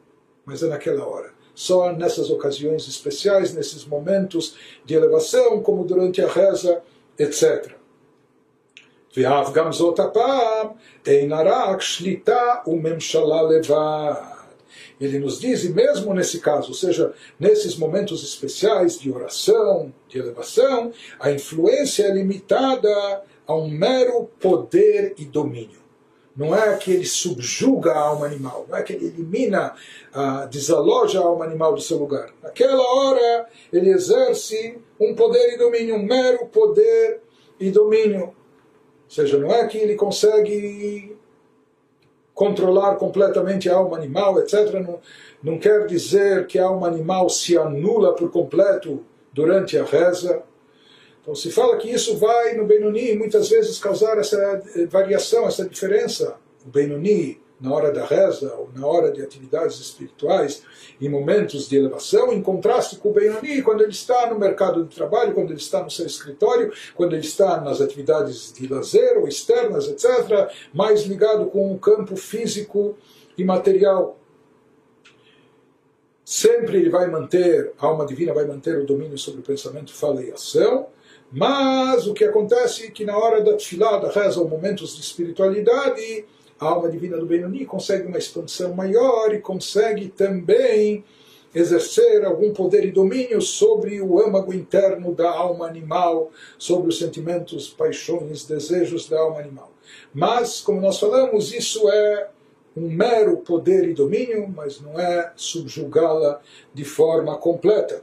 Mas 0.44 0.62
é 0.62 0.68
naquela 0.68 1.04
hora 1.04 1.36
só 1.52 1.92
nessas 1.92 2.30
ocasiões 2.30 2.86
especiais, 2.86 3.52
nesses 3.52 3.84
momentos 3.84 4.54
de 4.84 4.94
elevação, 4.94 5.60
como 5.60 5.82
durante 5.82 6.22
a 6.22 6.28
reza, 6.28 6.80
etc. 7.18 7.77
ואף 9.17 9.53
גם 9.53 9.71
זאת 9.71 9.99
הפעם 9.99 10.67
אינה 11.07 11.41
רק 11.45 11.81
שליטה 11.81 12.55
וממשלה 12.67 13.41
לבד. 13.41 14.13
Ele 15.01 15.19
nos 15.19 15.39
diz, 15.39 15.65
e 15.65 15.69
mesmo 15.69 16.13
nesse 16.13 16.39
caso, 16.39 16.69
ou 16.69 16.73
seja, 16.73 17.13
nesses 17.39 17.75
momentos 17.75 18.23
especiais 18.23 18.97
de 18.97 19.11
oração, 19.11 19.93
de 20.07 20.17
elevação, 20.17 20.91
a 21.19 21.31
influência 21.31 22.03
é 22.03 22.13
limitada 22.13 23.23
a 23.45 23.55
um 23.55 23.67
mero 23.69 24.29
poder 24.39 25.13
e 25.17 25.25
domínio. 25.25 25.81
Não 26.35 26.55
é 26.55 26.77
que 26.77 26.91
ele 26.91 27.05
subjuga 27.05 27.91
a 27.91 27.99
alma 27.99 28.25
animal, 28.25 28.65
não 28.67 28.77
é 28.77 28.81
que 28.81 28.93
ele 28.93 29.05
elimina, 29.05 29.75
uh, 30.15 30.47
desaloja 30.49 31.19
a 31.19 31.23
alma 31.23 31.45
animal 31.45 31.75
do 31.75 31.81
seu 31.81 31.97
lugar. 31.97 32.29
Naquela 32.41 32.81
hora, 32.81 33.47
ele 33.71 33.89
exerce 33.91 34.79
um 34.99 35.13
poder 35.13 35.53
e 35.53 35.57
domínio, 35.57 35.95
um 35.95 36.03
mero 36.03 36.47
poder 36.47 37.21
e 37.59 37.69
domínio. 37.69 38.33
Ou 39.08 39.10
seja, 39.10 39.38
não 39.38 39.50
é 39.50 39.66
que 39.66 39.78
ele 39.78 39.94
consegue 39.94 41.16
controlar 42.34 42.96
completamente 42.96 43.68
a 43.70 43.76
alma 43.76 43.96
animal, 43.96 44.38
etc. 44.38 44.74
Não, 44.74 45.00
não 45.42 45.58
quer 45.58 45.86
dizer 45.86 46.46
que 46.46 46.58
a 46.58 46.66
alma 46.66 46.86
animal 46.86 47.30
se 47.30 47.56
anula 47.56 48.14
por 48.14 48.30
completo 48.30 49.02
durante 49.32 49.78
a 49.78 49.84
reza. 49.84 50.42
Então 51.22 51.34
se 51.34 51.50
fala 51.50 51.78
que 51.78 51.90
isso 51.90 52.16
vai 52.18 52.54
no 52.54 52.66
Benoni 52.66 53.16
muitas 53.16 53.48
vezes 53.48 53.78
causar 53.78 54.18
essa 54.18 54.62
variação, 54.90 55.48
essa 55.48 55.66
diferença. 55.66 56.36
O 56.66 56.68
Benoni 56.68 57.40
na 57.60 57.72
hora 57.72 57.92
da 57.92 58.04
reza 58.04 58.54
ou 58.54 58.70
na 58.74 58.86
hora 58.86 59.10
de 59.10 59.20
atividades 59.20 59.78
espirituais, 59.80 60.62
em 61.00 61.08
momentos 61.08 61.68
de 61.68 61.76
elevação, 61.76 62.32
em 62.32 62.40
contraste 62.40 62.96
com 62.96 63.10
o 63.10 63.12
Benoni, 63.12 63.62
quando 63.62 63.82
ele 63.82 63.90
está 63.90 64.30
no 64.30 64.38
mercado 64.38 64.84
de 64.84 64.94
trabalho, 64.94 65.34
quando 65.34 65.50
ele 65.50 65.58
está 65.58 65.82
no 65.82 65.90
seu 65.90 66.06
escritório, 66.06 66.72
quando 66.94 67.14
ele 67.14 67.26
está 67.26 67.60
nas 67.60 67.80
atividades 67.80 68.52
de 68.52 68.66
lazer 68.68 69.18
ou 69.18 69.26
externas, 69.26 69.88
etc., 69.88 70.50
mais 70.72 71.02
ligado 71.02 71.46
com 71.46 71.72
o 71.72 71.78
campo 71.78 72.16
físico 72.16 72.96
e 73.36 73.44
material. 73.44 74.16
Sempre 76.24 76.78
ele 76.78 76.90
vai 76.90 77.06
manter, 77.08 77.72
a 77.78 77.86
alma 77.86 78.04
divina 78.04 78.34
vai 78.34 78.44
manter 78.44 78.78
o 78.78 78.86
domínio 78.86 79.16
sobre 79.16 79.40
o 79.40 79.42
pensamento, 79.42 79.92
fala 79.94 80.22
e 80.22 80.30
ação, 80.30 80.88
mas 81.30 82.06
o 82.06 82.14
que 82.14 82.24
acontece 82.24 82.86
é 82.86 82.90
que 82.90 83.04
na 83.04 83.16
hora 83.16 83.42
da 83.42 83.54
tefilá, 83.54 83.98
da 83.98 84.10
reza, 84.10 84.40
ou 84.40 84.48
momentos 84.48 84.94
de 84.94 85.00
espiritualidade, 85.00 86.26
a 86.60 86.66
alma 86.66 86.90
divina 86.90 87.16
do 87.16 87.26
Benoni 87.26 87.64
consegue 87.64 88.06
uma 88.06 88.18
expansão 88.18 88.74
maior 88.74 89.32
e 89.32 89.40
consegue 89.40 90.08
também 90.08 91.04
exercer 91.54 92.24
algum 92.24 92.52
poder 92.52 92.84
e 92.84 92.90
domínio 92.90 93.40
sobre 93.40 94.00
o 94.00 94.20
âmago 94.20 94.52
interno 94.52 95.14
da 95.14 95.30
alma 95.30 95.66
animal, 95.66 96.30
sobre 96.58 96.88
os 96.88 96.98
sentimentos, 96.98 97.68
paixões, 97.68 98.44
desejos 98.44 99.08
da 99.08 99.18
alma 99.18 99.40
animal. 99.40 99.72
Mas, 100.12 100.60
como 100.60 100.80
nós 100.80 100.98
falamos, 100.98 101.52
isso 101.52 101.88
é 101.90 102.28
um 102.76 102.88
mero 102.88 103.38
poder 103.38 103.88
e 103.88 103.94
domínio, 103.94 104.48
mas 104.48 104.80
não 104.80 104.98
é 104.98 105.32
subjugá-la 105.34 106.40
de 106.72 106.84
forma 106.84 107.36
completa. 107.36 108.02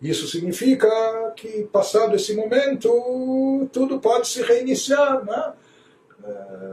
Isso 0.00 0.28
significa 0.28 0.88
que, 1.36 1.64
passado 1.72 2.14
esse 2.14 2.34
momento, 2.34 3.68
tudo 3.72 3.98
pode 3.98 4.28
se 4.28 4.42
reiniciar, 4.42 5.24
né? 5.24 5.52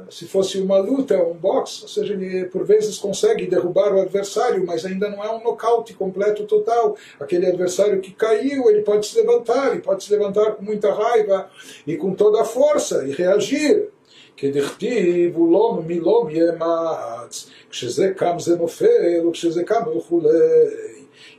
se 0.08 0.26
fosse 0.26 0.60
uma 0.60 0.78
luta, 0.78 1.20
um 1.22 1.34
boxe, 1.34 1.82
ou 1.82 1.88
seja, 1.88 2.14
ele 2.14 2.44
por 2.46 2.64
vezes 2.64 2.98
consegue 2.98 3.46
derrubar 3.46 3.92
o 3.94 4.00
adversário, 4.00 4.64
mas 4.64 4.84
ainda 4.84 5.08
não 5.08 5.22
é 5.24 5.30
um 5.32 5.42
nocaute 5.42 5.94
completo 5.94 6.44
total. 6.44 6.96
Aquele 7.18 7.46
adversário 7.46 8.00
que 8.00 8.12
caiu, 8.12 8.70
ele 8.70 8.82
pode 8.82 9.06
se 9.06 9.16
levantar, 9.16 9.72
ele 9.72 9.82
pode 9.82 10.04
se 10.04 10.12
levantar 10.12 10.52
com 10.52 10.62
muita 10.62 10.92
raiva 10.92 11.50
e 11.86 11.96
com 11.96 12.14
toda 12.14 12.42
a 12.42 12.44
força 12.44 13.06
e 13.06 13.12
reagir. 13.12 13.90
כדכתיב 14.36 15.36
הוא 15.36 15.52
לא 15.52 15.82
מלום 15.86 16.30
יאמץ, 16.30 17.50
כשזה 17.70 18.12
קם 18.16 18.38
זה 18.38 18.56
נופל 18.56 19.26
וכשזה 19.28 19.64
קם 19.64 19.82
וכולי. 19.96 20.28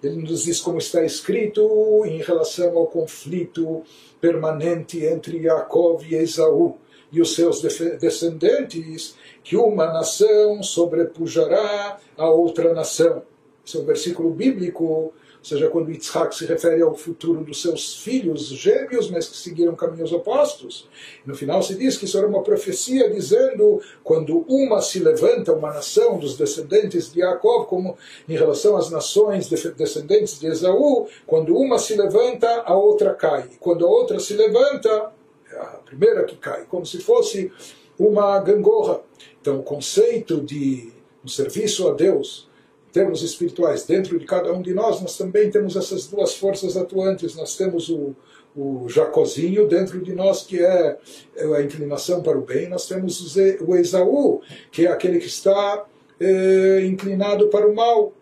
Ele 0.03 0.15
nos 0.15 0.45
diz 0.45 0.59
como 0.59 0.79
está 0.79 1.03
escrito 1.03 1.63
em 2.05 2.21
relação 2.21 2.75
ao 2.77 2.87
conflito 2.87 3.83
permanente 4.19 5.03
entre 5.05 5.41
Jacob 5.41 6.03
e 6.09 6.15
Esaú 6.15 6.77
e 7.12 7.20
os 7.20 7.34
seus 7.34 7.60
descendentes, 7.60 9.16
que 9.42 9.56
uma 9.56 9.86
nação 9.86 10.62
sobrepujará 10.62 11.98
a 12.16 12.28
outra 12.28 12.74
nação. 12.74 13.22
Esse 13.64 13.76
é 13.76 13.80
um 13.80 13.84
versículo 13.84 14.30
bíblico, 14.30 14.84
ou 14.84 15.14
seja, 15.42 15.68
quando 15.68 15.90
Yitzhak 15.90 16.34
se 16.34 16.44
refere 16.44 16.82
ao 16.82 16.94
futuro 16.94 17.44
dos 17.44 17.62
seus 17.62 17.96
filhos 17.96 18.48
gêmeos, 18.48 19.08
mas 19.08 19.28
que 19.28 19.36
seguiram 19.36 19.76
caminhos 19.76 20.12
opostos. 20.12 20.88
No 21.24 21.36
final 21.36 21.62
se 21.62 21.76
diz 21.76 21.96
que 21.96 22.04
isso 22.04 22.18
era 22.18 22.26
uma 22.26 22.42
profecia 22.42 23.08
dizendo 23.08 23.80
quando 24.02 24.44
uma 24.48 24.82
se 24.82 24.98
levanta, 24.98 25.52
uma 25.52 25.72
nação 25.72 26.18
dos 26.18 26.36
descendentes 26.36 27.12
de 27.12 27.20
Jacob, 27.20 27.66
como 27.66 27.96
em 28.28 28.36
relação 28.36 28.76
às 28.76 28.90
nações 28.90 29.48
descendentes 29.48 30.40
de 30.40 30.48
Esaú, 30.48 31.06
quando 31.26 31.56
uma 31.56 31.78
se 31.78 31.94
levanta, 31.94 32.62
a 32.62 32.76
outra 32.76 33.14
cai. 33.14 33.48
Quando 33.60 33.86
a 33.86 33.88
outra 33.88 34.18
se 34.18 34.34
levanta, 34.34 35.12
a 35.60 35.80
primeira 35.84 36.24
que 36.24 36.36
cai, 36.36 36.64
como 36.64 36.84
se 36.84 36.98
fosse 36.98 37.52
uma 37.98 38.38
gangorra. 38.40 39.00
Então, 39.40 39.60
o 39.60 39.62
conceito 39.62 40.40
de 40.40 40.92
um 41.24 41.28
serviço 41.28 41.88
a 41.88 41.92
Deus, 41.92 42.48
termos 42.92 43.22
espirituais, 43.22 43.84
dentro 43.84 44.18
de 44.18 44.24
cada 44.24 44.52
um 44.52 44.62
de 44.62 44.72
nós, 44.72 45.00
nós 45.00 45.16
também 45.16 45.50
temos 45.50 45.76
essas 45.76 46.06
duas 46.06 46.34
forças 46.34 46.76
atuantes. 46.76 47.34
Nós 47.34 47.56
temos 47.56 47.88
o, 47.88 48.14
o 48.56 48.88
Jacozinho 48.88 49.68
dentro 49.68 50.00
de 50.00 50.14
nós, 50.14 50.42
que 50.42 50.64
é, 50.64 50.98
é 51.36 51.44
a 51.44 51.62
inclinação 51.62 52.22
para 52.22 52.38
o 52.38 52.42
bem, 52.42 52.68
nós 52.68 52.88
temos 52.88 53.36
o 53.36 53.76
Esaú, 53.76 54.40
que 54.72 54.86
é 54.86 54.90
aquele 54.90 55.18
que 55.18 55.26
está 55.26 55.84
é, 56.18 56.86
inclinado 56.86 57.48
para 57.48 57.68
o 57.68 57.74
mal. 57.74 58.12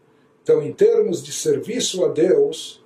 Então, 0.42 0.62
em 0.62 0.72
termos 0.72 1.22
de 1.22 1.32
serviço 1.32 2.04
a 2.04 2.08
Deus, 2.08 2.83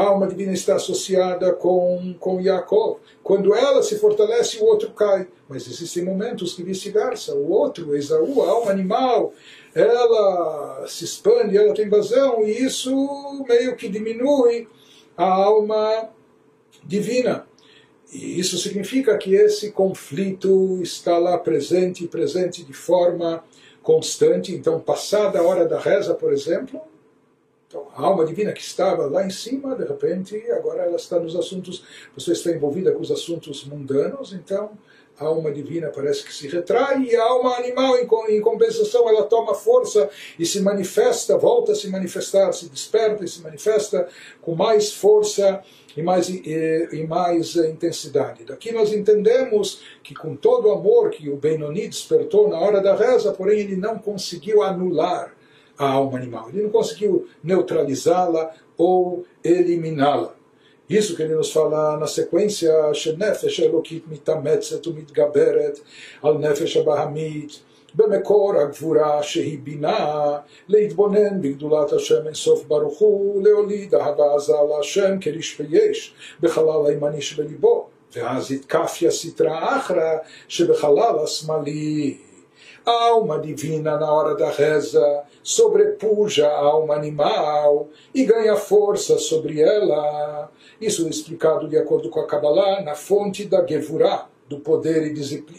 alma 0.00 0.26
divina 0.26 0.52
está 0.52 0.76
associada 0.76 1.52
com, 1.52 2.14
com 2.18 2.40
Yaakov. 2.40 2.98
Quando 3.22 3.54
ela 3.54 3.82
se 3.82 3.98
fortalece, 3.98 4.58
o 4.58 4.64
outro 4.64 4.90
cai. 4.90 5.28
Mas 5.48 5.66
existem 5.66 6.04
momentos 6.04 6.54
que 6.54 6.62
vice-versa. 6.62 7.34
O 7.34 7.50
outro, 7.50 7.96
Esaú, 7.96 8.42
a 8.42 8.50
alma 8.50 8.70
animal, 8.70 9.32
ela 9.74 10.84
se 10.86 11.04
expande, 11.04 11.56
ela 11.56 11.74
tem 11.74 11.88
vazão, 11.88 12.42
e 12.42 12.50
isso 12.50 13.44
meio 13.48 13.76
que 13.76 13.88
diminui 13.88 14.68
a 15.16 15.26
alma 15.26 16.10
divina. 16.84 17.46
E 18.12 18.38
isso 18.38 18.58
significa 18.58 19.16
que 19.18 19.34
esse 19.34 19.72
conflito 19.72 20.80
está 20.82 21.18
lá 21.18 21.36
presente, 21.36 22.06
presente 22.06 22.64
de 22.64 22.72
forma 22.72 23.44
constante. 23.82 24.54
Então, 24.54 24.80
passada 24.80 25.38
a 25.38 25.42
hora 25.42 25.66
da 25.66 25.78
reza, 25.78 26.14
por 26.14 26.32
exemplo, 26.32 26.80
então, 27.68 27.86
a 27.94 28.02
alma 28.02 28.24
divina 28.24 28.50
que 28.50 28.62
estava 28.62 29.04
lá 29.04 29.26
em 29.26 29.30
cima, 29.30 29.76
de 29.76 29.84
repente, 29.84 30.42
agora 30.52 30.84
ela 30.84 30.96
está 30.96 31.20
nos 31.20 31.36
assuntos, 31.36 31.84
você 32.16 32.32
está 32.32 32.50
envolvida 32.50 32.92
com 32.92 33.00
os 33.00 33.10
assuntos 33.10 33.62
mundanos, 33.66 34.32
então 34.32 34.70
a 35.20 35.26
alma 35.26 35.52
divina 35.52 35.88
parece 35.88 36.24
que 36.24 36.32
se 36.32 36.48
retrai 36.48 37.02
e 37.02 37.14
a 37.14 37.22
alma 37.22 37.56
animal, 37.56 37.98
em, 37.98 38.40
compensação, 38.40 39.06
ela 39.06 39.24
toma 39.24 39.54
força 39.54 40.08
e 40.38 40.46
se 40.46 40.60
manifesta, 40.60 41.36
volta 41.36 41.72
a 41.72 41.74
se 41.74 41.90
manifestar, 41.90 42.52
se 42.52 42.70
desperta 42.70 43.22
e 43.22 43.28
se 43.28 43.42
manifesta 43.42 44.08
com 44.40 44.54
mais 44.54 44.90
força 44.90 45.62
e 45.94 46.02
mais, 46.02 46.30
e, 46.30 46.88
e 46.90 47.06
mais 47.06 47.54
intensidade. 47.56 48.44
Daqui 48.44 48.72
nós 48.72 48.94
entendemos 48.94 49.82
que 50.02 50.14
com 50.14 50.34
todo 50.34 50.68
o 50.68 50.72
amor 50.72 51.10
que 51.10 51.28
o 51.28 51.36
Benoni 51.36 51.86
despertou 51.86 52.48
na 52.48 52.58
hora 52.58 52.80
da 52.80 52.94
reza, 52.94 53.30
porém 53.32 53.60
ele 53.60 53.76
não 53.76 53.98
conseguiu 53.98 54.62
anular 54.62 55.36
a 55.77 55.89
alma 55.89 56.17
animal, 56.17 56.49
ele 56.49 56.63
não 56.63 56.69
conseguiu 56.69 57.27
neutralizá-la 57.43 58.51
ou 58.77 59.25
eliminá-la. 59.43 60.33
Isso 60.89 61.15
que 61.15 61.23
ele 61.23 61.35
nos 61.35 61.51
fala 61.51 61.97
na 61.97 62.07
sequência, 62.07 62.93
שנפש 62.93 63.59
אלוקית 63.59 64.03
מתאמצת 64.11 64.87
ומתגברת 64.87 65.79
על 66.23 66.37
נפש 66.37 66.77
הבהמית, 66.77 67.59
במקור 67.95 68.55
הגבורה 68.55 69.23
שהיא 69.23 69.59
בינה, 69.63 70.37
להתבונן 70.67 71.41
בגדולת 71.41 71.93
השם 71.93 72.25
אינסוף 72.25 72.63
ברוך 72.67 72.99
הוא, 72.99 73.43
להוליד 73.43 73.95
אהבה 73.95 74.35
עזה 74.35 74.53
להשם 74.69 75.19
כריש 75.21 75.59
ויש 75.59 76.13
בחלל 76.41 76.85
הימני 76.85 77.21
שבליבו, 77.21 77.87
ואז 78.15 78.51
התקפיה 78.51 79.11
סטרא 79.11 79.77
אחרא 79.77 80.17
שבחלל 80.47 81.19
השמאלי. 81.23 82.17
alma 82.85 83.39
divina 83.39 83.97
na 83.97 84.07
hora 84.07 84.35
da 84.35 84.49
reza 84.49 85.23
sobrepuja 85.48 86.46
a 86.46 86.58
alma 86.58 86.94
animal 86.94 87.88
e 88.14 88.22
ganha 88.26 88.54
força 88.54 89.16
sobre 89.16 89.62
ela. 89.62 90.52
Isso 90.78 91.06
é 91.06 91.08
explicado 91.08 91.66
de 91.66 91.78
acordo 91.78 92.10
com 92.10 92.20
a 92.20 92.26
Kabbalah 92.26 92.82
na 92.82 92.94
fonte 92.94 93.46
da 93.46 93.66
Gevurah, 93.66 94.28
do 94.46 94.60
poder 94.60 95.06
e 95.06 95.14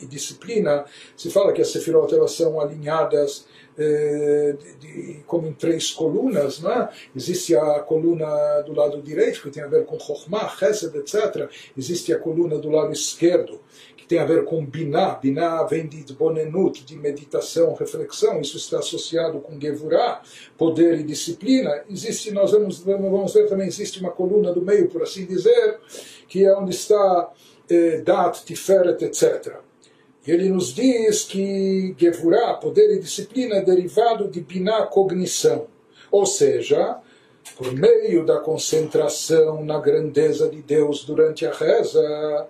disciplina. 0.05 0.85
Se 1.17 1.31
fala 1.31 1.51
que 1.51 1.61
as 1.61 1.69
sefirot 1.69 2.13
elas 2.13 2.33
são 2.33 2.61
alinhadas 2.61 3.47
eh, 3.79 4.55
de, 4.59 4.75
de, 4.75 5.13
como 5.25 5.47
em 5.47 5.53
três 5.53 5.89
colunas, 5.89 6.59
não 6.59 6.71
é? 6.71 6.89
Existe 7.15 7.55
a 7.55 7.79
coluna 7.79 8.61
do 8.61 8.73
lado 8.75 9.01
direito, 9.01 9.41
que 9.41 9.49
tem 9.49 9.63
a 9.63 9.67
ver 9.67 9.85
com 9.85 9.99
Chokhmah, 9.99 10.49
Chesed, 10.49 10.95
etc. 10.97 11.49
Existe 11.75 12.13
a 12.13 12.19
coluna 12.19 12.59
do 12.59 12.69
lado 12.69 12.93
esquerdo, 12.93 13.59
tem 14.09 14.17
a 14.17 14.25
ver 14.25 14.43
com 14.43 14.65
Binah. 14.65 15.19
Binah 15.21 15.63
vem 15.65 15.87
de 15.87 16.13
Bonenut, 16.13 16.83
de 16.83 16.97
meditação, 16.97 17.75
reflexão. 17.75 18.41
Isso 18.41 18.57
está 18.57 18.79
associado 18.79 19.39
com 19.39 19.61
Gevurah, 19.61 20.23
poder 20.57 20.99
e 20.99 21.03
disciplina. 21.03 21.83
Existe, 21.87 22.31
nós 22.31 22.51
vamos, 22.51 22.79
vamos 22.79 23.33
ver 23.33 23.47
também, 23.47 23.67
existe 23.67 23.99
uma 23.99 24.09
coluna 24.09 24.51
do 24.51 24.63
meio, 24.63 24.89
por 24.89 25.03
assim 25.03 25.27
dizer, 25.27 25.77
que 26.27 26.43
é 26.43 26.51
onde 26.57 26.71
está 26.71 27.31
eh, 27.69 28.01
Dat, 28.01 28.43
Tiferet, 28.43 29.05
etc. 29.05 29.57
Ele 30.25 30.49
nos 30.49 30.73
diz 30.73 31.23
que 31.25 31.93
Gevurah, 31.95 32.55
poder 32.55 32.95
e 32.95 32.99
disciplina, 32.99 33.57
é 33.57 33.61
derivado 33.61 34.27
de 34.27 34.41
Binah, 34.41 34.87
cognição. 34.87 35.67
Ou 36.11 36.25
seja, 36.25 36.97
por 37.55 37.71
meio 37.73 38.25
da 38.25 38.39
concentração 38.39 39.63
na 39.63 39.79
grandeza 39.79 40.49
de 40.49 40.63
Deus 40.63 41.05
durante 41.05 41.45
a 41.45 41.51
reza, 41.51 42.47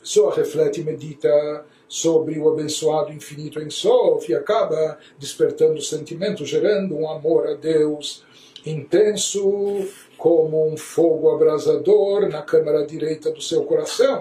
pessoa 0.00 0.34
reflete 0.34 0.80
e 0.80 0.84
medita 0.84 1.64
sobre 1.88 2.38
o 2.38 2.48
abençoado 2.48 3.12
infinito 3.12 3.60
em 3.60 3.70
Sof 3.70 4.30
e 4.30 4.34
acaba 4.34 4.98
despertando 5.18 5.80
sentimento, 5.80 6.44
gerando 6.44 6.96
um 6.96 7.10
amor 7.10 7.46
a 7.48 7.54
Deus 7.54 8.24
intenso 8.66 9.86
como 10.16 10.68
um 10.70 10.76
fogo 10.76 11.30
abrasador 11.30 12.28
na 12.28 12.42
câmara 12.42 12.86
direita 12.86 13.30
do 13.30 13.40
seu 13.40 13.64
coração. 13.64 14.20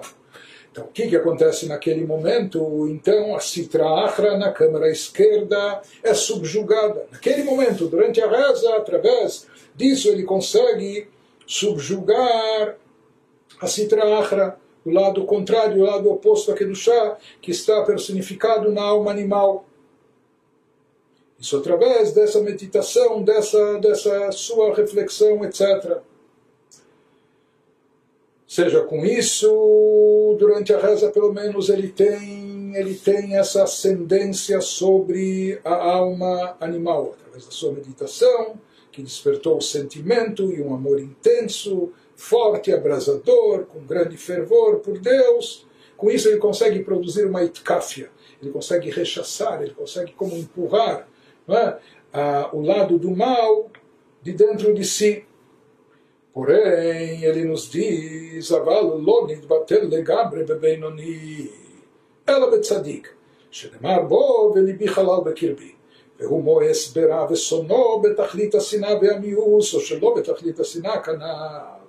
Então, 0.72 0.86
o 0.86 0.90
que, 0.90 1.08
que 1.08 1.16
acontece 1.16 1.66
naquele 1.66 2.06
momento? 2.06 2.88
Então, 2.88 3.36
a 3.36 3.40
Sitra 3.40 3.88
Achra 4.06 4.38
na 4.38 4.52
câmara 4.52 4.90
esquerda 4.90 5.82
é 6.04 6.13
subjugada. 6.13 7.08
Naquele 7.12 7.44
momento, 7.44 7.88
durante 7.88 8.22
a 8.22 8.30
reza, 8.30 8.76
através 8.76 9.48
disso, 9.76 10.08
ele 10.08 10.22
consegue 10.24 11.08
subjugar 11.48 12.76
a 13.60 13.66
Sitra 13.66 14.20
Achra 14.20 14.60
o 14.88 14.93
lado 14.93 15.26
contrário, 15.26 15.82
o 15.82 15.86
lado 15.86 16.10
oposto 16.10 16.54
do 16.54 16.76
chá, 16.76 17.17
que 17.41 17.52
está 17.52 17.84
personificado 17.84 18.71
na 18.71 18.82
alma 18.82 19.12
animal. 19.12 19.65
Isso 21.38 21.58
através 21.58 22.13
dessa 22.13 22.41
meditação, 22.41 23.21
dessa, 23.21 23.80
dessa 23.80 24.32
sua 24.32 24.73
reflexão, 24.73 25.43
etc. 25.43 25.97
Seja 28.47 28.82
com 28.82 29.06
isso, 29.06 30.36
durante 30.39 30.73
a 30.73 30.80
reza, 30.80 31.12
pelo 31.12 31.34
menos, 31.34 31.67
ele 31.67 31.89
tem, 31.89 32.73
ele 32.78 32.95
tem 32.95 33.36
essa 33.36 33.63
ascendência 33.63 34.62
sobre 34.62 35.60
a 35.65 35.76
alma 35.76 36.56
animal, 36.62 37.13
através 37.19 37.45
da 37.45 37.52
sua 37.52 37.73
meditação, 37.73 38.58
que 38.98 39.04
despertou 39.04 39.58
o 39.58 39.62
sentimento 39.62 40.52
e 40.52 40.60
um 40.60 40.74
amor 40.74 41.00
intenso, 41.00 41.92
forte, 42.16 42.74
abrasador, 42.74 43.66
com 43.66 43.86
grande 43.86 44.18
fervor 44.18 44.80
por 44.80 44.98
Deus. 44.98 45.68
Com 45.96 46.10
isso 46.10 46.28
ele 46.28 46.40
consegue 46.40 46.80
produzir 46.84 47.28
uma 47.28 47.44
itkafia, 47.44 48.10
ele 48.42 48.50
consegue 48.50 48.90
rechaçar, 48.90 49.62
ele 49.62 49.76
consegue 49.76 50.14
como 50.14 50.36
empurrar 50.36 51.08
é? 51.48 51.78
ah, 52.12 52.50
o 52.52 52.62
lado 52.62 52.98
do 52.98 53.12
mal 53.12 53.70
de 54.24 54.32
dentro 54.32 54.74
de 54.74 54.84
si. 54.84 55.24
Porém, 56.34 57.24
ele 57.24 57.46
nos 57.46 57.70
diz, 57.70 58.50
ela 62.26 62.50
betzadik, 62.50 63.10
shedemar 63.52 64.08
bo 64.08 64.52
velibi 64.54 64.88
halal 64.88 65.24
bekirbi. 65.24 65.77
והוא 66.21 66.45
מואס 66.45 66.93
ברע 66.93 67.27
ושונאו 67.31 68.03
בתכלית 68.03 68.55
השנאה 68.55 68.95
והמיאוס, 69.03 69.75
או 69.75 69.81
שלא 69.81 70.15
בתכלית 70.17 70.61
השנאה 70.61 71.03
כנ"ל. 71.03 71.83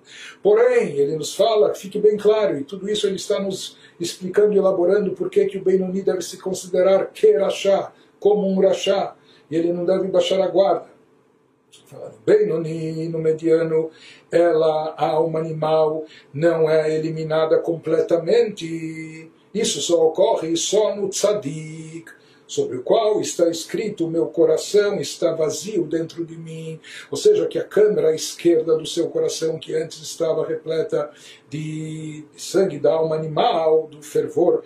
Porém, 0.43 0.97
ele 0.97 1.15
nos 1.15 1.34
fala, 1.34 1.73
fique 1.73 1.97
bem 1.97 2.17
claro, 2.17 2.58
e 2.58 2.65
tudo 2.65 2.89
isso 2.89 3.08
ele 3.08 3.15
está 3.15 3.39
nos 3.39 3.78
explicando 3.97 4.54
e 4.54 4.58
elaborando 4.58 5.13
por 5.13 5.30
que, 5.30 5.45
que 5.45 5.58
o 5.58 5.63
Benoni 5.63 6.02
deve 6.02 6.21
se 6.21 6.38
considerar 6.38 7.12
que 7.13 7.38
Rachá, 7.38 7.93
como 8.19 8.45
um 8.49 8.60
Rachá, 8.60 9.15
e 9.49 9.56
ele 9.56 9.71
não 9.71 9.86
deve 9.86 10.08
baixar 10.10 10.41
a 10.41 10.47
guarda. 10.47 10.91
Benoni, 12.26 13.08
no 13.08 13.19
mediano, 13.19 13.89
ela, 14.32 14.93
a 14.97 15.08
alma 15.08 15.39
animal, 15.39 16.06
não 16.34 16.69
é 16.69 16.93
eliminada 16.93 17.60
completamente. 17.60 19.32
Isso 19.54 19.82
só 19.82 20.08
ocorre 20.08 20.56
só 20.58 20.95
no 20.95 21.10
tzadik. 21.10 22.12
sobre 22.48 22.78
o 22.78 22.82
qual 22.82 23.20
está 23.20 23.48
escrito: 23.48 24.06
o 24.06 24.11
meu 24.11 24.26
coração 24.26 24.98
está 24.98 25.32
vazio 25.32 25.84
dentro 25.84 26.24
de 26.24 26.37
mim. 26.37 26.80
Ou 27.11 27.16
seja, 27.16 27.46
que 27.46 27.58
a 27.58 27.64
câmara 27.64 28.14
esquerda 28.14 28.76
do 28.76 28.87
seu 28.87 29.08
coração, 29.08 29.58
que 29.58 29.74
antes 29.74 30.02
estava 30.02 30.44
repleta 30.44 31.11
de 31.48 32.24
sangue 32.37 32.78
da 32.78 32.94
alma 32.94 33.14
animal, 33.14 33.87
do 33.87 34.02
fervor 34.02 34.64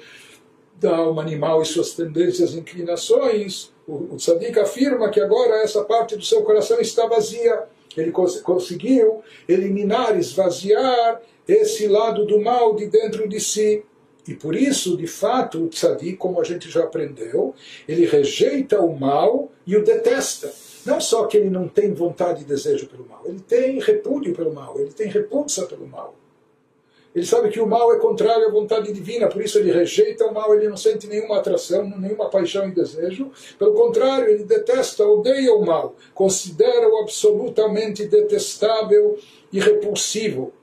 da 0.80 0.96
alma 0.96 1.22
animal 1.22 1.62
e 1.62 1.66
suas 1.66 1.92
tendências 1.92 2.54
e 2.54 2.58
inclinações, 2.58 3.72
o, 3.86 4.14
o 4.14 4.16
tzadik 4.16 4.58
afirma 4.58 5.10
que 5.10 5.20
agora 5.20 5.62
essa 5.62 5.84
parte 5.84 6.16
do 6.16 6.24
seu 6.24 6.42
coração 6.42 6.80
está 6.80 7.06
vazia. 7.06 7.64
Ele 7.96 8.10
cons 8.10 8.40
conseguiu 8.40 9.22
eliminar, 9.48 10.18
esvaziar 10.18 11.20
esse 11.46 11.86
lado 11.86 12.24
do 12.24 12.40
mal 12.40 12.74
de 12.74 12.86
dentro 12.86 13.28
de 13.28 13.38
si. 13.38 13.84
E 14.26 14.35
por 14.35 14.54
isso, 14.54 14.96
de 14.96 15.06
fato, 15.06 15.64
o 15.64 15.68
tzadik, 15.68 16.16
como 16.16 16.40
a 16.40 16.44
gente 16.44 16.70
já 16.70 16.85
aprendeu, 16.85 17.54
ele 17.88 18.06
rejeita 18.06 18.80
o 18.80 18.98
mal 18.98 19.50
e 19.66 19.76
o 19.76 19.85
detesta. 19.85 20.52
Não 20.87 21.00
só 21.00 21.26
que 21.26 21.37
ele 21.37 21.50
não 21.50 21.68
tem 21.68 21.92
vontade 21.92 22.42
e 22.42 22.44
desejo 22.44 22.87
pelo 22.87 23.06
mal, 23.08 23.22
ele 23.24 23.40
tem 23.40 23.80
repúdio 23.80 24.35
pelo 24.35 24.52
mal, 24.52 24.78
ele 24.78 24.92
tem 24.92 25.08
repulsa 25.08 25.66
pelo 25.66 25.87
mal. 25.87 26.14
Ele 27.14 27.26
sabe 27.26 27.50
que 27.50 27.61
o 27.61 27.66
mal 27.66 27.92
é 27.92 27.98
contrário 27.98 28.46
à 28.46 28.50
vontade 28.50 28.90
divina, 28.90 29.28
por 29.28 29.42
isso 29.42 29.58
ele 29.58 29.70
rejeita 29.70 30.26
o 30.26 30.32
mal, 30.32 30.54
ele 30.54 30.68
não 30.68 30.78
sente 30.78 31.06
nenhuma 31.06 31.38
atração, 31.38 31.85
nenhuma 31.98 32.30
paixão 32.30 32.66
e 32.66 32.72
desejo. 32.72 33.30
Pelo 33.58 33.74
contrário, 33.74 34.28
ele 34.28 34.44
detesta, 34.44 35.06
odeia 35.06 35.52
o 35.52 35.64
mal, 35.64 35.94
considera-o 36.14 36.96
absolutamente 36.98 38.06
detestável 38.06 39.18
e 39.52 39.61
repulsivo. 39.61 40.54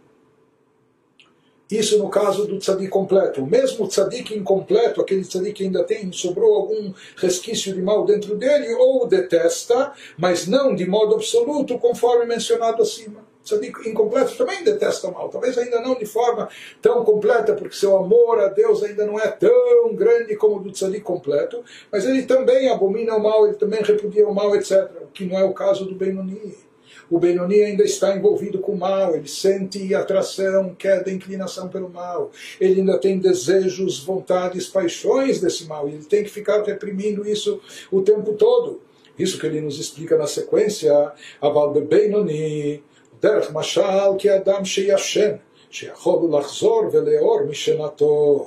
Isso 1.70 2.00
no 2.00 2.10
caso 2.10 2.48
do 2.48 2.58
tzadik 2.58 2.90
completo. 2.90 3.44
O 3.44 3.48
mesmo 3.48 3.88
tzadik 3.88 4.36
incompleto, 4.36 5.02
aquele 5.02 5.22
tzadik 5.22 5.54
que 5.54 5.64
ainda 5.66 5.84
tem, 5.84 6.12
sobrou 6.12 6.56
algum 6.56 6.92
resquício 7.16 7.76
de 7.76 7.82
mal 7.82 8.06
dentro 8.06 8.36
dele, 8.36 8.74
ou 8.74 9.04
o 9.04 9.08
detesta, 9.08 9.94
mas 10.18 10.48
não 10.48 10.74
de 10.74 10.88
modo 10.88 11.14
absoluto, 11.14 11.78
conforme 11.78 12.26
mencionado 12.26 12.82
acima. 12.82 13.20
O 13.42 13.44
tzadik 13.44 13.88
incompleto 13.88 14.36
também 14.36 14.64
detesta 14.64 15.10
o 15.10 15.14
mal, 15.14 15.30
talvez 15.30 15.60
ainda 15.60 15.80
não 15.80 15.96
de 15.96 16.08
forma 16.08 16.50
tão 16.82 17.06
completa, 17.06 17.54
porque 17.54 17.76
seu 17.76 17.96
amor 17.98 18.40
a 18.40 18.48
Deus 18.48 18.82
ainda 18.82 19.06
não 19.06 19.20
é 19.20 19.28
tão 19.28 19.94
grande 19.94 20.36
como 20.36 20.56
o 20.56 20.60
do 20.60 20.72
tzadik 20.72 21.02
completo, 21.02 21.64
mas 21.92 22.04
ele 22.04 22.24
também 22.24 22.68
abomina 22.70 23.16
o 23.16 23.22
mal, 23.22 23.46
ele 23.46 23.58
também 23.58 23.84
repudia 23.84 24.28
o 24.28 24.34
mal, 24.34 24.56
etc. 24.56 24.90
O 25.04 25.08
que 25.08 25.26
não 25.26 25.38
é 25.38 25.44
o 25.44 25.54
caso 25.54 25.86
do 25.86 25.94
Benoni 25.94 26.69
o 27.10 27.20
Benoni 27.20 27.62
ainda 27.62 27.84
está 27.84 28.16
envolvido 28.16 28.60
com 28.60 28.74
o 28.74 28.78
mal, 28.78 29.16
ele 29.16 29.28
sente 29.28 29.94
atração, 29.96 30.76
queda, 30.78 31.12
inclinação 31.12 31.68
pelo 31.68 31.90
mal, 31.90 32.32
ele 32.60 32.82
ainda 32.82 32.98
tem 32.98 33.18
desejos, 33.18 34.00
vontades, 34.04 34.68
paixões 34.68 35.42
desse 35.42 35.66
mal, 35.66 35.90
e 35.90 35.94
ele 35.94 36.06
tem 36.06 36.24
que 36.24 36.30
ficar 36.30 36.62
reprimindo 36.64 37.28
isso 37.28 37.60
o 37.92 38.02
tempo 38.02 38.34
todo. 38.34 38.82
Isso 39.18 39.38
que 39.38 39.46
ele 39.46 39.60
nos 39.60 39.78
explica 39.80 40.18
na 40.18 40.28
sequência, 40.28 41.12
Aval 41.42 41.74
Benoni, 41.74 42.82
Derech 43.22 43.52
Mashal, 43.52 44.16
que 44.16 44.30
Adam 44.30 44.64
Sheyashem. 44.64 45.40
שיכול 45.71 46.39
לחזור 46.39 46.83
ולאור 46.93 47.41
משנתו. 47.49 48.47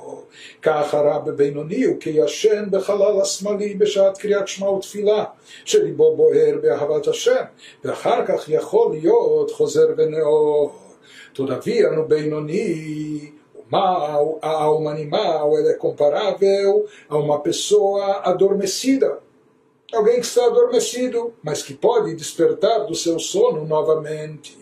כך 0.62 0.94
הרב 0.94 1.30
בבינוני 1.30 1.84
הוא 1.84 1.96
כישן 2.00 2.64
בחלל 2.70 3.20
השמאלי 3.20 3.74
בשעת 3.74 4.18
קריאת 4.18 4.48
שמע 4.48 4.70
ותפילה, 4.70 5.24
שליבו 5.64 6.16
בוער 6.16 6.54
באהבת 6.62 7.08
השם, 7.08 7.42
ואחר 7.84 8.26
כך 8.26 8.48
יכול 8.48 8.92
להיות 8.92 9.50
חוזר 9.50 9.86
ונאור. 9.96 10.72
Todavia, 11.38 11.92
no 11.92 12.04
Benoni, 12.04 13.32
o 13.54 13.62
mal, 13.70 14.40
a 14.42 14.48
alma 14.48 14.90
animal, 14.90 15.56
ela 15.56 15.70
é 15.70 15.74
comparável 15.74 16.84
a 17.08 17.16
uma 17.16 17.38
pessoa 17.38 18.22
adormecida. 18.24 19.20
Alguém 19.92 20.16
que 20.16 20.26
está 20.26 20.44
adormecido, 20.46 21.32
mas 21.40 21.62
que 21.62 21.74
pode 21.74 22.14
despertar 22.16 22.86
do 22.86 22.94
seu 22.94 23.20
sono 23.20 23.64
novamente. 23.64 24.58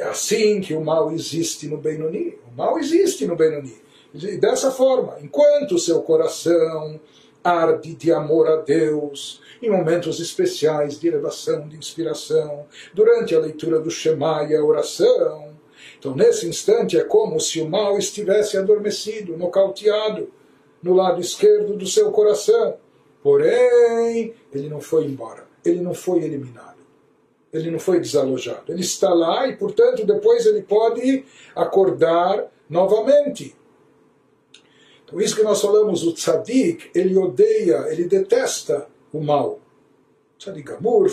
É 0.00 0.04
assim 0.04 0.62
que 0.62 0.72
o 0.72 0.82
mal 0.82 1.12
existe 1.12 1.68
no 1.68 1.76
Benoni. 1.76 2.38
O 2.50 2.56
mal 2.56 2.78
existe 2.78 3.26
no 3.26 3.36
Benoni. 3.36 3.76
E 4.14 4.38
dessa 4.38 4.70
forma, 4.70 5.18
enquanto 5.20 5.78
seu 5.78 6.00
coração 6.00 6.98
arde 7.44 7.94
de 7.94 8.10
amor 8.10 8.48
a 8.48 8.56
Deus, 8.56 9.42
em 9.60 9.68
momentos 9.68 10.18
especiais 10.18 10.98
de 10.98 11.06
elevação, 11.06 11.68
de 11.68 11.76
inspiração, 11.76 12.64
durante 12.94 13.34
a 13.34 13.40
leitura 13.40 13.78
do 13.78 13.90
Shema 13.90 14.44
e 14.44 14.56
a 14.56 14.64
oração, 14.64 15.54
então 15.98 16.16
nesse 16.16 16.48
instante 16.48 16.98
é 16.98 17.04
como 17.04 17.38
se 17.38 17.60
o 17.60 17.68
mal 17.68 17.98
estivesse 17.98 18.56
adormecido, 18.56 19.36
nocauteado, 19.36 20.30
no 20.82 20.94
lado 20.94 21.20
esquerdo 21.20 21.76
do 21.76 21.86
seu 21.86 22.10
coração. 22.10 22.76
Porém, 23.22 24.32
ele 24.50 24.70
não 24.70 24.80
foi 24.80 25.04
embora, 25.04 25.46
ele 25.62 25.82
não 25.82 25.92
foi 25.92 26.24
eliminado 26.24 26.79
ele 27.52 27.70
não 27.70 27.78
foi 27.78 28.00
desalojado. 28.00 28.70
Ele 28.72 28.80
está 28.80 29.12
lá 29.12 29.48
e, 29.48 29.56
portanto, 29.56 30.04
depois 30.04 30.46
ele 30.46 30.62
pode 30.62 31.24
acordar 31.54 32.46
novamente. 32.68 33.54
Então, 35.04 35.20
isso 35.20 35.34
que 35.34 35.42
nós 35.42 35.60
falamos, 35.60 36.04
o 36.04 36.12
tzadik, 36.12 36.90
ele 36.94 37.16
odeia, 37.16 37.86
ele 37.88 38.04
detesta 38.04 38.86
o 39.12 39.20
mal. 39.20 39.58
Tzadik 40.38 40.72
Gamur, 40.72 41.10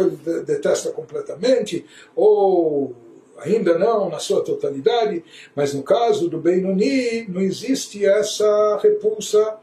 ele 0.00 0.42
detesta 0.44 0.90
completamente, 0.90 1.86
ou 2.14 2.94
ainda 3.38 3.78
não 3.78 4.10
na 4.10 4.18
sua 4.18 4.42
totalidade, 4.42 5.24
mas 5.54 5.72
no 5.72 5.82
caso 5.82 6.28
do 6.28 6.38
Benoni, 6.38 7.26
não 7.28 7.40
existe 7.40 8.04
essa 8.04 8.78
repulsa 8.82 9.56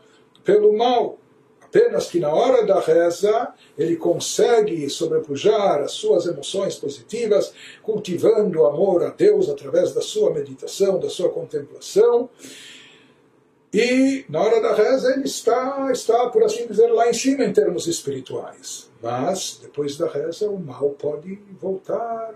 pelo 0.43 0.75
mal. 0.75 1.19
Apenas 1.75 2.07
que 2.07 2.21
na 2.21 2.33
hora 2.33 2.65
da 2.65 2.79
reza 2.79 3.53
ele 3.77 3.97
consegue 3.97 4.89
sobrepujar 4.89 5.81
as 5.81 5.91
suas 5.91 6.25
emoções 6.25 6.77
positivas, 6.77 7.51
cultivando 7.83 8.61
o 8.61 8.65
amor 8.65 9.03
a 9.03 9.09
Deus 9.09 9.49
através 9.49 9.93
da 9.93 9.99
sua 9.99 10.33
meditação, 10.33 10.97
da 10.97 11.09
sua 11.09 11.27
contemplação. 11.27 12.29
E 13.73 14.23
na 14.29 14.41
hora 14.41 14.61
da 14.61 14.73
reza 14.73 15.11
ele 15.11 15.25
está, 15.25 15.89
está, 15.91 16.29
por 16.29 16.45
assim 16.45 16.65
dizer, 16.65 16.88
lá 16.88 17.09
em 17.09 17.13
cima 17.13 17.43
em 17.43 17.51
termos 17.51 17.88
espirituais. 17.88 18.89
Mas 19.03 19.59
depois 19.61 19.97
da 19.97 20.07
reza 20.07 20.49
o 20.49 20.57
mal 20.57 20.91
pode 20.91 21.38
voltar, 21.59 22.35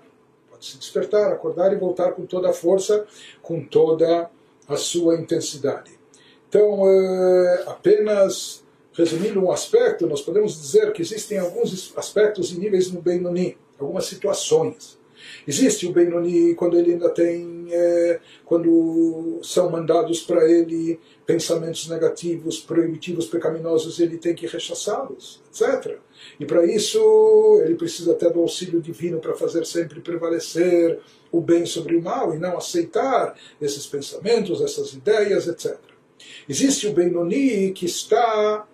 pode 0.51 0.65
se 0.65 0.77
despertar, 0.77 1.31
acordar 1.31 1.71
e 1.71 1.77
voltar 1.77 2.11
com 2.11 2.25
toda 2.25 2.49
a 2.49 2.53
força, 2.53 3.05
com 3.41 3.63
toda 3.63 4.29
a 4.67 4.75
sua 4.75 5.15
intensidade. 5.15 5.97
Então, 6.49 6.83
é, 6.89 7.63
apenas 7.67 8.67
Resumindo 8.99 9.41
um 9.41 9.49
aspecto, 9.49 10.05
nós 10.05 10.21
podemos 10.21 10.59
dizer 10.59 10.91
que 10.91 11.01
existem 11.01 11.37
alguns 11.37 11.93
aspectos 11.95 12.51
e 12.51 12.59
níveis 12.59 12.91
no 12.91 13.01
Benoni, 13.01 13.57
algumas 13.79 14.03
situações. 14.03 14.99
Existe 15.47 15.87
o 15.87 15.93
Benoni 15.93 16.53
quando 16.53 16.77
ele 16.77 16.91
ainda 16.91 17.07
tem, 17.07 17.69
é, 17.71 18.19
quando 18.43 19.39
são 19.41 19.69
mandados 19.69 20.19
para 20.23 20.51
ele 20.51 20.99
pensamentos 21.25 21.87
negativos, 21.87 22.59
proibitivos, 22.59 23.25
pecaminosos, 23.27 24.01
ele 24.01 24.17
tem 24.17 24.35
que 24.35 24.45
rechaçá-los, 24.45 25.41
etc. 25.49 25.97
E 26.37 26.45
para 26.45 26.65
isso 26.65 26.99
ele 27.63 27.75
precisa 27.75 28.11
até 28.11 28.29
do 28.29 28.41
auxílio 28.41 28.81
divino 28.81 29.19
para 29.19 29.33
fazer 29.33 29.65
sempre 29.65 30.01
prevalecer 30.01 30.99
o 31.31 31.39
bem 31.39 31.65
sobre 31.65 31.95
o 31.95 32.01
mal 32.01 32.35
e 32.35 32.37
não 32.37 32.57
aceitar 32.57 33.33
esses 33.61 33.87
pensamentos, 33.87 34.61
essas 34.61 34.91
ideias, 34.91 35.47
etc. 35.47 35.77
Existe 36.49 36.85
o 36.85 36.91
Benoni 36.91 37.71
que 37.71 37.85
está 37.85 38.67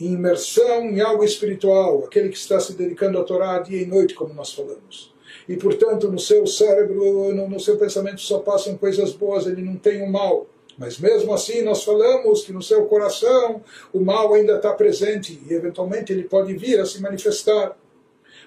imersão 0.00 0.82
em 0.84 1.00
algo 1.00 1.24
espiritual, 1.24 2.04
aquele 2.04 2.28
que 2.28 2.36
está 2.36 2.58
se 2.58 2.72
dedicando 2.72 3.18
à 3.18 3.24
Torá 3.24 3.58
dia 3.58 3.82
e 3.82 3.86
noite, 3.86 4.14
como 4.14 4.34
nós 4.34 4.52
falamos. 4.52 5.12
E, 5.48 5.56
portanto, 5.56 6.10
no 6.10 6.18
seu 6.18 6.46
cérebro, 6.46 7.32
no, 7.34 7.48
no 7.48 7.60
seu 7.60 7.76
pensamento 7.76 8.20
só 8.20 8.38
passam 8.38 8.76
coisas 8.76 9.12
boas, 9.12 9.46
ele 9.46 9.62
não 9.62 9.76
tem 9.76 10.02
o 10.02 10.10
mal. 10.10 10.46
Mas 10.78 10.98
mesmo 10.98 11.32
assim, 11.34 11.62
nós 11.62 11.84
falamos 11.84 12.44
que 12.44 12.52
no 12.52 12.62
seu 12.62 12.86
coração 12.86 13.62
o 13.92 14.00
mal 14.00 14.32
ainda 14.34 14.56
está 14.56 14.72
presente 14.72 15.40
e, 15.48 15.52
eventualmente, 15.52 16.12
ele 16.12 16.24
pode 16.24 16.54
vir 16.54 16.80
a 16.80 16.86
se 16.86 17.00
manifestar. 17.00 17.76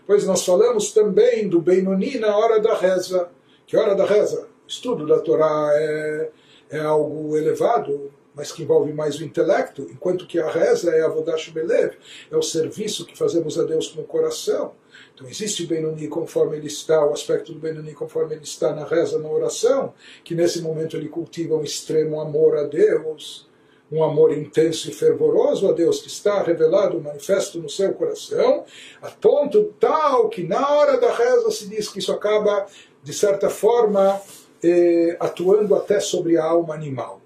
Pois 0.08 0.26
nós 0.26 0.46
falamos 0.46 0.92
também 0.92 1.48
do 1.48 1.62
Benoni 1.62 2.18
na 2.18 2.36
hora 2.38 2.60
da 2.60 2.76
reza. 2.76 3.30
Que 3.68 3.78
hora 3.78 3.96
da 3.96 4.06
reza? 4.06 4.48
Estudo 4.68 5.06
da 5.06 5.20
Torá 5.20 5.70
é, 5.74 6.30
é 6.72 6.80
algo 6.80 7.38
elevado, 7.38 8.12
mas 8.36 8.52
que 8.52 8.64
envolve 8.64 8.92
mais 8.92 9.18
o 9.18 9.24
intelecto, 9.24 9.88
enquanto 9.90 10.28
que 10.28 10.40
a 10.40 10.50
reza 10.50 10.92
é 10.92 11.02
a 11.02 11.08
Vodash 11.08 11.50
Belev, 11.50 11.94
é 12.30 12.36
o 12.36 12.42
serviço 12.42 13.06
que 13.06 13.18
fazemos 13.18 13.58
a 13.58 13.64
Deus 13.64 13.88
com 13.88 14.02
o 14.02 14.06
coração. 14.06 14.74
Então 15.14 15.28
existe 15.28 15.64
o 15.64 15.68
Benoni 15.68 16.08
conforme 16.08 16.58
ele 16.58 16.68
está, 16.68 17.06
o 17.06 17.14
aspecto 17.14 17.54
do 17.54 17.60
Benoni 17.60 17.94
conforme 17.94 18.36
ele 18.36 18.44
está 18.44 18.76
na 18.76 18.86
reza, 18.86 19.18
na 19.18 19.30
oração, 19.30 19.94
que 20.24 20.36
nesse 20.36 20.62
momento 20.62 20.98
ele 20.98 21.08
cultiva 21.08 21.56
um 21.56 21.64
extremo 21.64 22.20
amor 22.20 22.58
a 22.58 22.64
Deus, 22.64 23.48
um 23.92 24.04
amor 24.04 24.36
intenso 24.36 24.90
e 24.90 24.94
fervoroso 24.94 25.70
a 25.70 25.72
Deus 25.72 26.02
que 26.02 26.08
está 26.08 26.42
revelado, 26.42 27.00
manifesto 27.00 27.60
no 27.60 27.70
seu 27.70 27.94
coração, 27.94 28.66
a 29.02 29.10
ponto 29.10 29.74
tal 29.80 30.28
que 30.28 30.44
na 30.44 30.70
hora 30.70 31.00
da 31.00 31.14
reza 31.16 31.52
se 31.52 31.70
diz 31.70 31.88
que 31.88 32.00
isso 32.00 32.12
acaba, 32.12 32.66
de 33.02 33.14
certa 33.14 33.50
forma, 33.50 34.20
eh, 34.62 35.16
atuando 35.20 35.76
até 35.76 36.00
sobre 36.00 36.38
a 36.38 36.44
alma 36.44 36.74
animal. 36.74 37.22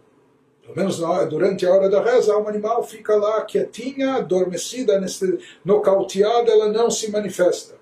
Pelo 0.70 0.78
menos 0.78 1.00
durante 1.30 1.66
a 1.66 1.74
hora 1.74 1.90
da 1.90 2.02
reza, 2.02 2.32
a 2.32 2.36
alma 2.36 2.50
animal 2.50 2.84
fica 2.84 3.16
lá 3.16 3.42
quietinha, 3.42 4.16
adormecida, 4.16 5.02
nocauteada, 5.66 6.52
ela 6.52 6.68
não 6.68 6.92
se 6.92 7.10
manifesta. 7.10 7.76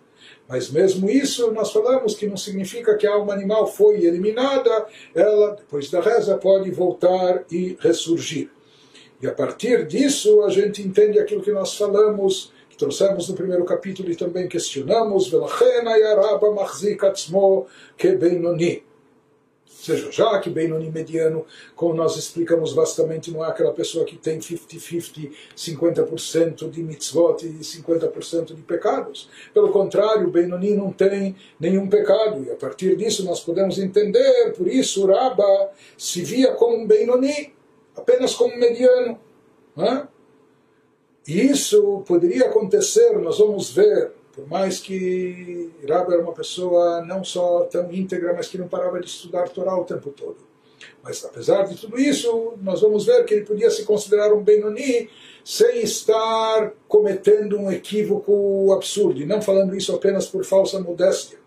Mas 0.48 0.70
mesmo 0.70 1.10
isso, 1.10 1.52
nós 1.52 1.74
falamos 1.74 2.16
que 2.16 2.26
não 2.26 2.38
significa 2.38 2.96
que 2.96 3.06
a 3.06 3.12
alma 3.12 3.34
animal 3.34 3.68
foi 3.68 4.06
eliminada, 4.06 4.86
ela, 5.14 5.56
depois 5.56 5.90
da 5.90 6.00
reza, 6.00 6.38
pode 6.38 6.72
voltar 6.72 7.44
e 7.52 7.78
ressurgir. 7.82 8.50
E 9.22 9.28
a 9.28 9.34
partir 9.34 9.86
disso, 9.86 10.44
a 10.44 10.50
gente 10.50 10.82
entende 10.82 11.20
aquilo 11.20 11.42
que 11.42 11.52
nós 11.52 11.76
falamos, 11.76 12.54
que 12.70 12.78
trouxemos 12.78 13.28
no 13.28 13.36
primeiro 13.36 13.66
capítulo 13.66 14.10
e 14.10 14.16
também 14.16 14.48
questionamos, 14.48 15.28
Velachena 15.28 15.98
yaraba 15.98 16.52
machzik 16.52 17.06
atzmo 17.06 17.68
kebenoni 17.98 18.87
seja, 19.78 20.12
já 20.12 20.40
que 20.40 20.50
Benoni 20.50 20.90
mediano, 20.90 21.46
como 21.76 21.94
nós 21.94 22.18
explicamos 22.18 22.74
bastante, 22.74 23.32
não 23.32 23.46
é 23.46 23.48
aquela 23.48 23.72
pessoa 23.72 24.06
que 24.06 24.18
tem 24.18 24.40
50-50, 24.40 25.32
50%, 25.56 26.70
de 26.70 26.84
mitzvot 26.84 27.46
e 27.46 27.60
50% 27.60 28.56
de 28.56 28.62
pecados. 28.62 29.30
Pelo 29.54 29.72
contrário, 29.72 30.30
Benoni 30.30 30.76
não 30.76 30.92
tem 30.92 31.36
nenhum 31.60 31.88
pecado, 31.88 32.44
e 32.44 32.52
a 32.52 32.56
partir 32.56 32.96
disso 32.96 33.24
nós 33.24 33.40
podemos 33.40 33.78
entender, 33.78 34.54
por 34.58 34.68
isso 34.68 35.06
Rabba 35.06 35.70
se 35.98 36.24
via 36.24 36.54
como 36.54 36.78
um 36.78 36.88
Benoni, 36.88 37.54
apenas 37.96 38.34
como 38.34 38.58
mediano. 38.58 39.20
Não 39.76 40.08
E 41.28 41.42
isso 41.42 42.04
poderia 42.08 42.46
acontecer, 42.46 43.18
nós 43.20 43.38
vamos 43.38 43.72
ver 43.72 44.16
por 44.38 44.48
mais 44.48 44.80
que 44.80 45.72
Rabbi 45.90 46.14
era 46.14 46.22
uma 46.22 46.32
pessoa 46.32 47.04
não 47.04 47.24
só 47.24 47.62
tão 47.62 47.92
íntegra, 47.92 48.36
mas 48.36 48.48
que 48.48 48.56
não 48.56 48.68
parava 48.68 49.00
de 49.00 49.08
estudar 49.08 49.50
Torá 49.50 49.76
o 49.76 49.84
tempo 49.84 50.12
todo. 50.12 50.38
Mas 51.02 51.26
apesar 51.26 51.64
de 51.64 51.76
tudo 51.76 52.00
isso, 52.00 52.54
nós 52.62 52.82
vamos 52.82 53.08
ver 53.08 53.26
que 53.26 53.34
ele 53.34 53.46
podia 53.46 53.72
se 53.72 53.84
considerar 53.84 54.32
um 54.32 54.44
Benoni 54.44 55.10
sem 55.44 55.82
estar 55.82 56.72
cometendo 56.88 57.58
um 57.58 57.72
equívoco 57.72 58.72
absurdo, 58.74 59.20
e 59.20 59.26
não 59.26 59.42
falando 59.42 59.76
isso 59.76 59.92
apenas 59.96 60.28
por 60.28 60.46
falsa 60.46 60.80
modéstia. 60.80 61.40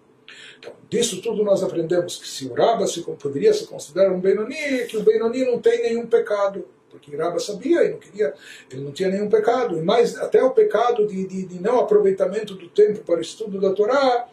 Então, 0.59 0.73
disso 0.89 1.23
tudo 1.23 1.45
nós 1.45 1.63
aprendemos 1.63 2.17
que 2.17 2.27
se 2.27 2.49
o 2.49 2.55
Rabba 2.55 2.89
se, 2.89 3.03
poderia 3.03 3.55
se 3.55 3.69
considerar 3.69 4.13
um 4.13 4.19
Benoni, 4.19 4.85
que 4.89 4.97
o 4.97 5.05
Benoni 5.05 5.45
não 5.45 5.61
tem 5.61 5.81
nenhum 5.81 6.09
pecado 6.09 6.67
porque 6.91 7.17
Rabba 7.17 7.39
sabia 7.39 7.85
e 7.85 7.91
não 7.91 7.99
queria, 7.99 8.35
ele 8.71 8.83
não 8.83 8.93
tinha 8.93 9.09
nenhum 9.09 9.29
pecado, 9.29 9.79
e 9.79 9.83
mais 9.83 10.17
até 10.19 10.43
o 10.43 10.51
pecado 10.51 11.07
de, 11.07 11.27
de, 11.27 11.45
de 11.45 11.61
não 11.61 11.79
aproveitamento 11.79 12.55
do 12.55 12.69
tempo 12.69 13.01
para 13.01 13.19
o 13.19 13.23
estudo 13.23 13.61
da 13.61 13.73
Torá, 13.73 14.29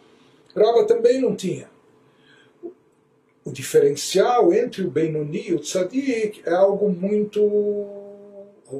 Rabba 0.55 0.85
também 0.85 1.21
não 1.21 1.35
tinha. 1.35 1.69
O 3.45 3.51
diferencial 3.51 4.51
entre 4.51 4.83
o 4.83 4.91
Benoni 4.91 5.49
e 5.49 5.53
o 5.53 5.59
Tzadik 5.59 6.41
é 6.45 6.53
algo 6.53 6.89
muito 6.89 7.41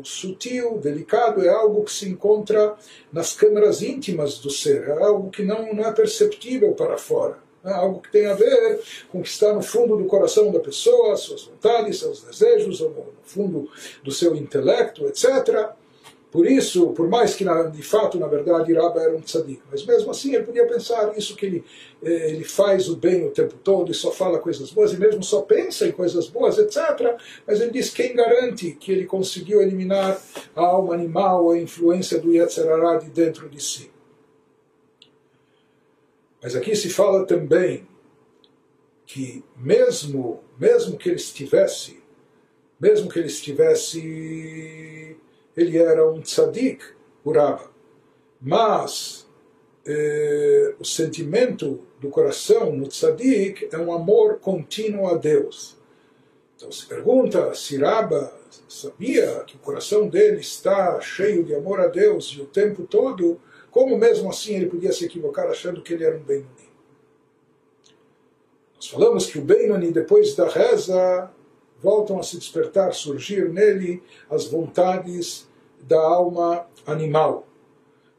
sutil, 0.03 0.77
delicado, 0.77 1.45
é 1.45 1.49
algo 1.49 1.83
que 1.85 1.91
se 1.93 2.09
encontra 2.09 2.75
nas 3.11 3.33
câmaras 3.33 3.81
íntimas 3.81 4.39
do 4.39 4.49
ser, 4.49 4.89
é 4.89 5.03
algo 5.03 5.29
que 5.29 5.43
não, 5.43 5.73
não 5.73 5.85
é 5.85 5.91
perceptível 5.93 6.73
para 6.73 6.97
fora. 6.97 7.46
É 7.63 7.71
algo 7.71 8.01
que 8.01 8.11
tem 8.11 8.27
a 8.27 8.33
ver 8.33 8.81
com 9.11 9.19
o 9.19 9.23
que 9.23 9.29
está 9.29 9.53
no 9.53 9.61
fundo 9.61 9.97
do 9.97 10.05
coração 10.05 10.51
da 10.51 10.59
pessoa, 10.59 11.17
suas 11.17 11.43
vontades, 11.43 11.99
seus 11.99 12.21
desejos, 12.21 12.81
ou 12.81 12.89
no 12.89 13.05
fundo 13.23 13.69
do 14.03 14.11
seu 14.11 14.35
intelecto, 14.35 15.05
etc. 15.07 15.73
Por 16.31 16.45
isso, 16.45 16.89
por 16.89 17.07
mais 17.07 17.35
que 17.35 17.45
de 17.71 17.81
fato, 17.81 18.19
na 18.19 18.27
verdade, 18.27 18.73
Rabba 18.73 19.01
era 19.01 19.15
um 19.15 19.21
tzadik, 19.21 19.61
mas 19.71 19.85
mesmo 19.85 20.11
assim 20.11 20.35
ele 20.35 20.43
podia 20.43 20.67
pensar 20.67 21.17
isso 21.17 21.35
que 21.37 21.45
ele, 21.45 21.63
eh, 22.03 22.31
ele 22.31 22.43
faz 22.43 22.89
o 22.89 22.97
bem 22.97 23.25
o 23.25 23.31
tempo 23.31 23.55
todo 23.63 23.91
e 23.91 23.95
só 23.95 24.11
fala 24.11 24.37
coisas 24.37 24.69
boas 24.69 24.91
e 24.91 24.97
mesmo 24.97 25.23
só 25.23 25.41
pensa 25.41 25.87
em 25.87 25.91
coisas 25.91 26.27
boas, 26.27 26.57
etc. 26.57 27.17
Mas 27.45 27.61
ele 27.61 27.71
diz 27.71 27.89
quem 27.89 28.13
garante 28.13 28.71
que 28.71 28.91
ele 28.91 29.05
conseguiu 29.05 29.61
eliminar 29.61 30.21
a 30.53 30.61
alma 30.61 30.93
animal, 30.93 31.49
a 31.49 31.57
influência 31.57 32.19
do 32.19 32.31
Yetzirará 32.31 32.97
de 32.97 33.09
dentro 33.09 33.47
de 33.47 33.63
si. 33.63 33.89
Mas 36.47 36.55
aqui 36.55 36.73
se 36.77 36.89
fala 36.89 37.25
também 37.25 37.85
que 39.05 39.43
mesmo, 39.57 40.41
mesmo 40.57 40.97
que 40.97 41.09
ele 41.09 41.17
estivesse, 41.17 42.01
mesmo 42.79 43.09
que 43.09 43.19
ele 43.19 43.27
estivesse, 43.27 45.17
ele 45.57 45.77
era 45.77 46.09
um 46.09 46.21
tzadik, 46.21 46.81
Urava. 47.25 47.69
Mas 48.39 49.27
eh, 49.85 50.73
o 50.79 50.85
sentimento 50.85 51.85
do 51.99 52.07
coração 52.09 52.71
no 52.71 52.87
tzadik 52.87 53.67
é 53.69 53.77
um 53.77 53.91
amor 53.91 54.39
contínuo 54.39 55.07
a 55.07 55.17
Deus. 55.17 55.75
Então 56.55 56.71
se 56.71 56.85
pergunta 56.85 57.53
se 57.55 57.75
Raba 57.75 58.33
sabia 58.69 59.43
que 59.45 59.57
o 59.57 59.59
coração 59.59 60.07
dele 60.07 60.39
está 60.39 60.97
cheio 61.01 61.43
de 61.43 61.53
amor 61.53 61.81
a 61.81 61.87
Deus 61.87 62.33
e 62.37 62.41
o 62.41 62.45
tempo 62.45 62.83
todo 62.83 63.37
como 63.71 63.97
mesmo 63.97 64.29
assim 64.29 64.55
ele 64.55 64.67
podia 64.67 64.91
se 64.91 65.05
equivocar 65.05 65.47
achando 65.47 65.81
que 65.81 65.93
ele 65.93 66.03
era 66.03 66.17
um 66.17 66.23
Benoni? 66.23 66.67
Nós 68.75 68.87
falamos 68.87 69.25
que 69.25 69.39
o 69.39 69.41
Benoni, 69.41 69.91
depois 69.91 70.35
da 70.35 70.47
reza, 70.47 71.31
voltam 71.81 72.19
a 72.19 72.23
se 72.23 72.37
despertar, 72.37 72.93
surgir 72.93 73.49
nele 73.49 74.03
as 74.29 74.45
vontades 74.45 75.47
da 75.81 75.99
alma 75.99 76.67
animal. 76.85 77.47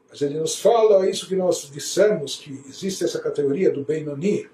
Mas 0.09 0.21
ele 0.21 0.39
nos 0.39 0.59
fala 0.59 1.09
isso 1.09 1.27
que 1.27 1.35
nós 1.35 1.69
dissemos, 1.71 2.35
que 2.35 2.51
existe 2.67 3.03
essa 3.03 3.19
categoria 3.19 3.71
do 3.71 3.83
Benoni, 3.83 4.49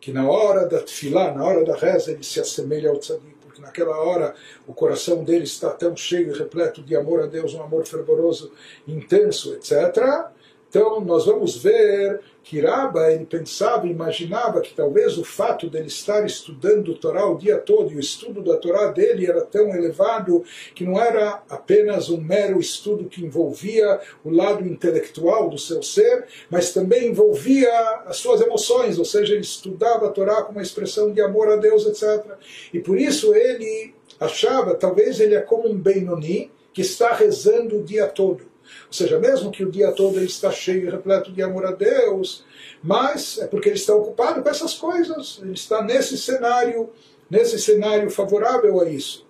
que 0.00 0.12
na 0.12 0.28
hora 0.28 0.66
da 0.66 0.80
tefilá, 0.80 1.32
na 1.32 1.44
hora 1.44 1.64
da 1.64 1.76
reza, 1.76 2.10
ele 2.10 2.24
se 2.24 2.40
assemelha 2.40 2.90
ao 2.90 2.98
tzadik, 2.98 3.34
naquela 3.64 3.96
hora 3.98 4.34
o 4.66 4.72
coração 4.72 5.24
dele 5.24 5.44
está 5.44 5.70
tão 5.70 5.96
cheio 5.96 6.34
e 6.34 6.38
repleto 6.38 6.82
de 6.82 6.94
amor 6.94 7.22
a 7.22 7.26
Deus, 7.26 7.54
um 7.54 7.62
amor 7.62 7.86
fervoroso, 7.86 8.52
intenso, 8.86 9.54
etc., 9.54 10.32
então, 10.74 11.00
nós 11.00 11.24
vamos 11.26 11.56
ver 11.58 12.20
que 12.42 12.60
Rabba 12.60 13.12
ele 13.12 13.24
pensava, 13.24 13.86
imaginava 13.86 14.60
que 14.60 14.74
talvez 14.74 15.16
o 15.16 15.22
fato 15.22 15.70
dele 15.70 15.86
estar 15.86 16.26
estudando 16.26 16.88
o 16.88 16.96
Torá 16.96 17.24
o 17.28 17.38
dia 17.38 17.58
todo 17.58 17.92
e 17.92 17.96
o 17.96 18.00
estudo 18.00 18.42
da 18.42 18.56
Torá 18.56 18.88
dele 18.88 19.24
era 19.24 19.40
tão 19.42 19.68
elevado 19.68 20.42
que 20.74 20.82
não 20.82 21.00
era 21.00 21.44
apenas 21.48 22.10
um 22.10 22.20
mero 22.20 22.58
estudo 22.58 23.04
que 23.04 23.24
envolvia 23.24 24.00
o 24.24 24.30
lado 24.30 24.66
intelectual 24.66 25.48
do 25.48 25.58
seu 25.58 25.80
ser, 25.80 26.26
mas 26.50 26.72
também 26.72 27.06
envolvia 27.06 27.70
as 28.06 28.16
suas 28.16 28.40
emoções, 28.40 28.98
ou 28.98 29.04
seja, 29.04 29.32
ele 29.32 29.42
estudava 29.42 30.06
a 30.06 30.10
Torá 30.10 30.42
com 30.42 30.50
uma 30.50 30.62
expressão 30.62 31.12
de 31.12 31.20
amor 31.20 31.52
a 31.52 31.56
Deus, 31.56 31.86
etc. 31.86 32.32
E 32.72 32.80
por 32.80 32.98
isso 32.98 33.32
ele 33.32 33.94
achava, 34.18 34.74
talvez 34.74 35.20
ele 35.20 35.36
é 35.36 35.40
como 35.40 35.68
um 35.68 35.78
Benoni 35.78 36.50
que 36.72 36.82
está 36.82 37.14
rezando 37.14 37.78
o 37.78 37.84
dia 37.84 38.08
todo. 38.08 38.53
Ou 38.86 38.92
seja, 38.92 39.18
mesmo 39.18 39.50
que 39.50 39.64
o 39.64 39.70
dia 39.70 39.92
todo 39.92 40.16
ele 40.16 40.26
está 40.26 40.50
cheio 40.50 40.86
e 40.86 40.90
repleto 40.90 41.32
de 41.32 41.42
amor 41.42 41.66
a 41.66 41.72
Deus, 41.72 42.44
mas 42.82 43.38
é 43.38 43.46
porque 43.46 43.68
ele 43.68 43.76
está 43.76 43.94
ocupado 43.94 44.42
com 44.42 44.48
essas 44.48 44.74
coisas, 44.74 45.40
ele 45.42 45.52
está 45.52 45.82
nesse 45.82 46.16
cenário, 46.16 46.90
nesse 47.30 47.58
cenário 47.58 48.10
favorável 48.10 48.80
a 48.80 48.88
isso. 48.88 49.26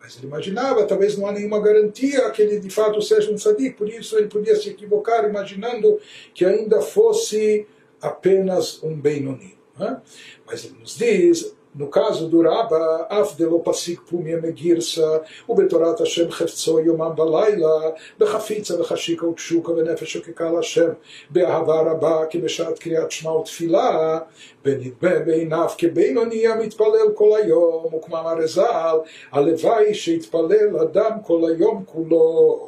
Mas 0.00 0.16
ele 0.16 0.26
imaginava, 0.26 0.86
talvez 0.86 1.16
não 1.16 1.26
há 1.26 1.32
nenhuma 1.32 1.60
garantia 1.60 2.30
que 2.30 2.40
ele 2.40 2.60
de 2.60 2.70
fato 2.70 3.02
seja 3.02 3.32
um 3.32 3.38
sadiq, 3.38 3.76
por 3.76 3.88
isso 3.88 4.16
ele 4.16 4.28
podia 4.28 4.54
se 4.54 4.68
equivocar 4.68 5.28
imaginando 5.28 5.98
que 6.32 6.44
ainda 6.44 6.80
fosse 6.80 7.66
apenas 8.00 8.80
um 8.82 8.94
Benoni. 8.94 9.58
Né? 9.78 10.00
Mas 10.46 10.64
ele 10.64 10.76
nos 10.78 10.96
diz, 10.96 11.55
no 11.75 11.87
caso 11.87 12.27
do 12.27 12.41
Rabba, 12.41 13.07
af 13.09 13.35
de 13.37 13.45
lo 13.45 13.59
pasik 13.59 14.01
pumia 14.09 14.41
megirsa, 14.41 15.21
ובתורת 15.49 16.01
השם 16.01 16.31
חפצו 16.31 16.79
יומם 16.79 17.11
ולילה, 17.17 17.89
בחפיצה 18.19 18.81
וחשיקה 18.81 19.27
ותשוקה 19.27 19.71
ונפש 19.71 20.13
שוקקה 20.13 20.51
להשם, 20.51 20.89
באהבה 21.29 21.81
רבה 21.81 22.25
כבשעת 22.29 22.79
קריאת 22.79 23.11
שמע 23.11 23.31
ותפילה, 23.31 24.19
ונדמה 24.65 25.19
בעיניו 25.25 25.67
כבינוני 25.77 26.47
המתפלל 26.47 27.11
כל 27.15 27.37
היום, 27.43 27.93
וכמאמר 27.95 28.47
ז"ל, 28.47 28.97
הלוואי 29.31 29.93
שיתפלל 29.93 30.77
אדם 30.81 31.11
כל 31.25 31.41
היום 31.51 31.83
כולו. 31.85 32.67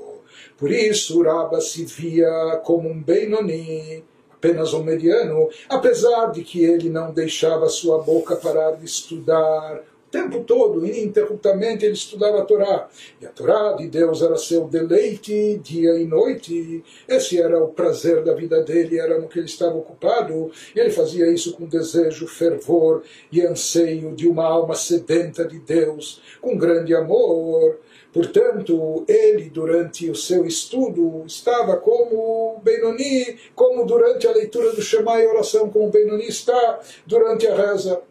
Por 0.59 0.71
isso, 0.71 1.21
Rabba 1.21 1.59
se 1.59 1.83
via 1.85 2.61
como 2.63 2.87
um 2.89 3.01
Benoni, 3.01 4.03
apenas 4.38 4.72
um 4.72 4.84
mediano, 4.84 5.48
apesar 5.68 6.30
de 6.30 6.42
que 6.42 6.64
ele 6.64 6.88
não 6.88 7.12
deixava 7.12 7.68
sua 7.68 7.98
boca 7.98 8.36
parar 8.36 8.72
de 8.72 8.84
estudar 8.84 9.82
o 10.08 10.10
tempo 10.10 10.42
todo, 10.44 10.86
ininterruptamente 10.86 11.84
ele 11.84 11.92
estudava 11.92 12.38
a 12.38 12.44
Torá. 12.44 12.88
E 13.20 13.26
a 13.26 13.28
Torá 13.28 13.72
de 13.72 13.88
Deus 13.88 14.22
era 14.22 14.38
seu 14.38 14.66
deleite 14.66 15.58
dia 15.58 16.00
e 16.00 16.06
noite. 16.06 16.82
Esse 17.06 17.38
era 17.38 17.62
o 17.62 17.68
prazer 17.68 18.24
da 18.24 18.32
vida 18.32 18.62
dele, 18.62 18.98
era 18.98 19.18
no 19.18 19.28
que 19.28 19.38
ele 19.38 19.46
estava 19.46 19.76
ocupado. 19.76 20.50
E 20.74 20.80
ele 20.80 20.90
fazia 20.90 21.30
isso 21.30 21.52
com 21.52 21.66
desejo, 21.66 22.26
fervor 22.26 23.02
e 23.30 23.42
anseio 23.42 24.14
de 24.14 24.26
uma 24.26 24.46
alma 24.46 24.74
sedenta 24.74 25.44
de 25.44 25.58
Deus, 25.58 26.22
com 26.40 26.56
grande 26.56 26.94
amor. 26.94 27.78
Portanto, 28.18 29.04
ele, 29.06 29.48
durante 29.48 30.10
o 30.10 30.14
seu 30.16 30.44
estudo, 30.44 31.22
estava 31.24 31.76
como 31.76 32.60
Benoni, 32.64 33.38
como 33.54 33.86
durante 33.86 34.26
a 34.26 34.32
leitura 34.32 34.72
do 34.72 34.82
Shema 34.82 35.20
e 35.20 35.26
oração, 35.28 35.70
como 35.70 35.88
Benoni 35.88 36.26
está 36.26 36.80
durante 37.06 37.46
a 37.46 37.54
reza. 37.54 38.02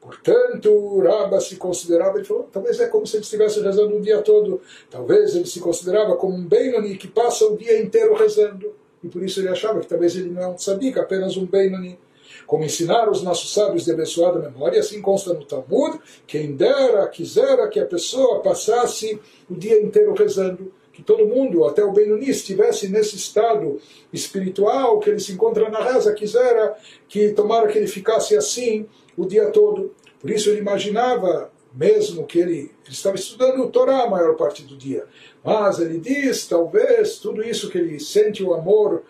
Portanto, 0.00 1.00
Rabba 1.00 1.40
se 1.40 1.56
considerava, 1.56 2.18
ele 2.18 2.24
falou, 2.24 2.48
talvez 2.52 2.78
é 2.78 2.86
como 2.86 3.04
se 3.04 3.16
ele 3.16 3.24
estivesse 3.24 3.60
rezando 3.60 3.96
o 3.96 4.00
dia 4.00 4.22
todo. 4.22 4.60
Talvez 4.88 5.34
ele 5.34 5.46
se 5.46 5.58
considerava 5.58 6.14
como 6.14 6.36
um 6.36 6.46
Benoni 6.46 6.96
que 6.96 7.08
passa 7.08 7.44
o 7.44 7.56
dia 7.56 7.82
inteiro 7.82 8.14
rezando. 8.14 8.72
E 9.02 9.08
por 9.08 9.24
isso 9.24 9.40
ele 9.40 9.48
achava 9.48 9.80
que 9.80 9.88
talvez 9.88 10.14
ele 10.14 10.30
não 10.30 10.40
é 10.40 10.46
um 10.46 10.54
tzadik, 10.54 11.00
apenas 11.00 11.36
um 11.36 11.46
Benoni. 11.46 11.98
Como 12.48 12.64
ensinaram 12.64 13.12
os 13.12 13.22
nossos 13.22 13.52
sábios 13.52 13.84
de 13.84 13.92
abençoada 13.92 14.38
memória, 14.38 14.80
assim 14.80 15.02
consta 15.02 15.34
no 15.34 15.44
Talmud, 15.44 16.00
quem 16.26 16.56
dera, 16.56 17.06
quisera 17.06 17.68
que 17.68 17.78
a 17.78 17.84
pessoa 17.84 18.40
passasse 18.40 19.20
o 19.50 19.54
dia 19.54 19.78
inteiro 19.78 20.14
rezando 20.14 20.72
que 20.90 21.02
todo 21.02 21.26
mundo, 21.26 21.66
até 21.66 21.84
o 21.84 21.92
Benoni, 21.92 22.30
estivesse 22.30 22.88
nesse 22.88 23.16
estado 23.16 23.78
espiritual 24.10 24.98
que 24.98 25.10
ele 25.10 25.20
se 25.20 25.32
encontra 25.32 25.68
na 25.68 25.92
reza, 25.92 26.14
quisera 26.14 26.74
que 27.06 27.32
tomara 27.32 27.68
que 27.68 27.76
ele 27.76 27.86
ficasse 27.86 28.34
assim 28.34 28.86
o 29.14 29.26
dia 29.26 29.50
todo. 29.50 29.94
Por 30.18 30.30
isso 30.30 30.48
ele 30.48 30.60
imaginava, 30.60 31.52
mesmo 31.74 32.26
que 32.26 32.38
ele, 32.38 32.58
ele 32.58 32.72
estava 32.88 33.16
estudando 33.16 33.62
o 33.62 33.70
Torá 33.70 34.04
a 34.04 34.10
maior 34.10 34.36
parte 34.36 34.62
do 34.62 34.74
dia, 34.74 35.04
mas 35.44 35.80
ele 35.80 36.00
diz, 36.00 36.46
talvez, 36.46 37.18
tudo 37.18 37.42
isso 37.42 37.68
que 37.68 37.76
ele 37.76 38.00
sente 38.00 38.42
o 38.42 38.54
amor 38.54 39.02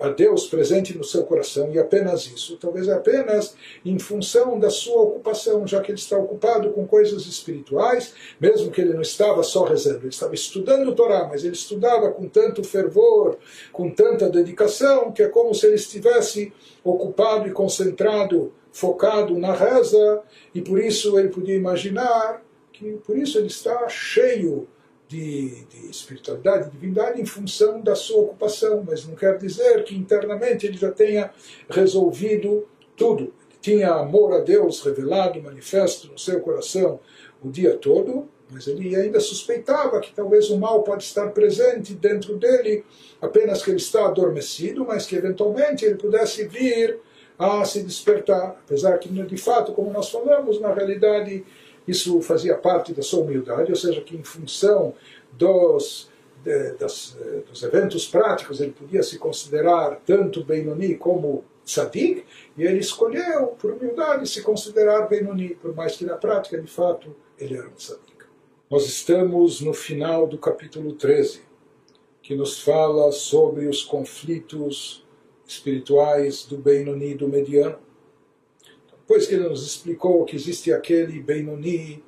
a 0.00 0.08
Deus 0.08 0.46
presente 0.46 0.96
no 0.96 1.04
seu 1.04 1.24
coração 1.24 1.70
e 1.72 1.78
apenas 1.78 2.26
isso, 2.26 2.56
talvez 2.56 2.88
apenas 2.88 3.54
em 3.84 3.98
função 3.98 4.58
da 4.58 4.70
sua 4.70 5.02
ocupação, 5.02 5.66
já 5.66 5.80
que 5.80 5.90
ele 5.90 5.98
está 5.98 6.16
ocupado 6.16 6.70
com 6.70 6.86
coisas 6.86 7.26
espirituais, 7.26 8.14
mesmo 8.40 8.70
que 8.70 8.80
ele 8.80 8.94
não 8.94 9.02
estava 9.02 9.42
só 9.42 9.64
rezando, 9.64 10.00
ele 10.00 10.08
estava 10.08 10.34
estudando 10.34 10.88
o 10.88 10.94
Torá, 10.94 11.28
mas 11.30 11.44
ele 11.44 11.54
estudava 11.54 12.10
com 12.10 12.28
tanto 12.28 12.64
fervor, 12.64 13.36
com 13.72 13.90
tanta 13.90 14.28
dedicação, 14.28 15.12
que 15.12 15.22
é 15.22 15.28
como 15.28 15.54
se 15.54 15.66
ele 15.66 15.76
estivesse 15.76 16.52
ocupado 16.82 17.46
e 17.46 17.52
concentrado, 17.52 18.52
focado 18.72 19.38
na 19.38 19.52
reza, 19.52 20.22
e 20.54 20.62
por 20.62 20.78
isso 20.78 21.18
ele 21.18 21.28
podia 21.28 21.56
imaginar 21.56 22.42
que 22.72 22.92
por 23.06 23.18
isso 23.18 23.38
ele 23.38 23.48
está 23.48 23.88
cheio 23.88 24.68
de, 25.08 25.64
de 25.64 25.90
espiritualidade, 25.90 26.66
de 26.66 26.70
divindade, 26.72 27.20
em 27.20 27.26
função 27.26 27.80
da 27.80 27.96
sua 27.96 28.20
ocupação, 28.20 28.84
mas 28.86 29.06
não 29.06 29.16
quer 29.16 29.38
dizer 29.38 29.82
que 29.84 29.96
internamente 29.96 30.66
ele 30.66 30.76
já 30.76 30.92
tenha 30.92 31.30
resolvido 31.68 32.68
tudo. 32.94 33.32
Ele 33.50 33.58
tinha 33.60 33.90
amor 33.90 34.34
a 34.34 34.40
Deus 34.40 34.82
revelado, 34.82 35.42
manifesto 35.42 36.12
no 36.12 36.18
seu 36.18 36.40
coração 36.40 37.00
o 37.42 37.50
dia 37.50 37.76
todo, 37.76 38.28
mas 38.50 38.66
ele 38.66 38.94
ainda 38.94 39.18
suspeitava 39.18 40.00
que 40.00 40.12
talvez 40.12 40.50
o 40.50 40.58
mal 40.58 40.82
pode 40.82 41.04
estar 41.04 41.30
presente 41.30 41.94
dentro 41.94 42.36
dele, 42.36 42.84
apenas 43.20 43.62
que 43.62 43.70
ele 43.70 43.78
está 43.78 44.06
adormecido, 44.06 44.84
mas 44.86 45.06
que 45.06 45.16
eventualmente 45.16 45.84
ele 45.84 45.96
pudesse 45.96 46.46
vir 46.46 46.98
a 47.38 47.64
se 47.64 47.82
despertar. 47.82 48.60
Apesar 48.64 48.98
que, 48.98 49.08
de 49.08 49.36
fato, 49.36 49.72
como 49.72 49.90
nós 49.90 50.10
falamos, 50.10 50.60
na 50.60 50.72
realidade 50.72 51.44
isso 51.88 52.20
fazia 52.20 52.54
parte 52.54 52.92
da 52.92 53.02
sua 53.02 53.20
humildade, 53.20 53.72
ou 53.72 53.76
seja, 53.76 54.00
que 54.02 54.14
em 54.14 54.22
função 54.22 54.94
dos, 55.32 56.10
de, 56.44 56.72
das, 56.74 57.16
eh, 57.20 57.42
dos 57.48 57.62
eventos 57.62 58.06
práticos 58.06 58.60
ele 58.60 58.72
podia 58.72 59.02
se 59.02 59.18
considerar 59.18 60.00
tanto 60.06 60.44
Benoni 60.44 60.96
como 60.96 61.44
Tzadik, 61.64 62.24
e 62.56 62.62
ele 62.62 62.78
escolheu, 62.78 63.48
por 63.58 63.72
humildade, 63.72 64.28
se 64.28 64.42
considerar 64.42 65.08
Benoni, 65.08 65.54
por 65.54 65.74
mais 65.74 65.96
que 65.96 66.04
na 66.04 66.16
prática, 66.16 66.60
de 66.60 66.68
fato, 66.68 67.14
ele 67.38 67.56
era 67.56 67.68
um 67.68 67.72
Tzadik. 67.72 68.24
Nós 68.70 68.86
estamos 68.86 69.62
no 69.62 69.72
final 69.72 70.26
do 70.26 70.36
capítulo 70.36 70.92
13, 70.92 71.40
que 72.22 72.34
nos 72.34 72.60
fala 72.60 73.10
sobre 73.12 73.66
os 73.66 73.82
conflitos 73.82 75.02
espirituais 75.46 76.44
do 76.44 76.58
Benoni 76.58 77.12
e 77.12 77.14
do 77.14 77.26
Mediano. 77.26 77.78
Depois 79.08 79.26
que 79.26 79.36
ele 79.36 79.48
nos 79.48 79.64
explicou 79.64 80.22
que 80.26 80.36
existe 80.36 80.70
aquele 80.70 81.18
Benoni 81.18 82.04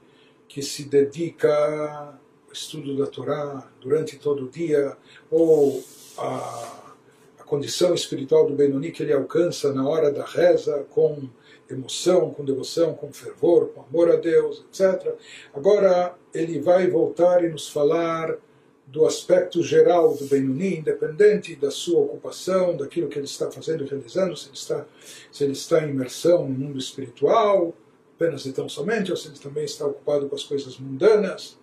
que 0.46 0.60
se 0.62 0.84
dedica 0.84 1.48
ao 1.48 2.52
estudo 2.52 2.94
da 2.94 3.06
Torá 3.06 3.66
durante 3.80 4.18
todo 4.18 4.44
o 4.44 4.50
dia, 4.50 4.94
ou 5.30 5.82
a, 6.18 6.92
a 7.38 7.42
condição 7.44 7.94
espiritual 7.94 8.46
do 8.46 8.54
Benoni 8.54 8.92
que 8.92 9.02
ele 9.02 9.14
alcança 9.14 9.72
na 9.72 9.88
hora 9.88 10.12
da 10.12 10.26
reza 10.26 10.84
com 10.90 11.26
emoção, 11.70 12.34
com 12.34 12.44
devoção, 12.44 12.92
com 12.92 13.10
fervor, 13.10 13.68
com 13.68 13.80
amor 13.80 14.10
a 14.10 14.16
Deus, 14.16 14.62
etc. 14.68 15.14
Agora 15.54 16.14
ele 16.34 16.60
vai 16.60 16.86
voltar 16.86 17.42
e 17.42 17.48
nos 17.48 17.66
falar 17.66 18.36
do 18.90 19.06
aspecto 19.06 19.62
geral 19.62 20.14
do 20.16 20.26
Benoni, 20.26 20.78
independente 20.78 21.54
da 21.54 21.70
sua 21.70 22.00
ocupação, 22.00 22.76
daquilo 22.76 23.08
que 23.08 23.18
ele 23.18 23.26
está 23.26 23.50
fazendo 23.50 23.84
e 23.84 23.88
realizando, 23.88 24.36
se 24.36 24.48
ele 24.48 24.56
está, 24.56 24.86
se 25.30 25.44
ele 25.44 25.52
está 25.52 25.84
em 25.86 25.90
imersão 25.90 26.48
no 26.48 26.58
mundo 26.58 26.78
espiritual, 26.78 27.72
apenas 28.16 28.44
e 28.46 28.52
tão 28.52 28.68
somente, 28.68 29.10
ou 29.10 29.16
se 29.16 29.28
ele 29.28 29.38
também 29.38 29.64
está 29.64 29.86
ocupado 29.86 30.28
com 30.28 30.34
as 30.34 30.42
coisas 30.42 30.76
mundanas. 30.78 31.56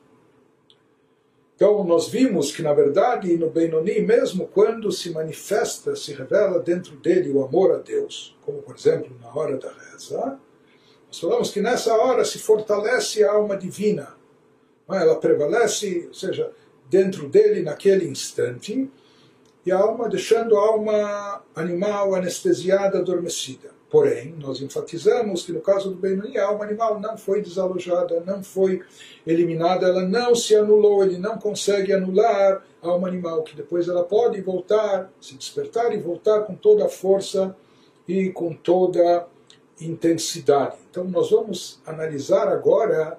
Então, 1.55 1.83
nós 1.83 2.07
vimos 2.07 2.55
que, 2.55 2.61
na 2.61 2.73
verdade, 2.73 3.35
no 3.35 3.49
Benoni, 3.49 3.99
mesmo 3.99 4.47
quando 4.47 4.91
se 4.91 5.09
manifesta, 5.09 5.95
se 5.95 6.13
revela 6.13 6.59
dentro 6.59 6.95
dele 6.97 7.31
o 7.31 7.43
amor 7.43 7.73
a 7.73 7.79
Deus, 7.79 8.37
como, 8.41 8.61
por 8.61 8.75
exemplo, 8.75 9.17
na 9.19 9.33
hora 9.35 9.57
da 9.57 9.71
reza, 9.71 10.39
nós 11.07 11.19
falamos 11.19 11.51
que 11.51 11.61
nessa 11.61 11.93
hora 11.93 12.23
se 12.23 12.39
fortalece 12.39 13.23
a 13.23 13.33
alma 13.33 13.57
divina. 13.57 14.15
Ela 14.89 15.15
prevalece, 15.15 16.05
ou 16.07 16.13
seja, 16.13 16.53
dentro 16.89 17.27
dele 17.27 17.61
naquele 17.61 18.07
instante, 18.07 18.89
e 19.65 19.71
a 19.71 19.77
alma 19.77 20.07
deixando 20.07 20.57
a 20.57 20.61
alma 20.61 21.41
animal 21.53 22.15
anestesiada, 22.15 22.99
adormecida. 22.99 23.75
Porém, 23.89 24.35
nós 24.37 24.61
enfatizamos 24.61 25.45
que 25.45 25.53
no 25.53 25.61
caso 25.61 25.89
do 25.89 25.95
Benoni, 25.95 26.37
a 26.37 26.47
alma 26.47 26.65
animal 26.65 26.99
não 26.99 27.17
foi 27.17 27.41
desalojada, 27.41 28.21
não 28.25 28.43
foi 28.43 28.81
eliminada, 29.25 29.87
ela 29.87 30.03
não 30.03 30.35
se 30.35 30.55
anulou, 30.55 31.03
ele 31.03 31.17
não 31.17 31.37
consegue 31.37 31.93
anular 31.93 32.63
a 32.81 32.87
alma 32.87 33.07
animal, 33.07 33.43
que 33.43 33.55
depois 33.55 33.87
ela 33.87 34.03
pode 34.03 34.41
voltar, 34.41 35.09
se 35.21 35.35
despertar 35.35 35.93
e 35.93 35.97
voltar 35.97 36.41
com 36.41 36.53
toda 36.53 36.85
a 36.85 36.89
força 36.89 37.55
e 38.05 38.29
com 38.29 38.53
toda 38.53 39.25
intensidade. 39.79 40.75
Então, 40.89 41.05
nós 41.05 41.31
vamos 41.31 41.79
analisar 41.85 42.47
agora 42.49 43.17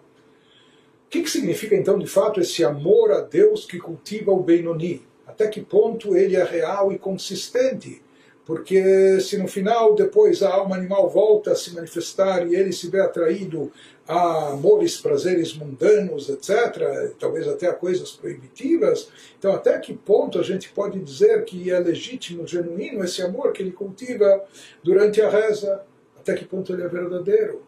o 1.09 1.11
que, 1.11 1.23
que 1.23 1.31
significa 1.31 1.75
então 1.75 1.99
de 1.99 2.07
fato 2.07 2.39
esse 2.39 2.63
amor 2.63 3.11
a 3.13 3.23
Deus 3.23 3.65
que 3.65 3.79
cultiva 3.79 4.31
o 4.31 4.43
Benoni? 4.43 5.03
Até 5.27 5.49
que 5.49 5.63
ponto 5.63 6.15
ele 6.15 6.37
é 6.37 6.45
real 6.45 6.93
e 6.93 6.99
consistente? 6.99 8.03
Porque 8.45 9.19
se 9.19 9.39
no 9.39 9.49
final, 9.49 9.95
depois, 9.95 10.43
a 10.43 10.53
alma 10.53 10.77
animal 10.77 11.09
volta 11.09 11.53
a 11.53 11.57
se 11.57 11.75
manifestar 11.75 12.47
e 12.47 12.55
ele 12.55 12.75
se 12.75 12.91
vê 12.91 13.01
atraído 13.01 13.73
a 14.07 14.51
amores, 14.51 15.01
prazeres 15.01 15.55
mundanos, 15.55 16.29
etc., 16.29 17.15
talvez 17.19 17.49
até 17.49 17.69
a 17.69 17.75
coisas 17.75 18.11
proibitivas, 18.11 19.09
então 19.39 19.53
até 19.53 19.79
que 19.79 19.95
ponto 19.95 20.39
a 20.39 20.43
gente 20.43 20.69
pode 20.71 20.99
dizer 21.01 21.43
que 21.47 21.71
é 21.71 21.79
legítimo, 21.79 22.47
genuíno 22.47 23.03
esse 23.03 23.23
amor 23.23 23.53
que 23.53 23.63
ele 23.63 23.73
cultiva 23.73 24.45
durante 24.83 25.23
a 25.23 25.31
reza? 25.31 25.83
Até 26.19 26.35
que 26.35 26.45
ponto 26.45 26.71
ele 26.75 26.83
é 26.83 26.89
verdadeiro? 26.89 27.68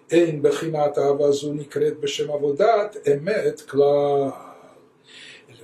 אין 0.10 0.42
בחינת 0.42 0.98
אהבה 0.98 1.32
זו 1.32 1.52
נקראת 1.52 2.00
בשם 2.00 2.30
עבודת 2.30 2.96
אמת 3.12 3.60
כלל. 3.60 4.30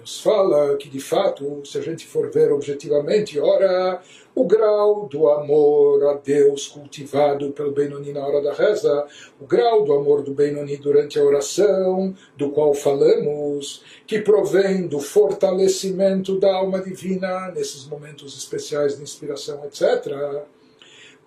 nos 0.02 0.20
fala 0.20 0.76
que 0.76 0.88
de 0.88 0.98
fato, 0.98 1.64
se 1.64 1.78
a 1.78 1.80
gente 1.80 2.06
for 2.06 2.28
ver 2.28 2.50
objetivamente, 2.50 3.38
ora, 3.38 4.02
o 4.34 4.44
grau 4.44 5.06
do 5.08 5.28
amor 5.28 6.04
a 6.08 6.14
Deus 6.14 6.66
cultivado 6.66 7.52
pelo 7.52 7.70
Benoni 7.70 8.12
na 8.12 8.26
hora 8.26 8.42
da 8.42 8.52
reza, 8.52 9.06
o 9.40 9.46
grau 9.46 9.84
do 9.84 9.92
amor 9.92 10.22
do 10.22 10.34
Benoni 10.34 10.76
durante 10.76 11.18
a 11.18 11.24
oração, 11.24 12.14
do 12.36 12.50
qual 12.50 12.74
falamos, 12.74 13.84
que 14.04 14.20
provém 14.20 14.88
do 14.88 14.98
fortalecimento 14.98 16.38
da 16.38 16.52
alma 16.52 16.80
divina 16.80 17.52
nesses 17.52 17.86
momentos 17.86 18.36
especiais 18.36 18.96
de 18.96 19.02
inspiração, 19.04 19.64
etc. 19.66 20.42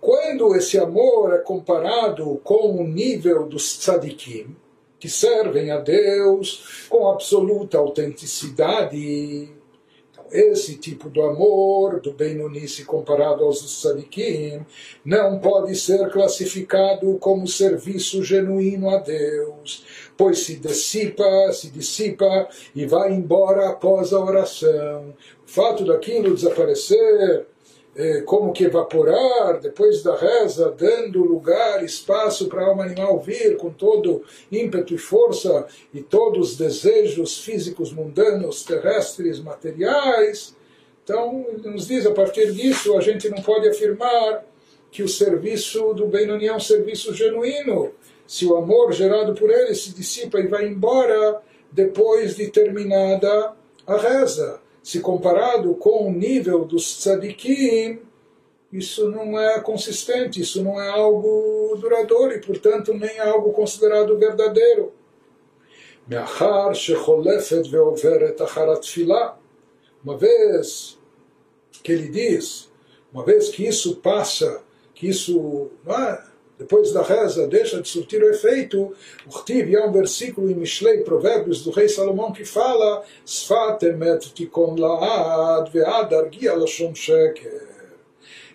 quando 0.01 0.57
esse 0.57 0.79
amor 0.79 1.35
é 1.35 1.39
comparado 1.39 2.41
com 2.43 2.77
o 2.77 2.85
nível 2.85 3.47
dos 3.47 3.79
tzadikim, 3.79 4.57
que 5.01 5.09
servem 5.09 5.71
a 5.71 5.79
Deus 5.79 6.87
com 6.91 7.09
absoluta 7.09 7.79
autenticidade. 7.79 9.49
Então, 10.13 10.25
esse 10.31 10.77
tipo 10.77 11.09
de 11.09 11.21
amor 11.23 12.01
do 12.01 12.13
Benonice 12.13 12.85
comparado 12.85 13.43
aos 13.43 13.81
Sadikim 13.81 14.61
não 15.03 15.39
pode 15.39 15.75
ser 15.75 16.11
classificado 16.11 17.17
como 17.19 17.49
serviço 17.49 18.23
genuíno 18.23 18.91
a 18.91 18.99
Deus, 18.99 19.85
depois 20.11 20.41
se 20.41 20.57
dissipa, 20.57 21.51
se 21.53 21.71
dissipa 21.71 22.47
e 22.75 22.85
vai 22.85 23.11
embora 23.11 23.71
após 23.71 24.13
a 24.13 24.23
oração. 24.23 25.15
O 25.47 25.51
fato 25.51 25.83
daquilo 25.87 26.35
desaparecer, 26.35 27.47
como 28.25 28.53
que 28.53 28.65
evaporar 28.65 29.61
depois 29.61 30.03
da 30.03 30.17
reza, 30.17 30.71
dando 30.71 31.23
lugar, 31.25 31.85
espaço 31.85 32.49
para 32.49 32.63
a 32.63 32.67
alma 32.69 32.85
animal 32.85 33.19
vir 33.21 33.57
com 33.57 33.71
todo 33.71 34.23
ímpeto 34.51 34.95
e 34.95 34.99
força 34.99 35.67
e 35.93 36.01
todos 36.01 36.53
os 36.53 36.57
desejos 36.57 37.39
físicos 37.39 37.93
mundanos, 37.93 38.63
terrestres, 38.63 39.41
materiais. 39.41 40.57
Então, 41.03 41.47
nos 41.65 41.89
diz, 41.89 42.07
a 42.07 42.13
partir 42.13 42.53
disso, 42.53 42.97
a 42.97 43.01
gente 43.01 43.29
não 43.29 43.43
pode 43.43 43.69
afirmar 43.69 44.45
que 44.91 45.03
o 45.03 45.09
serviço 45.09 45.93
do 45.95 46.07
Benoni 46.07 46.47
é 46.47 46.55
um 46.55 46.61
serviço 46.61 47.15
genuíno. 47.15 47.93
Se 48.27 48.47
o 48.47 48.57
amor 48.57 48.93
gerado 48.93 49.35
por 49.35 49.51
ele 49.51 49.75
se 49.75 49.93
dissipa 49.93 50.39
e 50.39 50.47
vai 50.47 50.67
embora 50.67 51.41
depois 51.73 52.37
de 52.37 52.49
terminada 52.49 53.53
a 53.87 53.97
reza 53.97 54.61
se 54.83 55.01
comparado 55.01 55.75
com 55.75 56.09
o 56.09 56.13
nível 56.13 56.65
dos 56.65 56.99
tzadikim, 57.01 58.01
isso 58.73 59.11
não 59.11 59.39
é 59.39 59.61
consistente, 59.61 60.41
isso 60.41 60.63
não 60.63 60.81
é 60.81 60.89
algo 60.89 61.77
duradouro 61.81 62.33
e, 62.33 62.41
portanto, 62.41 62.95
nem 62.95 63.11
é 63.11 63.29
algo 63.29 63.53
considerado 63.53 64.17
verdadeiro. 64.17 64.93
Uma 70.05 70.17
vez 70.17 70.99
que 71.83 71.93
ele 71.93 72.09
diz, 72.09 72.71
uma 73.13 73.25
vez 73.25 73.49
que 73.49 73.67
isso 73.67 73.97
passa, 73.97 74.63
que 74.95 75.09
isso 75.09 75.71
não 75.85 75.95
é, 75.95 76.30
depois 76.61 76.93
da 76.93 77.01
reza, 77.03 77.49
deixa 77.49 77.81
de 77.81 77.89
surtir 77.89 78.23
o 78.23 78.29
efeito. 78.29 78.93
O 79.27 79.31
Rtiv 79.31 79.75
é 79.75 79.83
um 79.83 79.91
versículo 79.91 80.51
em 80.51 80.55
Mishlei, 80.55 80.99
Provérbios 80.99 81.65
do 81.65 81.71
rei 81.71 81.89
Salomão, 81.89 82.33
que 82.33 82.45
fala. 82.45 83.03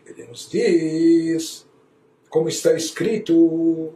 Ele 0.06 0.28
nos 0.28 0.47
diz, 0.47 1.66
como 2.30 2.47
está 2.47 2.76
escrito 2.76 3.95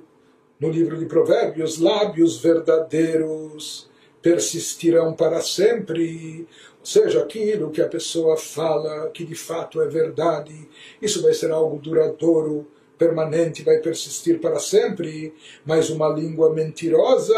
no 0.60 0.70
livro 0.72 0.98
de 0.98 1.06
Provérbios, 1.06 1.78
lábios 1.78 2.40
verdadeiros 2.42 3.88
persistirão 4.24 5.14
para 5.14 5.40
sempre. 5.40 6.48
Ou 6.80 6.86
seja, 6.86 7.22
aquilo 7.22 7.70
que 7.70 7.80
a 7.80 7.88
pessoa 7.88 8.36
fala, 8.36 9.12
que 9.12 9.24
de 9.24 9.36
fato 9.36 9.80
é 9.84 9.88
verdade, 9.88 10.68
isso 11.00 11.22
vai 11.22 11.32
ser 11.32 11.52
algo 11.52 11.78
duradouro 11.78 12.66
permanente 13.00 13.64
vai 13.64 13.78
persistir 13.78 14.40
para 14.40 14.60
sempre, 14.60 15.34
mas 15.66 15.90
uma 15.90 16.10
língua 16.10 16.54
mentirosa 16.54 17.34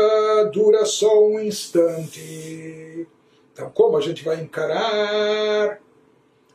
dura 0.51 0.83
só 0.85 1.23
um 1.23 1.39
instante. 1.39 3.07
Então, 3.53 3.69
como 3.69 3.95
a 3.95 4.01
gente 4.01 4.25
vai 4.25 4.41
encarar 4.41 5.79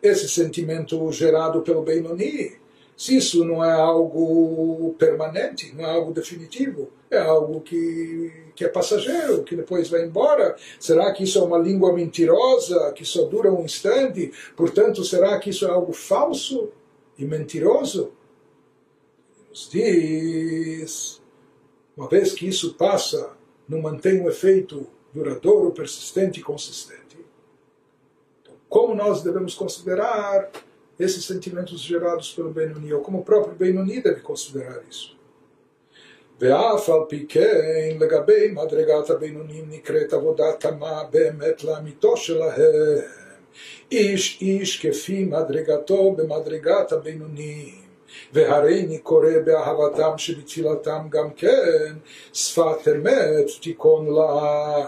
esse 0.03 0.29
sentimento 0.29 1.11
gerado 1.13 1.63
pelo 1.63 1.83
Benoni? 1.83 2.57
Se 2.97 3.17
isso 3.17 3.45
não 3.45 3.63
é 3.63 3.73
algo 3.73 4.95
permanente, 4.99 5.73
não 5.77 5.85
é 5.85 5.91
algo 5.93 6.13
definitivo, 6.13 6.91
é 7.11 7.19
algo 7.19 7.61
que, 7.61 8.33
que 8.57 8.65
é 8.65 8.69
passageiro, 8.69 9.45
que 9.45 9.55
depois 9.55 9.91
vai 9.91 10.03
embora. 10.03 10.57
Será 10.81 11.13
que 11.13 11.23
isso 11.23 11.39
é 11.39 11.43
uma 11.43 11.59
língua 11.59 11.93
mentirosa, 11.93 12.93
que 12.93 13.05
só 13.05 13.27
dura 13.27 13.53
um 13.53 13.65
instante? 13.65 14.33
Portanto, 14.57 15.05
será 15.05 15.39
que 15.39 15.51
isso 15.51 15.67
é 15.67 15.71
algo 15.71 15.93
falso 15.93 16.71
e 17.19 17.25
mentiroso? 17.27 18.16
nos 19.56 19.70
diz, 19.70 21.22
uma 21.96 22.08
vez 22.08 22.34
que 22.34 22.48
isso 22.48 22.76
passa, 22.76 23.32
não 23.68 23.82
mantém 23.82 24.22
um 24.22 24.30
efeito 24.30 24.88
duradouro, 25.14 25.72
persistente 25.72 26.40
e 26.40 26.44
consistente. 26.44 27.18
Então, 28.42 28.56
como 28.70 28.96
nós 28.96 29.22
devemos 29.22 29.54
considerar 29.54 30.50
esses 31.00 31.26
sentimentos 31.26 31.82
gerados 31.82 32.34
pelo 32.34 32.52
Benoni, 32.52 32.94
ou 32.94 33.02
como 33.02 33.20
o 33.20 33.24
próprio 33.24 33.56
Benoni 33.56 34.02
deve 34.02 34.22
considerar 34.22 34.82
isso? 34.90 35.22
ואף 36.42 36.90
על 36.90 37.00
פי 37.10 37.26
כן 37.30 37.98
לגבי 38.00 38.52
מדרגת 38.52 39.10
הבינונים 39.10 39.66
נקראת 39.70 40.14
עבודת 40.14 40.66
המה 40.66 41.04
באמת 41.12 41.64
לאמיתו 41.64 42.18
שלהם 42.18 43.00
איש 43.92 44.42
איש 44.42 44.86
כפי 44.86 45.24
מדרגתו 45.26 46.12
במדרגת 46.12 46.92
הבינונים 46.92 47.85
והריני 48.34 48.98
קורא 48.98 49.40
באהבתם 49.46 50.18
שבתפילתם 50.18 51.08
גם 51.10 51.30
כן 51.30 51.94
שפת 52.34 52.88
אמת 52.88 53.48
תיכון 53.62 54.08
לעד. 54.08 54.88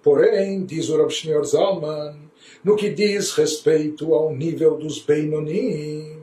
Porém, 0.00 0.64
diz 0.64 0.88
o 0.88 0.96
Rav 0.96 1.10
Shneur 1.10 1.44
Zalman, 1.44 2.30
no 2.64 2.76
que 2.76 2.88
diz 2.88 3.32
respeito 3.32 4.14
ao 4.14 4.32
nível 4.32 4.76
dos 4.76 5.00
Beinonim, 5.00 6.18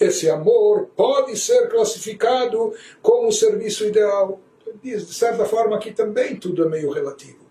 esse 0.00 0.30
amor 0.30 0.88
pode 0.96 1.36
ser 1.36 1.68
classificado 1.68 2.72
como 3.02 3.28
o 3.28 3.32
serviço 3.32 3.84
ideal. 3.84 4.40
Diz, 4.82 5.06
de 5.06 5.14
certa 5.14 5.44
forma, 5.44 5.76
aqui 5.76 5.92
também 5.92 6.36
tudo 6.36 6.64
é 6.64 6.68
meio 6.68 6.90
relativo. 6.90 7.44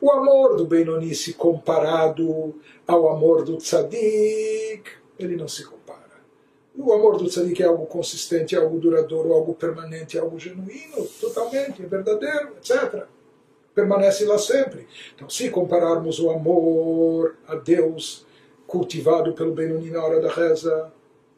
O 0.00 0.10
amor 0.10 0.56
do 0.56 0.66
Benoni 0.66 1.14
se 1.14 1.32
comparado 1.32 2.54
ao 2.86 3.08
amor 3.08 3.42
do 3.42 3.56
Tzadik, 3.56 4.82
ele 5.18 5.36
não 5.36 5.48
se 5.48 5.64
compara. 5.64 5.77
O 6.81 6.93
amor 6.93 7.17
do 7.17 7.27
tzadik 7.27 7.61
é 7.61 7.65
algo 7.65 7.85
consistente, 7.85 8.55
é 8.55 8.57
algo 8.57 8.79
duradouro, 8.79 9.33
algo 9.33 9.53
permanente, 9.53 10.17
é 10.17 10.21
algo 10.21 10.39
genuíno, 10.39 11.05
totalmente, 11.19 11.83
é 11.83 11.85
verdadeiro, 11.85 12.53
etc. 12.57 13.03
Permanece 13.75 14.23
lá 14.23 14.37
sempre. 14.37 14.87
Então, 15.13 15.29
se 15.29 15.49
compararmos 15.49 16.21
o 16.21 16.29
amor 16.29 17.35
a 17.45 17.55
Deus 17.55 18.25
cultivado 18.65 19.33
pelo 19.33 19.51
Benoni 19.51 19.91
na 19.91 20.01
hora 20.01 20.21
da 20.21 20.31
reza, 20.31 20.89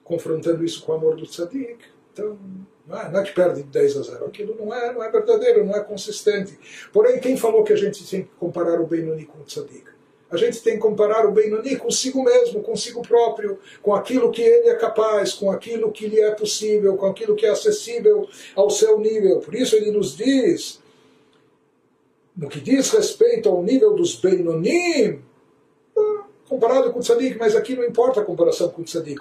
confrontando 0.03 0.63
isso 0.63 0.83
com 0.83 0.91
o 0.91 0.95
amor 0.95 1.15
do 1.15 1.25
tzadik, 1.25 1.79
então 2.13 2.37
não 2.85 3.01
é, 3.01 3.09
não 3.09 3.19
é 3.19 3.23
que 3.23 3.33
perde 3.33 3.63
10 3.63 3.97
a 3.97 4.01
0. 4.03 4.25
Aquilo 4.25 4.55
não 4.59 4.71
é, 4.71 4.93
não 4.93 5.03
é 5.03 5.09
verdadeiro, 5.09 5.65
não 5.65 5.75
é 5.75 5.83
consistente. 5.83 6.59
Porém, 6.93 7.19
quem 7.19 7.35
falou 7.35 7.63
que 7.63 7.73
a 7.73 7.77
gente 7.77 8.07
tem 8.07 8.23
que 8.23 8.29
comparar 8.39 8.79
o 8.79 8.85
Benoni 8.85 9.25
com 9.25 9.39
o 9.39 9.43
tzadik? 9.43 9.90
A 10.31 10.37
gente 10.37 10.61
tem 10.61 10.75
que 10.75 10.79
comparar 10.79 11.27
o 11.27 11.31
Benoni 11.31 11.75
consigo 11.75 12.23
mesmo, 12.23 12.63
consigo 12.63 13.01
próprio, 13.01 13.59
com 13.81 13.93
aquilo 13.93 14.31
que 14.31 14.41
ele 14.41 14.69
é 14.69 14.75
capaz, 14.75 15.33
com 15.33 15.51
aquilo 15.51 15.91
que 15.91 16.07
lhe 16.07 16.21
é 16.21 16.31
possível, 16.31 16.95
com 16.95 17.07
aquilo 17.07 17.35
que 17.35 17.45
é 17.45 17.49
acessível 17.49 18.27
ao 18.55 18.69
seu 18.69 18.97
nível. 18.97 19.39
Por 19.39 19.53
isso 19.53 19.75
ele 19.75 19.91
nos 19.91 20.15
diz, 20.15 20.79
no 22.35 22.47
que 22.47 22.61
diz 22.61 22.89
respeito 22.91 23.49
ao 23.49 23.61
nível 23.61 23.93
dos 23.93 24.15
Benonim, 24.15 25.21
ah, 25.97 26.23
comparado 26.47 26.93
com 26.93 26.99
o 26.99 27.01
Tzadik, 27.01 27.37
mas 27.37 27.53
aqui 27.53 27.75
não 27.75 27.83
importa 27.83 28.21
a 28.21 28.25
comparação 28.25 28.69
com 28.69 28.83
o 28.83 28.85
Tzadik. 28.85 29.19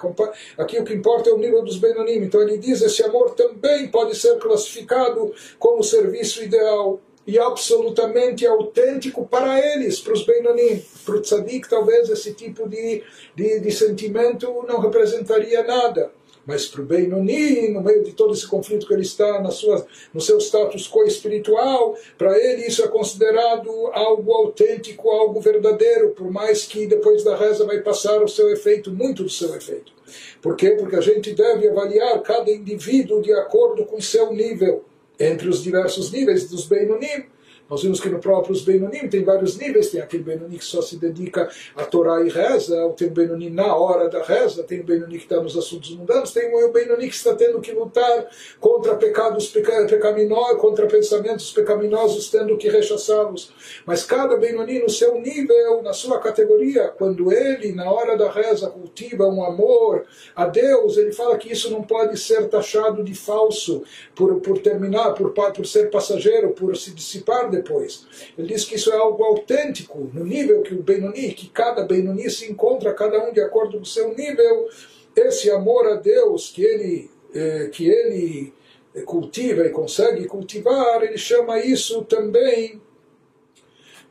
Aqui 0.57 0.79
o 0.79 0.85
que 0.85 0.93
importa 0.93 1.29
é 1.29 1.33
o 1.33 1.37
nível 1.37 1.61
dos 1.61 1.77
Benonim. 1.77 2.23
Então 2.23 2.41
ele 2.41 2.57
diz 2.57 2.81
esse 2.81 3.03
amor 3.03 3.31
também 3.31 3.89
pode 3.89 4.15
ser 4.15 4.37
classificado 4.37 5.33
como 5.59 5.83
serviço 5.83 6.41
ideal 6.41 7.01
e 7.25 7.37
absolutamente 7.37 8.45
autêntico 8.45 9.27
para 9.27 9.59
eles, 9.73 9.99
para 9.99 10.13
os 10.13 10.23
Beinanim. 10.25 10.83
Para 11.05 11.15
o 11.15 11.21
Tzadik, 11.21 11.69
talvez 11.69 12.09
esse 12.09 12.33
tipo 12.33 12.67
de, 12.67 13.03
de, 13.35 13.59
de 13.59 13.71
sentimento 13.71 14.65
não 14.67 14.79
representaria 14.79 15.63
nada. 15.63 16.11
Mas 16.45 16.65
para 16.65 16.81
o 16.81 16.85
Benoni, 16.85 17.69
no 17.69 17.81
meio 17.81 18.03
de 18.03 18.13
todo 18.13 18.33
esse 18.33 18.47
conflito 18.47 18.87
que 18.87 18.93
ele 18.93 19.03
está, 19.03 19.39
na 19.39 19.51
sua, 19.51 19.85
no 20.13 20.19
seu 20.19 20.39
status 20.39 20.89
quo 20.89 21.03
espiritual, 21.03 21.95
para 22.17 22.37
ele 22.37 22.65
isso 22.65 22.83
é 22.83 22.87
considerado 22.87 23.69
algo 23.93 24.33
autêntico, 24.33 25.09
algo 25.09 25.39
verdadeiro, 25.39 26.09
por 26.09 26.31
mais 26.31 26.65
que 26.65 26.87
depois 26.87 27.23
da 27.23 27.35
reza 27.35 27.65
vai 27.65 27.79
passar 27.81 28.23
o 28.23 28.27
seu 28.27 28.49
efeito, 28.49 28.91
muito 28.91 29.23
do 29.23 29.29
seu 29.29 29.55
efeito. 29.55 29.91
Por 30.41 30.55
quê? 30.55 30.71
Porque 30.71 30.95
a 30.95 31.01
gente 31.01 31.31
deve 31.33 31.69
avaliar 31.69 32.19
cada 32.21 32.49
indivíduo 32.49 33.21
de 33.21 33.31
acordo 33.33 33.85
com 33.85 34.01
seu 34.01 34.33
nível 34.33 34.83
entre 35.21 35.49
os 35.49 35.61
diversos 35.63 36.11
níveis 36.11 36.49
dos 36.49 36.65
Beinonim. 36.65 37.25
Nós 37.71 37.83
vimos 37.83 38.01
que 38.01 38.09
no 38.09 38.19
próprio 38.19 38.53
Benonim 38.65 39.07
tem 39.07 39.23
vários 39.23 39.57
níveis, 39.57 39.89
tem 39.89 40.01
aquele 40.01 40.23
Benoni 40.23 40.57
que 40.57 40.65
só 40.65 40.81
se 40.81 40.97
dedica 40.97 41.49
a 41.73 41.85
Torá 41.85 42.21
e 42.21 42.27
reza, 42.27 42.75
tem 42.97 43.07
o 43.07 43.11
Benoni 43.11 43.49
na 43.49 43.73
hora 43.73 44.09
da 44.09 44.21
reza, 44.21 44.61
tem 44.61 44.81
o 44.81 44.83
Benoni 44.83 45.17
que 45.17 45.23
está 45.23 45.41
nos 45.41 45.57
assuntos 45.57 45.95
mundanos, 45.95 46.33
tem 46.33 46.53
o 46.53 46.69
Benoni 46.69 47.07
que 47.07 47.15
está 47.15 47.33
tendo 47.33 47.61
que 47.61 47.71
lutar 47.71 48.27
contra 48.59 48.95
pecados 48.95 49.47
pecaminosos, 49.47 50.59
contra 50.59 50.85
pensamentos 50.85 51.49
pecaminosos, 51.53 52.29
tendo 52.29 52.57
que 52.57 52.67
rechaçá-los. 52.67 53.53
Mas 53.85 54.03
cada 54.03 54.35
Benoni 54.35 54.79
no 54.79 54.89
seu 54.89 55.17
nível, 55.21 55.81
na 55.81 55.93
sua 55.93 56.19
categoria, 56.19 56.89
quando 56.89 57.31
ele, 57.31 57.71
na 57.71 57.89
hora 57.89 58.17
da 58.17 58.29
reza, 58.29 58.69
cultiva 58.69 59.25
um 59.27 59.45
amor 59.45 60.03
a 60.35 60.45
Deus, 60.45 60.97
ele 60.97 61.13
fala 61.13 61.37
que 61.37 61.49
isso 61.49 61.71
não 61.71 61.83
pode 61.83 62.19
ser 62.19 62.49
taxado 62.49 63.01
de 63.01 63.15
falso 63.15 63.81
por, 64.13 64.41
por 64.41 64.59
terminar, 64.59 65.13
por, 65.13 65.31
por 65.31 65.65
ser 65.65 65.89
passageiro, 65.89 66.49
por 66.49 66.75
se 66.75 66.91
dissipar 66.91 67.49
depois. 67.49 67.60
Ele 68.37 68.47
diz 68.47 68.65
que 68.65 68.75
isso 68.75 68.91
é 68.91 68.95
algo 68.95 69.23
autêntico, 69.23 70.09
no 70.13 70.23
nível 70.23 70.61
que 70.61 70.73
o 70.73 70.83
Benoni, 70.83 71.33
que 71.33 71.49
cada 71.49 71.83
Benoni 71.83 72.29
se 72.29 72.51
encontra, 72.51 72.93
cada 72.93 73.27
um 73.27 73.33
de 73.33 73.41
acordo 73.41 73.77
com 73.77 73.83
o 73.83 73.85
seu 73.85 74.15
nível, 74.15 74.67
esse 75.15 75.49
amor 75.49 75.87
a 75.87 75.95
Deus 75.95 76.49
que 76.49 76.63
ele, 76.63 77.09
eh, 77.33 77.69
que 77.71 77.89
ele 77.89 78.53
cultiva 79.05 79.65
e 79.65 79.69
consegue 79.69 80.25
cultivar, 80.25 81.03
ele 81.03 81.17
chama 81.17 81.59
isso 81.59 82.03
também 82.03 82.81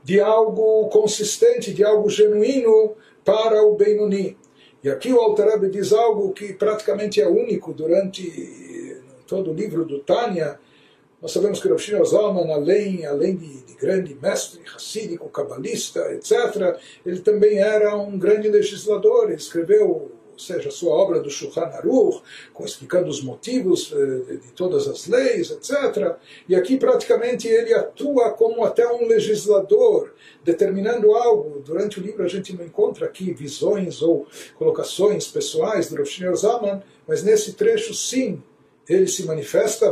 de 0.03 0.21
algo 0.21 0.89
consistente, 0.89 1.73
de 1.73 1.85
algo 1.85 2.09
genuíno 2.09 2.95
para 3.25 3.63
o 3.63 3.75
Benoni. 3.75 4.37
E 4.83 4.89
aqui 4.89 5.13
o 5.13 5.21
Alter 5.21 5.59
diz 5.69 5.93
algo 5.93 6.33
que 6.33 6.55
praticamente 6.55 7.21
é 7.21 7.29
único 7.29 7.75
durante 7.75 8.97
todo 9.27 9.51
o 9.51 9.55
livro 9.55 9.85
do 9.85 10.01
Tânia. 10.01 10.59
Nós 11.21 11.33
sabemos 11.33 11.61
que 11.61 11.69
Rav 11.69 12.05
Zalman, 12.05 12.51
além, 12.53 13.05
além 13.05 13.37
de, 13.37 13.63
de 13.63 13.75
grande 13.75 14.15
mestre, 14.15 14.61
racídico, 14.65 15.29
cabalista, 15.29 16.01
etc., 16.15 16.79
ele 17.05 17.21
também 17.21 17.59
era 17.59 17.95
um 17.97 18.19
grande 18.19 18.49
legislador. 18.49 19.27
Ele 19.27 19.35
escreveu 19.35 20.13
seja, 20.41 20.69
a 20.69 20.73
sua 20.73 20.93
obra 20.95 21.21
do 21.21 21.31
Shulchan 21.31 21.67
Aruch, 21.67 22.23
explicando 22.65 23.09
os 23.09 23.23
motivos 23.23 23.93
eh, 23.93 24.37
de 24.37 24.53
todas 24.53 24.89
as 24.89 25.07
leis, 25.07 25.51
etc. 25.51 26.17
E 26.49 26.55
aqui 26.55 26.77
praticamente 26.77 27.47
ele 27.47 27.75
atua 27.75 28.31
como 28.31 28.65
até 28.65 28.87
um 28.91 29.07
legislador, 29.07 30.15
determinando 30.45 31.15
algo. 31.15 31.61
Durante 31.61 32.01
o 32.01 32.03
livro 32.03 32.25
a 32.25 32.29
gente 32.29 32.57
não 32.57 32.65
encontra 32.65 33.07
aqui 33.07 33.33
visões 33.33 34.03
ou 34.03 34.27
colocações 34.57 35.29
pessoais 35.29 35.89
do 35.91 35.97
Rosh 35.97 36.21
Zaman, 36.37 36.83
mas 37.07 37.23
nesse 37.23 37.53
trecho 37.53 37.95
sim, 37.95 38.43
ele 38.91 39.07
se 39.07 39.25
manifesta, 39.25 39.91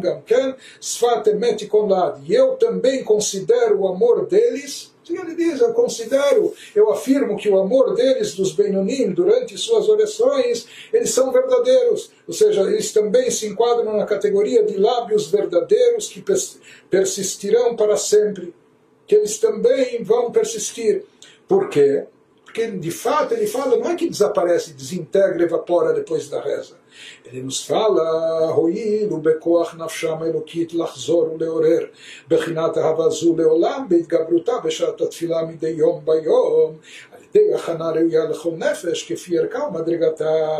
gamken 0.00 0.54
emet 1.26 1.70
E 2.26 2.34
eu 2.34 2.56
também 2.56 3.04
considero 3.04 3.80
o 3.80 3.88
amor 3.88 4.26
deles 4.26 4.92
Sim, 5.04 5.18
ele 5.18 5.34
diz, 5.34 5.60
eu 5.60 5.72
considero, 5.72 6.54
eu 6.76 6.90
afirmo 6.90 7.36
que 7.36 7.48
o 7.48 7.58
amor 7.58 7.94
deles, 7.94 8.36
dos 8.36 8.52
Benonim, 8.52 9.10
durante 9.10 9.58
suas 9.58 9.88
orações, 9.88 10.66
eles 10.92 11.10
são 11.10 11.32
verdadeiros. 11.32 12.12
Ou 12.26 12.32
seja, 12.32 12.62
eles 12.62 12.92
também 12.92 13.28
se 13.28 13.48
enquadram 13.48 13.96
na 13.96 14.06
categoria 14.06 14.62
de 14.62 14.76
lábios 14.76 15.28
verdadeiros 15.28 16.08
que 16.08 16.24
persistirão 16.88 17.74
para 17.74 17.96
sempre. 17.96 18.54
Que 19.04 19.16
eles 19.16 19.38
também 19.38 20.04
vão 20.04 20.30
persistir. 20.30 21.02
Por 21.48 21.68
quê? 21.68 22.04
Porque, 22.51 22.67
de 22.71 22.91
fato, 22.91 23.33
ele 23.33 23.45
fala, 23.45 23.77
não 23.77 23.91
é 23.91 23.95
que 23.95 24.09
desaparece, 24.09 24.73
desintegra, 24.73 25.43
evapora 25.43 25.93
depois 25.93 26.27
da 26.29 26.41
reza. 26.41 26.75
Ele 27.25 27.43
nos 27.43 27.65
fala, 27.65 28.51
הואיל 28.55 29.13
ובכוח 29.13 29.75
נפשם 29.75 30.17
האלוקית 30.21 30.73
לחזור 30.73 31.33
ולעורר 31.33 31.85
בחינת 32.27 32.77
אהבה 32.77 33.09
זו 33.09 33.35
לעולם 33.37 33.85
בהתגברותה 33.89 34.51
בשעת 34.63 35.01
התפילה 35.01 35.45
מדי 35.45 35.69
יום 35.69 36.05
ביום 36.05 36.77
על 37.11 37.19
ידי 37.23 37.53
הכנה 37.53 37.89
ראויה 37.91 38.25
לכל 38.25 38.51
נפש 38.57 39.11
כפי 39.11 39.39
ערכה 39.39 39.63
ומדרגתה 39.63 40.57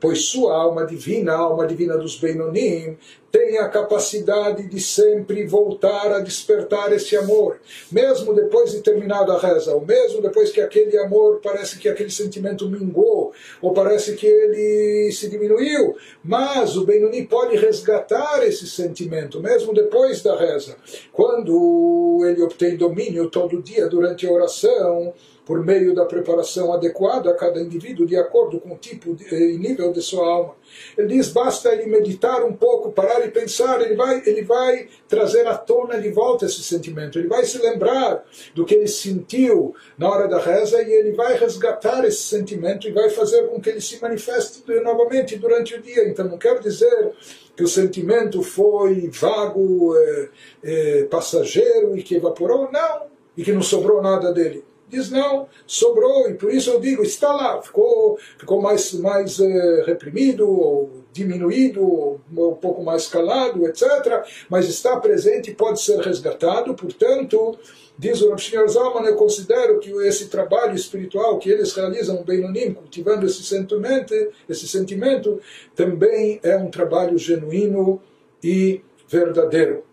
pois 0.00 0.26
sua 0.26 0.56
alma 0.56 0.86
divina, 0.86 1.32
alma 1.32 1.66
divina 1.66 1.96
dos 1.96 2.16
Beinonim, 2.16 2.96
tem 3.32 3.56
a 3.56 3.68
capacidade 3.68 4.68
de 4.68 4.78
sempre 4.78 5.46
voltar 5.46 6.12
a 6.12 6.18
despertar 6.18 6.92
esse 6.92 7.16
amor, 7.16 7.58
mesmo 7.90 8.34
depois 8.34 8.72
de 8.72 8.82
terminada 8.82 9.32
a 9.32 9.38
reza, 9.38 9.74
ou 9.74 9.80
mesmo 9.80 10.20
depois 10.20 10.50
que 10.50 10.60
aquele 10.60 10.98
amor 10.98 11.40
parece 11.42 11.78
que 11.78 11.88
aquele 11.88 12.10
sentimento 12.10 12.68
mingou, 12.68 13.32
ou 13.62 13.72
parece 13.72 14.14
que 14.16 14.26
ele 14.26 15.10
se 15.12 15.30
diminuiu, 15.30 15.96
mas 16.22 16.76
o 16.76 16.84
Benoni 16.84 17.24
pode 17.26 17.56
resgatar 17.56 18.46
esse 18.46 18.66
sentimento, 18.66 19.40
mesmo 19.40 19.72
depois 19.72 20.22
da 20.22 20.38
reza, 20.38 20.76
quando 21.10 22.20
ele 22.28 22.42
obtém 22.42 22.76
domínio 22.76 23.30
todo 23.30 23.62
dia 23.62 23.88
durante 23.88 24.26
a 24.26 24.30
oração 24.30 25.14
por 25.44 25.64
meio 25.64 25.94
da 25.94 26.04
preparação 26.04 26.72
adequada 26.72 27.30
a 27.30 27.34
cada 27.34 27.60
indivíduo, 27.60 28.06
de 28.06 28.16
acordo 28.16 28.60
com 28.60 28.74
o 28.74 28.78
tipo 28.78 29.16
e 29.30 29.58
nível 29.58 29.92
de 29.92 30.00
sua 30.00 30.24
alma. 30.24 30.54
Ele 30.96 31.16
diz, 31.16 31.28
basta 31.28 31.72
ele 31.72 31.86
meditar 31.86 32.44
um 32.44 32.52
pouco, 32.52 32.92
parar 32.92 33.26
e 33.26 33.30
pensar, 33.30 33.80
ele 33.80 33.96
vai, 33.96 34.22
ele 34.24 34.42
vai 34.42 34.88
trazer 35.08 35.46
à 35.46 35.56
tona 35.56 36.00
de 36.00 36.10
volta 36.10 36.46
esse 36.46 36.62
sentimento, 36.62 37.18
ele 37.18 37.26
vai 37.26 37.44
se 37.44 37.58
lembrar 37.58 38.24
do 38.54 38.64
que 38.64 38.74
ele 38.74 38.86
sentiu 38.86 39.74
na 39.98 40.08
hora 40.08 40.28
da 40.28 40.38
reza 40.38 40.80
e 40.80 40.92
ele 40.92 41.12
vai 41.12 41.36
resgatar 41.36 42.04
esse 42.04 42.22
sentimento 42.22 42.88
e 42.88 42.92
vai 42.92 43.10
fazer 43.10 43.48
com 43.48 43.60
que 43.60 43.70
ele 43.70 43.80
se 43.80 44.00
manifeste 44.00 44.62
novamente 44.82 45.36
durante 45.36 45.74
o 45.74 45.82
dia. 45.82 46.08
Então 46.08 46.28
não 46.28 46.38
quer 46.38 46.60
dizer 46.60 47.12
que 47.56 47.64
o 47.64 47.68
sentimento 47.68 48.42
foi 48.42 49.08
vago, 49.08 49.96
é, 49.96 50.28
é, 50.62 51.04
passageiro 51.04 51.96
e 51.96 52.02
que 52.02 52.14
evaporou, 52.14 52.70
não, 52.70 53.06
e 53.36 53.42
que 53.42 53.52
não 53.52 53.62
sobrou 53.62 54.00
nada 54.00 54.32
dele. 54.32 54.64
Diz 54.92 55.08
não, 55.10 55.48
sobrou, 55.66 56.28
e 56.28 56.34
por 56.34 56.52
isso 56.52 56.68
eu 56.68 56.78
digo, 56.78 57.02
está 57.02 57.32
lá, 57.32 57.62
ficou, 57.62 58.18
ficou 58.36 58.60
mais, 58.60 58.92
mais 58.92 59.40
é, 59.40 59.84
reprimido, 59.86 60.46
ou 60.46 61.02
diminuído, 61.10 61.82
ou 61.82 62.20
um 62.30 62.54
pouco 62.56 62.84
mais 62.84 63.06
calado, 63.06 63.66
etc. 63.66 64.22
Mas 64.50 64.68
está 64.68 65.00
presente 65.00 65.50
e 65.50 65.54
pode 65.54 65.80
ser 65.80 65.98
resgatado, 66.00 66.74
portanto, 66.74 67.58
diz 67.98 68.20
o 68.20 68.28
Rav 68.28 68.68
Zalman, 68.68 69.06
eu 69.06 69.16
considero 69.16 69.80
que 69.80 69.90
esse 70.06 70.28
trabalho 70.28 70.74
espiritual 70.74 71.38
que 71.38 71.48
eles 71.48 71.72
realizam 71.72 72.22
bem 72.22 72.42
no 72.42 72.74
cultivando 72.74 73.24
esse 73.24 73.42
sentimento, 73.44 74.12
esse 74.46 74.68
sentimento, 74.68 75.40
também 75.74 76.38
é 76.42 76.54
um 76.54 76.68
trabalho 76.68 77.16
genuíno 77.16 77.98
e 78.44 78.82
verdadeiro 79.08 79.84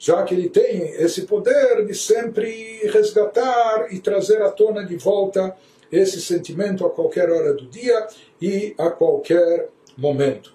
já 0.00 0.24
que 0.24 0.32
ele 0.32 0.48
tem 0.48 0.92
esse 0.92 1.26
poder 1.26 1.84
de 1.84 1.94
sempre 1.94 2.80
resgatar 2.86 3.92
e 3.92 4.00
trazer 4.00 4.40
à 4.40 4.50
tona 4.50 4.82
de 4.82 4.96
volta 4.96 5.54
esse 5.92 6.22
sentimento 6.22 6.86
a 6.86 6.90
qualquer 6.90 7.28
hora 7.28 7.52
do 7.52 7.66
dia 7.66 8.08
e 8.40 8.74
a 8.78 8.88
qualquer 8.88 9.68
momento. 9.98 10.54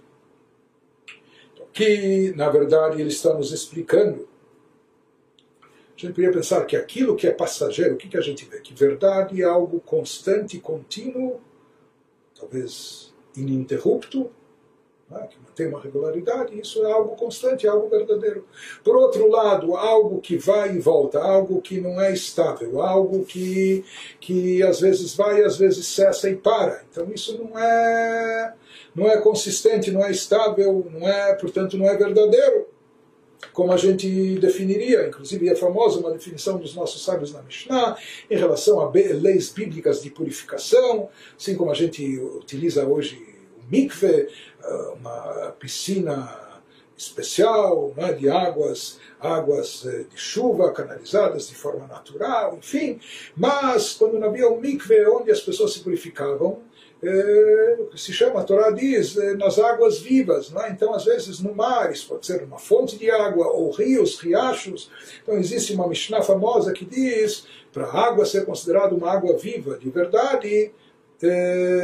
Que, 1.72 2.34
na 2.36 2.50
verdade, 2.50 3.00
ele 3.00 3.10
está 3.10 3.36
nos 3.36 3.52
explicando. 3.52 4.28
A 5.62 5.96
gente 5.96 6.14
poderia 6.14 6.32
pensar 6.32 6.66
que 6.66 6.76
aquilo 6.76 7.16
que 7.16 7.28
é 7.28 7.32
passageiro, 7.32 7.94
o 7.94 7.98
que, 7.98 8.10
que 8.10 8.18
a 8.18 8.22
gente 8.22 8.46
vê? 8.46 8.60
Que 8.62 8.74
verdade 8.74 9.44
é 9.44 9.46
algo 9.46 9.80
constante, 9.80 10.60
contínuo, 10.60 11.40
talvez 12.34 13.14
ininterrupto, 13.38 14.32
né, 15.10 15.28
que 15.30 15.38
mantém 15.40 15.68
uma 15.68 15.80
regularidade, 15.80 16.60
isso 16.60 16.84
é 16.84 16.92
algo 16.92 17.16
constante, 17.16 17.68
é 17.68 17.70
algo 17.70 17.88
verdadeiro. 17.90 18.46
Por 18.84 18.96
outro 18.96 19.30
lado, 19.30 19.76
algo 19.76 20.20
que 20.20 20.36
vai 20.38 20.76
e 20.76 20.80
volta, 20.80 21.20
algo 21.20 21.62
que 21.62 21.80
não 21.80 22.02
é 22.02 22.12
estável, 22.12 22.82
algo 22.82 23.24
que, 23.24 23.86
que 24.20 24.64
às 24.64 24.80
vezes 24.80 25.16
vai, 25.16 25.44
às 25.44 25.58
vezes 25.58 25.86
cessa 25.88 26.30
e 26.30 26.36
para. 26.36 26.84
Então 26.90 27.08
isso 27.14 27.38
não 27.38 27.58
é, 27.58 28.54
não 28.96 29.08
é 29.08 29.18
consistente, 29.18 29.92
não 29.92 30.04
é 30.04 30.10
estável, 30.10 30.86
não 30.92 31.08
é, 31.08 31.36
portanto, 31.36 31.78
não 31.78 31.88
é 31.88 31.96
verdadeiro 31.96 32.68
como 33.54 33.72
a 33.72 33.78
gente 33.78 34.40
definiria, 34.40 35.08
inclusive 35.08 35.48
é 35.48 35.56
famosa 35.56 36.00
uma 36.00 36.12
definição 36.12 36.58
dos 36.58 36.74
nossos 36.74 37.04
sábios 37.04 37.32
na 37.32 37.42
Mishnah, 37.44 37.96
em 38.30 38.36
relação 38.36 38.80
a 38.80 38.92
leis 38.92 39.50
bíblicas 39.50 40.02
de 40.02 40.10
purificação, 40.10 41.10
assim 41.38 41.56
como 41.56 41.70
a 41.70 41.76
gente 41.76 42.20
utiliza 42.20 42.86
hoje 42.86 43.35
mikve, 43.70 44.28
uma 44.96 45.56
piscina 45.60 46.46
especial 46.98 47.94
né, 47.98 48.14
de 48.14 48.30
águas 48.30 49.00
águas 49.26 49.86
eh, 49.86 50.06
de 50.10 50.18
chuva 50.18 50.72
canalizadas 50.72 51.48
de 51.48 51.56
forma 51.56 51.88
natural, 51.88 52.56
enfim. 52.58 53.00
Mas 53.36 53.94
quando 53.94 54.20
não 54.20 54.30
havia 54.30 54.50
um 54.50 54.60
mikve 54.60 55.06
onde 55.08 55.32
as 55.32 55.42
pessoas 55.42 55.74
se 55.74 55.80
purificavam, 55.80 56.60
eh, 57.04 57.78
se 57.96 58.14
chama, 58.14 58.42
a 58.42 58.44
Torá 58.44 58.72
diz, 58.72 59.18
eh, 59.18 59.36
nas 59.36 59.60
águas 59.60 60.00
vivas. 60.00 60.52
Não 60.52 60.62
é? 60.62 60.70
Então, 60.72 60.94
às 60.94 61.06
vezes, 61.06 61.40
no 61.40 61.54
mar, 61.54 61.92
isso 61.92 62.08
pode 62.08 62.26
ser 62.26 62.44
uma 62.44 62.60
fonte 62.60 62.98
de 62.98 63.10
água, 63.10 63.48
ou 63.48 63.72
rios, 63.72 64.20
riachos. 64.20 64.90
Então, 65.22 65.38
existe 65.38 65.74
uma 65.74 65.88
Mishnah 65.88 66.22
famosa 66.22 66.72
que 66.72 66.86
diz, 66.86 67.46
para 67.74 67.86
a 67.86 68.08
água 68.08 68.26
ser 68.26 68.46
considerada 68.46 68.96
uma 68.96 69.12
água 69.12 69.38
viva 69.38 69.78
de 69.78 69.90
verdade, 69.90 70.48
é, 70.48 70.72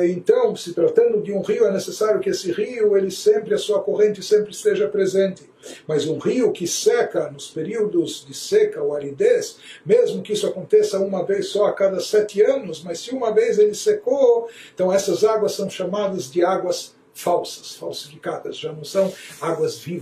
então, 0.06 0.56
se 0.56 0.74
tratando 0.74 1.22
de 1.22 1.32
um 1.32 1.42
rio, 1.42 1.66
é 1.66 1.72
necessário 1.72 2.20
que 2.20 2.30
esse 2.30 2.52
rio, 2.52 2.98
ele 2.98 3.10
sempre, 3.10 3.54
a 3.54 3.58
sua 3.58 3.82
corrente 3.82 4.22
sempre 4.22 4.52
esteja 4.52 4.88
presente. 4.88 5.50
Mas 5.88 6.08
um 6.08 6.18
rio 6.18 6.52
que 6.52 6.68
seca 6.68 7.30
nos 7.32 7.50
períodos 7.50 8.26
de 8.26 8.34
seca 8.34 8.82
ou 8.82 8.96
aridez, 8.96 9.58
mesmo 9.86 10.22
que 10.22 10.34
isso 10.34 10.48
aconteça 10.48 11.00
uma 11.00 11.24
vez 11.24 11.48
só 11.48 11.66
a 11.66 11.74
cada 11.74 12.00
sete 12.00 12.42
anos, 12.42 12.84
mas 12.84 13.00
se 13.00 13.12
uma 13.12 13.32
vez 13.32 13.60
ele 13.60 13.76
secou, 13.76 14.50
então 14.74 14.92
essas 14.92 15.24
águas 15.24 15.54
são 15.54 15.70
chamadas 15.70 16.32
de 16.32 16.44
águas 16.44 16.96
falsas, 17.14 17.76
falsificadas, 17.76 18.58
já 18.58 18.72
não 18.72 18.84
são 18.84 19.14
águas 19.40 19.78
vivas. 19.78 20.00